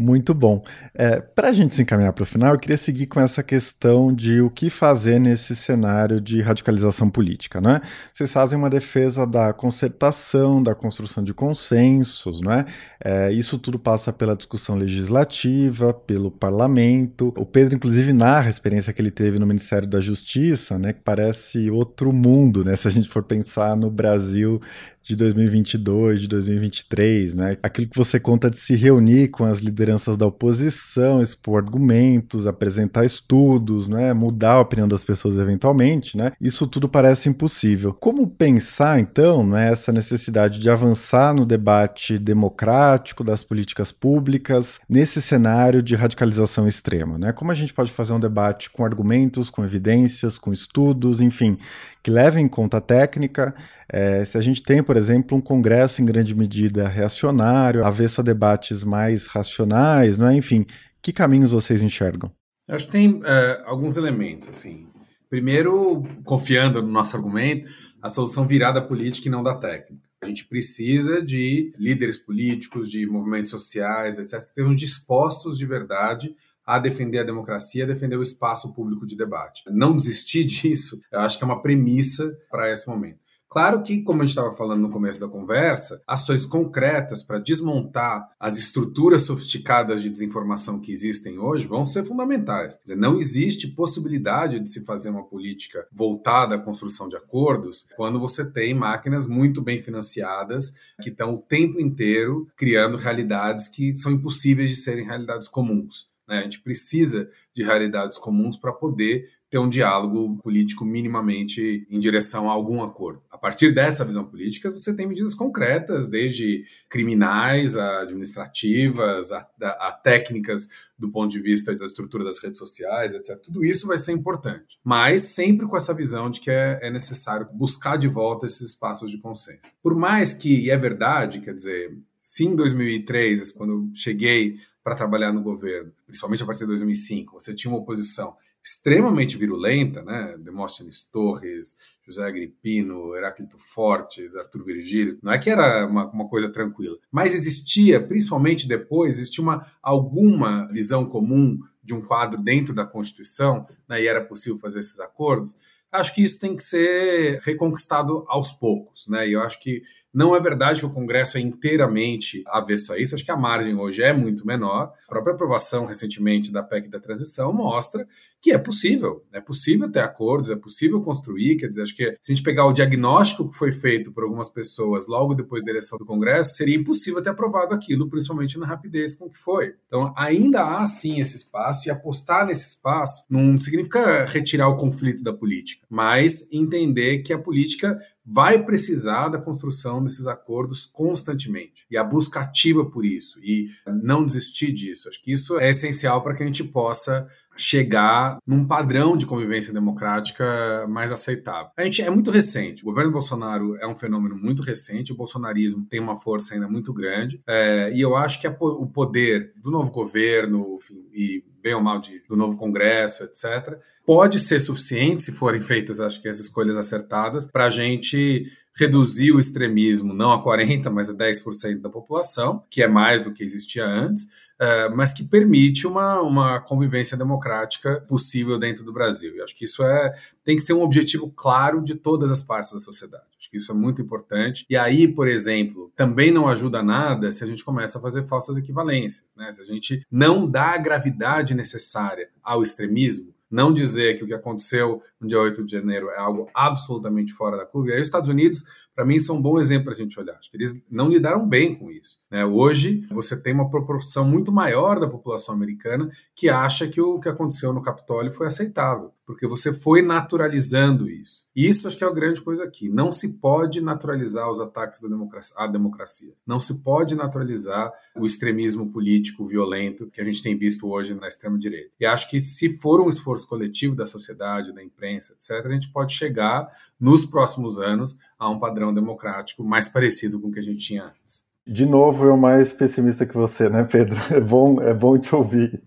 Muito 0.00 0.32
bom. 0.32 0.62
É, 0.94 1.20
para 1.20 1.50
a 1.50 1.52
gente 1.52 1.74
se 1.74 1.82
encaminhar 1.82 2.14
para 2.14 2.22
o 2.22 2.26
final, 2.26 2.54
eu 2.54 2.58
queria 2.58 2.78
seguir 2.78 3.06
com 3.06 3.20
essa 3.20 3.42
questão 3.42 4.10
de 4.10 4.40
o 4.40 4.48
que 4.48 4.70
fazer 4.70 5.18
nesse 5.18 5.54
cenário 5.54 6.18
de 6.18 6.40
radicalização 6.40 7.10
política, 7.10 7.60
né? 7.60 7.82
Vocês 8.10 8.32
fazem 8.32 8.58
uma 8.58 8.70
defesa 8.70 9.26
da 9.26 9.52
concertação, 9.52 10.62
da 10.62 10.74
construção 10.74 11.22
de 11.22 11.34
consensos, 11.34 12.40
não 12.40 12.50
é? 12.50 12.64
é? 13.04 13.30
Isso 13.30 13.58
tudo 13.58 13.78
passa 13.78 14.10
pela 14.10 14.34
discussão 14.34 14.74
legislativa, 14.74 15.92
pelo 15.92 16.30
parlamento. 16.30 17.34
O 17.36 17.44
Pedro, 17.44 17.74
inclusive, 17.74 18.14
narra 18.14 18.46
a 18.46 18.48
experiência 18.48 18.94
que 18.94 19.02
ele 19.02 19.10
teve 19.10 19.38
no 19.38 19.46
Ministério 19.46 19.86
da 19.86 20.00
Justiça, 20.00 20.78
né? 20.78 20.94
Que 20.94 21.00
parece 21.04 21.70
outro 21.70 22.10
mundo, 22.10 22.64
né? 22.64 22.74
Se 22.74 22.88
a 22.88 22.90
gente 22.90 23.10
for 23.10 23.22
pensar 23.22 23.76
no 23.76 23.90
Brasil 23.90 24.62
de 25.02 25.16
2022, 25.16 26.20
de 26.20 26.28
2023, 26.28 27.34
né? 27.34 27.56
Aquilo 27.62 27.88
que 27.88 27.96
você 27.96 28.20
conta 28.20 28.50
de 28.50 28.58
se 28.58 28.74
reunir 28.74 29.28
com 29.28 29.44
as 29.44 29.58
lideranças 29.58 30.16
da 30.16 30.26
oposição, 30.26 31.22
expor 31.22 31.62
argumentos, 31.62 32.46
apresentar 32.46 33.04
estudos, 33.04 33.88
né? 33.88 34.12
Mudar 34.12 34.52
a 34.52 34.60
opinião 34.60 34.86
das 34.86 35.02
pessoas 35.02 35.38
eventualmente, 35.38 36.16
né? 36.16 36.32
Isso 36.40 36.66
tudo 36.66 36.88
parece 36.88 37.28
impossível. 37.28 37.94
Como 37.94 38.28
pensar, 38.28 39.00
então, 39.00 39.46
né, 39.46 39.72
essa 39.72 39.90
necessidade 39.90 40.58
de 40.58 40.68
avançar 40.68 41.34
no 41.34 41.46
debate 41.46 42.18
democrático 42.18 43.24
das 43.24 43.42
políticas 43.42 43.90
públicas 43.90 44.80
nesse 44.88 45.22
cenário 45.22 45.82
de 45.82 45.94
radicalização 45.94 46.68
extrema, 46.68 47.16
né? 47.16 47.32
Como 47.32 47.50
a 47.50 47.54
gente 47.54 47.72
pode 47.72 47.90
fazer 47.90 48.12
um 48.12 48.20
debate 48.20 48.68
com 48.70 48.84
argumentos, 48.84 49.48
com 49.48 49.64
evidências, 49.64 50.38
com 50.38 50.52
estudos, 50.52 51.20
enfim, 51.20 51.56
que 52.02 52.10
levem 52.10 52.44
em 52.44 52.48
conta 52.48 52.78
a 52.78 52.80
técnica, 52.80 53.54
é, 53.92 54.24
se 54.24 54.38
a 54.38 54.40
gente 54.40 54.62
tem, 54.62 54.82
por 54.82 54.96
exemplo, 54.96 55.36
um 55.36 55.40
Congresso 55.40 56.00
em 56.00 56.04
grande 56.04 56.34
medida 56.34 56.88
reacionário, 56.88 57.84
avesso 57.84 58.20
a 58.20 58.24
debates 58.24 58.84
mais 58.84 59.26
racionais, 59.26 60.16
não 60.16 60.28
é? 60.28 60.36
enfim, 60.36 60.64
que 61.02 61.12
caminhos 61.12 61.52
vocês 61.52 61.82
enxergam? 61.82 62.30
Acho 62.68 62.86
que 62.86 62.92
tem 62.92 63.20
é, 63.24 63.62
alguns 63.66 63.96
elementos. 63.96 64.48
Assim. 64.48 64.86
Primeiro, 65.28 66.04
confiando 66.24 66.80
no 66.80 66.88
nosso 66.88 67.16
argumento, 67.16 67.68
a 68.00 68.08
solução 68.08 68.46
virada 68.46 68.80
política 68.80 69.28
e 69.28 69.30
não 69.30 69.42
da 69.42 69.54
técnica. 69.54 70.08
A 70.22 70.26
gente 70.26 70.46
precisa 70.46 71.22
de 71.22 71.72
líderes 71.78 72.16
políticos, 72.16 72.90
de 72.90 73.06
movimentos 73.06 73.50
sociais, 73.50 74.18
etc., 74.18 74.32
que 74.32 74.48
estejam 74.48 74.74
dispostos 74.74 75.58
de 75.58 75.66
verdade 75.66 76.34
a 76.64 76.78
defender 76.78 77.18
a 77.18 77.24
democracia, 77.24 77.84
a 77.84 77.86
defender 77.86 78.16
o 78.16 78.22
espaço 78.22 78.72
público 78.74 79.06
de 79.06 79.16
debate. 79.16 79.62
Não 79.68 79.96
desistir 79.96 80.44
disso, 80.46 81.00
eu 81.10 81.20
acho 81.20 81.38
que 81.38 81.42
é 81.42 81.46
uma 81.46 81.62
premissa 81.62 82.30
para 82.50 82.70
esse 82.70 82.86
momento. 82.86 83.18
Claro 83.50 83.82
que, 83.82 84.00
como 84.02 84.22
a 84.22 84.24
gente 84.24 84.36
estava 84.36 84.54
falando 84.54 84.82
no 84.82 84.90
começo 84.90 85.18
da 85.18 85.26
conversa, 85.26 86.00
ações 86.06 86.46
concretas 86.46 87.20
para 87.20 87.40
desmontar 87.40 88.28
as 88.38 88.56
estruturas 88.56 89.22
sofisticadas 89.22 90.00
de 90.00 90.08
desinformação 90.08 90.78
que 90.78 90.92
existem 90.92 91.36
hoje 91.36 91.66
vão 91.66 91.84
ser 91.84 92.04
fundamentais. 92.04 92.78
Dizer, 92.80 92.96
não 92.96 93.18
existe 93.18 93.66
possibilidade 93.66 94.60
de 94.60 94.70
se 94.70 94.84
fazer 94.84 95.10
uma 95.10 95.24
política 95.24 95.84
voltada 95.90 96.54
à 96.54 96.58
construção 96.60 97.08
de 97.08 97.16
acordos 97.16 97.88
quando 97.96 98.20
você 98.20 98.48
tem 98.48 98.72
máquinas 98.72 99.26
muito 99.26 99.60
bem 99.60 99.82
financiadas 99.82 100.72
que 101.02 101.08
estão 101.08 101.34
o 101.34 101.42
tempo 101.42 101.80
inteiro 101.80 102.46
criando 102.56 102.96
realidades 102.96 103.66
que 103.66 103.92
são 103.96 104.12
impossíveis 104.12 104.70
de 104.70 104.76
serem 104.76 105.04
realidades 105.04 105.48
comuns. 105.48 106.08
Né? 106.30 106.38
A 106.38 106.42
gente 106.42 106.60
precisa 106.60 107.28
de 107.52 107.64
realidades 107.64 108.16
comuns 108.16 108.56
para 108.56 108.72
poder 108.72 109.28
ter 109.50 109.58
um 109.58 109.68
diálogo 109.68 110.38
político 110.38 110.84
minimamente 110.84 111.84
em 111.90 111.98
direção 111.98 112.48
a 112.48 112.52
algum 112.52 112.82
acordo. 112.82 113.20
A 113.28 113.36
partir 113.36 113.74
dessa 113.74 114.04
visão 114.04 114.24
política, 114.24 114.70
você 114.70 114.94
tem 114.94 115.08
medidas 115.08 115.34
concretas, 115.34 116.08
desde 116.08 116.64
criminais 116.88 117.76
a 117.76 118.02
administrativas, 118.02 119.32
a, 119.32 119.48
a, 119.60 119.88
a 119.88 119.92
técnicas 119.92 120.68
do 120.96 121.10
ponto 121.10 121.32
de 121.32 121.40
vista 121.40 121.74
da 121.74 121.84
estrutura 121.84 122.22
das 122.22 122.38
redes 122.38 122.58
sociais, 122.58 123.12
etc. 123.12 123.38
Tudo 123.42 123.64
isso 123.64 123.88
vai 123.88 123.98
ser 123.98 124.12
importante, 124.12 124.78
mas 124.84 125.22
sempre 125.22 125.66
com 125.66 125.76
essa 125.76 125.92
visão 125.92 126.30
de 126.30 126.38
que 126.38 126.50
é, 126.50 126.78
é 126.82 126.90
necessário 126.90 127.48
buscar 127.52 127.96
de 127.96 128.06
volta 128.06 128.46
esses 128.46 128.60
espaços 128.60 129.10
de 129.10 129.18
consenso. 129.18 129.60
Por 129.82 129.96
mais 129.96 130.32
que, 130.32 130.66
e 130.66 130.70
é 130.70 130.76
verdade, 130.76 131.40
quer 131.40 131.54
dizer, 131.54 131.98
se 132.22 132.44
em 132.44 132.54
2003, 132.54 133.50
quando 133.50 133.72
eu 133.72 133.90
cheguei 133.94 134.58
para 134.84 134.94
trabalhar 134.94 135.32
no 135.32 135.42
governo, 135.42 135.92
principalmente 136.06 136.42
a 136.42 136.46
partir 136.46 136.60
de 136.60 136.66
2005, 136.66 137.40
você 137.40 137.52
tinha 137.52 137.72
uma 137.72 137.80
oposição 137.80 138.36
extremamente 138.62 139.36
virulenta, 139.36 140.02
né? 140.02 140.36
Demóstenes 140.38 141.02
Torres, 141.04 141.74
José 142.06 142.24
Agripino, 142.24 143.14
Heráclito 143.16 143.56
Fortes, 143.58 144.36
Arthur 144.36 144.64
Virgílio. 144.64 145.18
Não 145.22 145.32
é 145.32 145.38
que 145.38 145.50
era 145.50 145.86
uma, 145.86 146.06
uma, 146.10 146.28
coisa 146.28 146.48
tranquila, 146.48 146.96
mas 147.10 147.34
existia, 147.34 148.00
principalmente 148.00 148.68
depois, 148.68 149.18
existia 149.18 149.42
uma, 149.42 149.66
alguma 149.82 150.68
visão 150.68 151.06
comum 151.06 151.58
de 151.82 151.94
um 151.94 152.02
quadro 152.02 152.40
dentro 152.40 152.74
da 152.74 152.86
Constituição, 152.86 153.66
né? 153.88 154.02
e 154.02 154.06
era 154.06 154.24
possível 154.24 154.58
fazer 154.58 154.80
esses 154.80 155.00
acordos. 155.00 155.56
Acho 155.90 156.14
que 156.14 156.22
isso 156.22 156.38
tem 156.38 156.54
que 156.54 156.62
ser 156.62 157.40
reconquistado 157.40 158.24
aos 158.28 158.52
poucos, 158.52 159.08
né? 159.08 159.28
E 159.28 159.32
eu 159.32 159.42
acho 159.42 159.58
que 159.58 159.82
não 160.12 160.34
é 160.34 160.40
verdade 160.40 160.80
que 160.80 160.86
o 160.86 160.92
Congresso 160.92 161.38
é 161.38 161.40
inteiramente 161.40 162.42
avesso 162.46 162.92
a 162.92 162.98
isso. 162.98 163.14
Acho 163.14 163.24
que 163.24 163.30
a 163.30 163.36
margem 163.36 163.74
hoje 163.76 164.02
é 164.02 164.12
muito 164.12 164.46
menor. 164.46 164.92
A 165.06 165.08
própria 165.08 165.34
aprovação 165.34 165.86
recentemente 165.86 166.52
da 166.52 166.62
PEC 166.62 166.88
da 166.88 166.98
transição 166.98 167.52
mostra 167.52 168.06
que 168.42 168.52
é 168.52 168.58
possível. 168.58 169.22
É 169.32 169.40
possível 169.40 169.90
ter 169.90 170.00
acordos, 170.00 170.50
é 170.50 170.56
possível 170.56 171.00
construir. 171.02 171.56
Quer 171.56 171.68
dizer, 171.68 171.82
acho 171.82 171.94
que 171.94 172.16
se 172.22 172.32
a 172.32 172.34
gente 172.34 172.44
pegar 172.44 172.64
o 172.64 172.72
diagnóstico 172.72 173.50
que 173.50 173.56
foi 173.56 173.70
feito 173.70 174.10
por 174.12 174.24
algumas 174.24 174.48
pessoas 174.48 175.06
logo 175.06 175.34
depois 175.34 175.62
da 175.62 175.70
eleição 175.70 175.98
do 175.98 176.06
Congresso, 176.06 176.56
seria 176.56 176.76
impossível 176.76 177.22
ter 177.22 177.30
aprovado 177.30 177.74
aquilo, 177.74 178.08
principalmente 178.08 178.58
na 178.58 178.66
rapidez 178.66 179.14
com 179.14 179.28
que 179.28 179.38
foi. 179.38 179.74
Então, 179.86 180.12
ainda 180.16 180.78
há 180.78 180.84
sim 180.86 181.20
esse 181.20 181.36
espaço 181.36 181.86
e 181.86 181.90
apostar 181.90 182.46
nesse 182.46 182.68
espaço 182.68 183.24
não 183.28 183.58
significa 183.58 184.24
retirar 184.24 184.68
o 184.68 184.76
conflito 184.76 185.22
da 185.22 185.32
política, 185.32 185.86
mas 185.88 186.48
entender 186.50 187.18
que 187.18 187.32
a 187.32 187.38
política 187.38 188.00
vai 188.24 188.64
precisar 188.64 189.28
da 189.28 189.40
construção 189.40 190.02
desses 190.02 190.26
acordos 190.26 190.86
constantemente 190.86 191.86
e 191.90 191.96
a 191.96 192.04
busca 192.04 192.40
ativa 192.40 192.84
por 192.84 193.04
isso 193.04 193.40
e 193.42 193.68
não 194.02 194.24
desistir 194.24 194.72
disso. 194.72 195.08
Acho 195.08 195.22
que 195.22 195.32
isso 195.32 195.58
é 195.58 195.70
essencial 195.70 196.22
para 196.22 196.34
que 196.34 196.42
a 196.42 196.46
gente 196.46 196.64
possa 196.64 197.28
chegar 197.60 198.38
num 198.46 198.66
padrão 198.66 199.16
de 199.16 199.26
convivência 199.26 199.72
democrática 199.72 200.86
mais 200.88 201.12
aceitável. 201.12 201.70
A 201.76 201.84
gente 201.84 202.00
é 202.00 202.08
muito 202.08 202.30
recente. 202.30 202.82
O 202.82 202.86
governo 202.86 203.12
Bolsonaro 203.12 203.76
é 203.76 203.86
um 203.86 203.94
fenômeno 203.94 204.34
muito 204.34 204.62
recente. 204.62 205.12
O 205.12 205.16
bolsonarismo 205.16 205.86
tem 205.88 206.00
uma 206.00 206.18
força 206.18 206.54
ainda 206.54 206.66
muito 206.66 206.92
grande. 206.92 207.40
É, 207.46 207.92
e 207.94 208.00
eu 208.00 208.16
acho 208.16 208.40
que 208.40 208.46
a, 208.46 208.56
o 208.58 208.86
poder 208.86 209.52
do 209.56 209.70
novo 209.70 209.92
governo 209.92 210.78
enfim, 210.80 211.06
e 211.12 211.44
bem 211.62 211.74
ou 211.74 211.82
mal 211.82 212.00
de, 212.00 212.22
do 212.26 212.36
novo 212.36 212.56
Congresso, 212.56 213.24
etc., 213.24 213.78
pode 214.06 214.38
ser 214.38 214.60
suficiente, 214.60 215.22
se 215.22 215.32
forem 215.32 215.60
feitas, 215.60 216.00
acho 216.00 216.20
que 216.20 216.28
as 216.28 216.38
escolhas 216.38 216.76
acertadas, 216.76 217.46
para 217.46 217.66
a 217.66 217.70
gente 217.70 218.46
reduzir 218.76 219.32
o 219.32 219.40
extremismo 219.40 220.14
não 220.14 220.30
a 220.30 220.42
40%, 220.42 220.90
mas 220.90 221.10
a 221.10 221.14
10% 221.14 221.80
da 221.80 221.90
população, 221.90 222.64
que 222.70 222.82
é 222.82 222.88
mais 222.88 223.22
do 223.22 223.32
que 223.32 223.42
existia 223.42 223.84
antes, 223.84 224.24
uh, 224.24 224.94
mas 224.94 225.12
que 225.12 225.24
permite 225.24 225.86
uma, 225.86 226.20
uma 226.20 226.60
convivência 226.60 227.16
democrática 227.16 228.00
possível 228.08 228.58
dentro 228.58 228.84
do 228.84 228.92
Brasil. 228.92 229.36
E 229.36 229.42
acho 229.42 229.54
que 229.54 229.64
isso 229.64 229.82
é, 229.82 230.14
tem 230.44 230.56
que 230.56 230.62
ser 230.62 230.72
um 230.72 230.82
objetivo 230.82 231.30
claro 231.30 231.82
de 231.82 231.94
todas 231.94 232.30
as 232.30 232.42
partes 232.42 232.72
da 232.72 232.78
sociedade. 232.78 233.24
Acho 233.38 233.50
que 233.50 233.56
isso 233.56 233.72
é 233.72 233.74
muito 233.74 234.00
importante. 234.00 234.64
E 234.68 234.76
aí, 234.76 235.08
por 235.08 235.28
exemplo, 235.28 235.92
também 235.96 236.30
não 236.30 236.48
ajuda 236.48 236.82
nada 236.82 237.32
se 237.32 237.42
a 237.42 237.46
gente 237.46 237.64
começa 237.64 237.98
a 237.98 238.00
fazer 238.00 238.26
falsas 238.26 238.56
equivalências. 238.56 239.28
Né? 239.36 239.50
Se 239.50 239.60
a 239.60 239.64
gente 239.64 240.06
não 240.10 240.48
dá 240.48 240.74
a 240.74 240.78
gravidade 240.78 241.54
necessária 241.54 242.28
ao 242.42 242.62
extremismo, 242.62 243.34
não 243.50 243.72
dizer 243.72 244.16
que 244.16 244.24
o 244.24 244.26
que 244.26 244.34
aconteceu 244.34 245.02
no 245.20 245.26
dia 245.26 245.40
8 245.40 245.64
de 245.64 245.72
janeiro 245.72 246.08
é 246.10 246.18
algo 246.18 246.48
absolutamente 246.54 247.32
fora 247.32 247.56
da 247.56 247.66
curva. 247.66 247.90
E 247.90 247.92
aí 247.94 248.00
os 248.00 248.06
Estados 248.06 248.30
Unidos 248.30 248.64
para 248.94 249.04
mim, 249.04 249.18
são 249.18 249.36
um 249.36 249.42
bom 249.42 249.58
exemplo 249.58 249.84
para 249.84 249.94
a 249.94 249.96
gente 249.96 250.18
olhar. 250.18 250.34
Acho 250.34 250.50
que 250.50 250.56
eles 250.56 250.84
não 250.90 251.08
lidaram 251.08 251.48
bem 251.48 251.74
com 251.74 251.90
isso. 251.90 252.18
Né? 252.30 252.44
Hoje, 252.44 253.06
você 253.10 253.40
tem 253.40 253.54
uma 253.54 253.70
proporção 253.70 254.24
muito 254.24 254.52
maior 254.52 255.00
da 255.00 255.08
população 255.08 255.54
americana 255.54 256.10
que 256.34 256.48
acha 256.48 256.86
que 256.88 257.00
o 257.00 257.18
que 257.18 257.28
aconteceu 257.28 257.72
no 257.72 257.82
Capitólio 257.82 258.32
foi 258.32 258.46
aceitável, 258.46 259.12
porque 259.26 259.46
você 259.46 259.72
foi 259.72 260.02
naturalizando 260.02 261.08
isso. 261.08 261.46
E 261.54 261.68
isso 261.68 261.86
acho 261.86 261.96
que 261.96 262.04
é 262.04 262.06
a 262.06 262.12
grande 262.12 262.42
coisa 262.42 262.64
aqui. 262.64 262.88
Não 262.88 263.12
se 263.12 263.38
pode 263.38 263.80
naturalizar 263.80 264.50
os 264.50 264.60
ataques 264.60 265.00
democracia, 265.00 265.56
à 265.58 265.66
democracia. 265.66 266.34
Não 266.46 266.58
se 266.60 266.82
pode 266.82 267.14
naturalizar 267.14 267.92
o 268.16 268.26
extremismo 268.26 268.90
político 268.90 269.46
violento 269.46 270.10
que 270.10 270.20
a 270.20 270.24
gente 270.24 270.42
tem 270.42 270.56
visto 270.56 270.88
hoje 270.88 271.14
na 271.14 271.28
extrema-direita. 271.28 271.90
E 271.98 272.06
acho 272.06 272.28
que 272.28 272.40
se 272.40 272.76
for 272.78 273.00
um 273.00 273.08
esforço 273.08 273.46
coletivo 273.46 273.94
da 273.94 274.04
sociedade, 274.04 274.74
da 274.74 274.82
imprensa, 274.82 275.32
etc., 275.32 275.64
a 275.64 275.72
gente 275.72 275.92
pode 275.92 276.12
chegar 276.12 276.68
nos 277.00 277.24
próximos 277.24 277.78
anos 277.78 278.18
a 278.38 278.48
um 278.50 278.58
padrão 278.58 278.92
democrático 278.92 279.64
mais 279.64 279.88
parecido 279.88 280.40
com 280.40 280.48
o 280.48 280.52
que 280.52 280.60
a 280.60 280.62
gente 280.62 280.84
tinha 280.84 281.04
antes. 281.04 281.44
De 281.66 281.86
novo, 281.86 282.26
eu 282.26 282.36
mais 282.36 282.72
pessimista 282.72 283.24
que 283.24 283.34
você, 283.34 283.68
né, 283.68 283.84
Pedro? 283.84 284.16
É 284.30 284.40
bom, 284.40 284.80
é 284.80 284.92
bom 284.92 285.18
te 285.18 285.34
ouvir. 285.34 285.82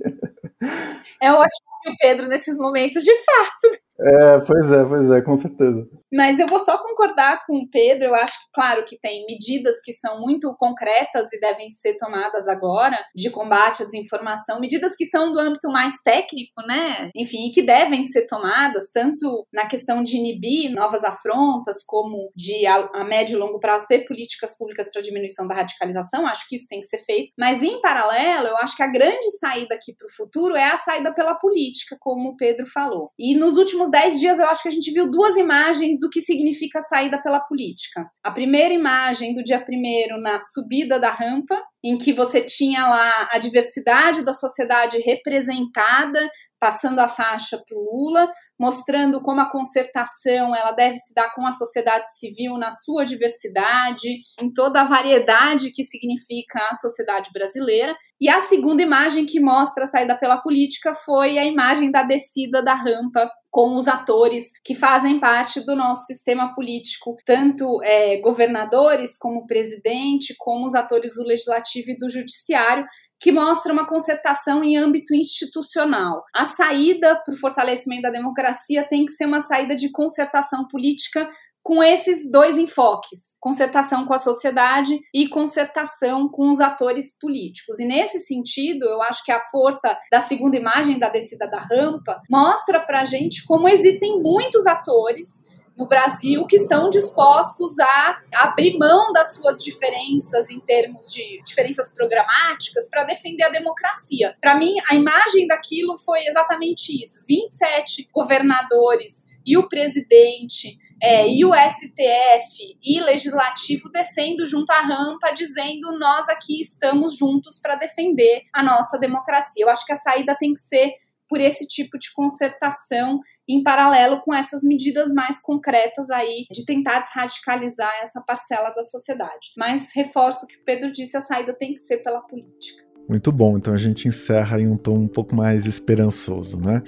É 1.21 1.31
ótimo 1.31 1.72
o 1.91 1.95
Pedro 1.99 2.27
nesses 2.27 2.57
momentos, 2.57 3.03
de 3.03 3.15
fato. 3.15 3.83
É, 3.99 4.39
pois 4.39 4.71
é, 4.71 4.83
pois 4.83 5.11
é, 5.11 5.21
com 5.21 5.37
certeza. 5.37 5.87
Mas 6.11 6.39
eu 6.39 6.47
vou 6.47 6.59
só 6.59 6.77
concordar 6.77 7.45
com 7.45 7.57
o 7.57 7.69
Pedro. 7.69 8.05
Eu 8.05 8.15
acho, 8.15 8.37
claro, 8.53 8.83
que 8.85 8.99
tem 8.99 9.25
medidas 9.25 9.81
que 9.83 9.93
são 9.93 10.19
muito 10.19 10.55
concretas 10.57 11.31
e 11.31 11.39
devem 11.39 11.69
ser 11.69 11.95
tomadas 11.97 12.47
agora 12.47 12.97
de 13.15 13.29
combate 13.29 13.83
à 13.83 13.85
desinformação, 13.85 14.59
medidas 14.59 14.95
que 14.95 15.05
são 15.05 15.31
do 15.31 15.39
âmbito 15.39 15.69
mais 15.69 15.93
técnico, 16.03 16.61
né? 16.67 17.11
Enfim, 17.15 17.47
e 17.47 17.51
que 17.51 17.61
devem 17.61 18.03
ser 18.03 18.25
tomadas, 18.25 18.91
tanto 18.91 19.45
na 19.53 19.67
questão 19.67 20.01
de 20.01 20.17
inibir 20.17 20.71
novas 20.71 21.03
afrontas, 21.03 21.83
como 21.85 22.31
de 22.35 22.65
a, 22.65 22.75
a 22.93 23.03
médio 23.03 23.35
e 23.35 23.39
longo 23.39 23.59
prazo 23.59 23.87
ter 23.87 24.05
políticas 24.05 24.57
públicas 24.57 24.89
para 24.91 25.01
diminuição 25.01 25.47
da 25.47 25.55
radicalização. 25.55 26.27
Acho 26.27 26.47
que 26.49 26.55
isso 26.55 26.67
tem 26.67 26.79
que 26.79 26.87
ser 26.87 27.03
feito. 27.05 27.31
Mas, 27.37 27.61
em 27.61 27.79
paralelo, 27.79 28.47
eu 28.47 28.57
acho 28.57 28.75
que 28.75 28.83
a 28.83 28.91
grande 28.91 29.29
saída 29.39 29.75
aqui 29.75 29.95
para 29.95 30.07
o 30.07 30.13
futuro 30.13 30.55
é 30.55 30.65
a 30.65 30.77
saída 30.77 31.13
pela 31.13 31.35
política, 31.35 31.72
como 31.99 32.29
o 32.29 32.37
Pedro 32.37 32.65
falou. 32.67 33.11
E 33.17 33.35
nos 33.35 33.57
últimos 33.57 33.89
dez 33.89 34.19
dias 34.19 34.39
eu 34.39 34.45
acho 34.45 34.63
que 34.63 34.69
a 34.69 34.71
gente 34.71 34.91
viu 34.91 35.09
duas 35.09 35.35
imagens 35.35 35.99
do 35.99 36.09
que 36.09 36.21
significa 36.21 36.81
saída 36.81 37.21
pela 37.21 37.39
política. 37.39 38.09
A 38.23 38.31
primeira 38.31 38.73
imagem 38.73 39.35
do 39.35 39.43
dia 39.43 39.63
primeiro 39.63 40.19
na 40.19 40.39
subida 40.39 40.99
da 40.99 41.09
rampa, 41.09 41.59
em 41.83 41.97
que 41.97 42.13
você 42.13 42.41
tinha 42.41 42.87
lá 42.87 43.29
a 43.31 43.37
diversidade 43.37 44.23
da 44.23 44.31
sociedade 44.31 44.99
representada, 44.99 46.29
passando 46.59 46.99
a 46.99 47.09
faixa 47.09 47.57
para 47.57 47.77
o 47.77 47.83
Lula, 47.83 48.31
mostrando 48.57 49.21
como 49.21 49.41
a 49.41 49.51
concertação 49.51 50.55
ela 50.55 50.71
deve 50.71 50.95
se 50.95 51.13
dar 51.13 51.33
com 51.35 51.45
a 51.45 51.51
sociedade 51.51 52.05
civil 52.17 52.57
na 52.57 52.71
sua 52.71 53.03
diversidade, 53.03 54.09
em 54.39 54.53
toda 54.53 54.79
a 54.79 54.87
variedade 54.87 55.73
que 55.73 55.83
significa 55.83 56.59
a 56.71 56.75
sociedade 56.75 57.29
brasileira. 57.33 57.93
E 58.21 58.29
a 58.29 58.39
segunda 58.41 58.81
imagem 58.81 59.25
que 59.25 59.41
mostra 59.41 59.83
a 59.83 59.87
saída 59.87 60.17
pela 60.17 60.41
política 60.41 60.93
foi 60.93 61.37
a 61.37 61.45
imagem 61.45 61.91
da 61.91 62.03
descida 62.03 62.63
da 62.63 62.73
rampa 62.73 63.29
com 63.53 63.75
os 63.75 63.87
atores 63.87 64.45
que 64.65 64.73
fazem 64.73 65.19
parte 65.19 65.63
do 65.63 65.75
nosso 65.75 66.07
sistema 66.07 66.55
político, 66.55 67.15
tanto 67.23 67.79
é, 67.83 68.19
governadores 68.19 69.15
como 69.15 69.45
presidente, 69.45 70.33
como 70.39 70.65
os 70.65 70.73
atores 70.73 71.13
do 71.13 71.23
legislativo 71.23 71.91
e 71.91 71.97
do 71.99 72.09
judiciário, 72.09 72.83
que 73.21 73.31
mostra 73.31 73.71
uma 73.71 73.87
concertação 73.87 74.63
em 74.63 74.75
âmbito 74.75 75.13
institucional. 75.13 76.23
A 76.33 76.45
saída 76.45 77.15
para 77.23 77.31
o 77.31 77.37
fortalecimento 77.37 78.01
da 78.01 78.09
democracia 78.09 78.87
tem 78.89 79.05
que 79.05 79.11
ser 79.11 79.27
uma 79.27 79.39
saída 79.39 79.75
de 79.75 79.91
concertação 79.91 80.67
política 80.67 81.29
com 81.63 81.81
esses 81.81 82.29
dois 82.29 82.57
enfoques: 82.57 83.35
concertação 83.39 84.05
com 84.05 84.13
a 84.13 84.19
sociedade 84.19 84.99
e 85.13 85.29
concertação 85.29 86.27
com 86.27 86.49
os 86.49 86.59
atores 86.59 87.17
políticos. 87.17 87.79
E 87.79 87.85
nesse 87.85 88.19
sentido, 88.19 88.83
eu 88.83 89.01
acho 89.01 89.23
que 89.23 89.31
a 89.31 89.43
força 89.45 89.97
da 90.11 90.19
segunda 90.19 90.57
imagem 90.57 90.99
da 90.99 91.09
descida 91.09 91.47
da 91.47 91.59
rampa 91.59 92.21
mostra 92.29 92.79
para 92.79 93.05
gente 93.05 93.45
como 93.45 93.67
existem 93.67 94.21
muitos 94.21 94.67
atores 94.67 95.41
no 95.77 95.87
Brasil 95.87 96.45
que 96.45 96.55
estão 96.55 96.89
dispostos 96.89 97.79
a 97.79 98.21
abrir 98.35 98.77
mão 98.77 99.11
das 99.11 99.35
suas 99.35 99.63
diferenças 99.63 100.49
em 100.49 100.59
termos 100.59 101.11
de 101.11 101.41
diferenças 101.43 101.91
programáticas 101.91 102.87
para 102.89 103.03
defender 103.03 103.43
a 103.43 103.49
democracia. 103.49 104.35
Para 104.39 104.55
mim, 104.55 104.75
a 104.89 104.95
imagem 104.95 105.47
daquilo 105.47 105.97
foi 105.97 106.25
exatamente 106.25 107.01
isso: 107.01 107.23
27 107.27 108.09
governadores 108.13 109.32
e 109.45 109.57
o 109.57 109.67
presidente 109.67 110.77
é, 111.01 111.27
e 111.27 111.43
o 111.43 111.53
STF 111.53 112.77
e 112.81 113.01
legislativo 113.01 113.89
descendo 113.89 114.47
junto 114.47 114.71
à 114.71 114.79
rampa, 114.79 115.31
dizendo 115.31 115.97
nós 115.99 116.29
aqui 116.29 116.61
estamos 116.61 117.17
juntos 117.17 117.59
para 117.59 117.75
defender 117.75 118.43
a 118.53 118.63
nossa 118.63 118.97
democracia. 118.97 119.65
Eu 119.65 119.69
acho 119.69 119.85
que 119.85 119.93
a 119.93 119.97
saída 119.97 120.35
tem 120.39 120.53
que 120.53 120.59
ser 120.59 120.93
por 121.27 121.41
esse 121.41 121.65
tipo 121.65 121.97
de 121.97 122.13
concertação 122.13 123.19
em 123.49 123.63
paralelo 123.63 124.21
com 124.21 124.33
essas 124.33 124.61
medidas 124.61 125.11
mais 125.11 125.41
concretas 125.41 126.09
aí 126.09 126.45
de 126.51 126.65
tentar 126.65 126.99
desradicalizar 126.99 127.91
essa 128.01 128.21
parcela 128.21 128.69
da 128.69 128.83
sociedade. 128.83 129.51
Mas 129.57 129.89
reforço 129.95 130.45
o 130.45 130.47
que 130.47 130.57
o 130.57 130.63
Pedro 130.63 130.91
disse, 130.91 131.17
a 131.17 131.21
saída 131.21 131.53
tem 131.53 131.73
que 131.73 131.79
ser 131.79 131.97
pela 131.97 132.21
política. 132.21 132.83
Muito 133.09 133.31
bom, 133.31 133.57
então 133.57 133.73
a 133.73 133.77
gente 133.77 134.07
encerra 134.07 134.61
em 134.61 134.67
um 134.67 134.77
tom 134.77 134.95
um 134.95 135.07
pouco 135.07 135.35
mais 135.35 135.65
esperançoso, 135.65 136.57
né? 136.57 136.81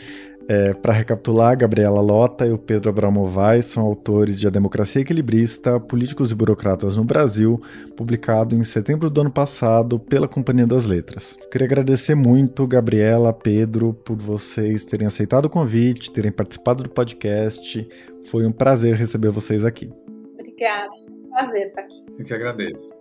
É, 0.47 0.73
Para 0.73 0.93
recapitular, 0.93 1.57
Gabriela 1.57 2.01
Lota 2.01 2.45
e 2.45 2.51
o 2.51 2.57
Pedro 2.57 2.89
Abramovay 2.89 3.61
são 3.63 3.83
autores 3.83 4.39
de 4.39 4.47
A 4.47 4.51
Democracia 4.51 5.01
Equilibrista, 5.01 5.79
Políticos 5.79 6.31
e 6.31 6.35
Burocratas 6.35 6.95
no 6.95 7.03
Brasil, 7.03 7.59
publicado 7.97 8.55
em 8.55 8.63
setembro 8.63 9.09
do 9.09 9.21
ano 9.21 9.31
passado 9.31 9.99
pela 9.99 10.27
Companhia 10.27 10.67
das 10.67 10.85
Letras. 10.85 11.35
Queria 11.51 11.65
agradecer 11.65 12.13
muito, 12.13 12.67
Gabriela, 12.67 13.33
Pedro, 13.33 13.93
por 13.93 14.17
vocês 14.17 14.85
terem 14.85 15.07
aceitado 15.07 15.45
o 15.45 15.49
convite, 15.49 16.11
terem 16.11 16.31
participado 16.31 16.83
do 16.83 16.89
podcast. 16.89 17.87
Foi 18.25 18.45
um 18.45 18.51
prazer 18.51 18.95
receber 18.95 19.31
vocês 19.31 19.65
aqui. 19.65 19.91
Obrigada, 20.37 20.91
foi 21.03 21.11
um 21.11 21.29
prazer 21.29 21.67
estar 21.67 21.81
aqui. 21.81 22.03
Eu 22.19 22.25
que 22.25 22.33
agradeço. 22.33 22.93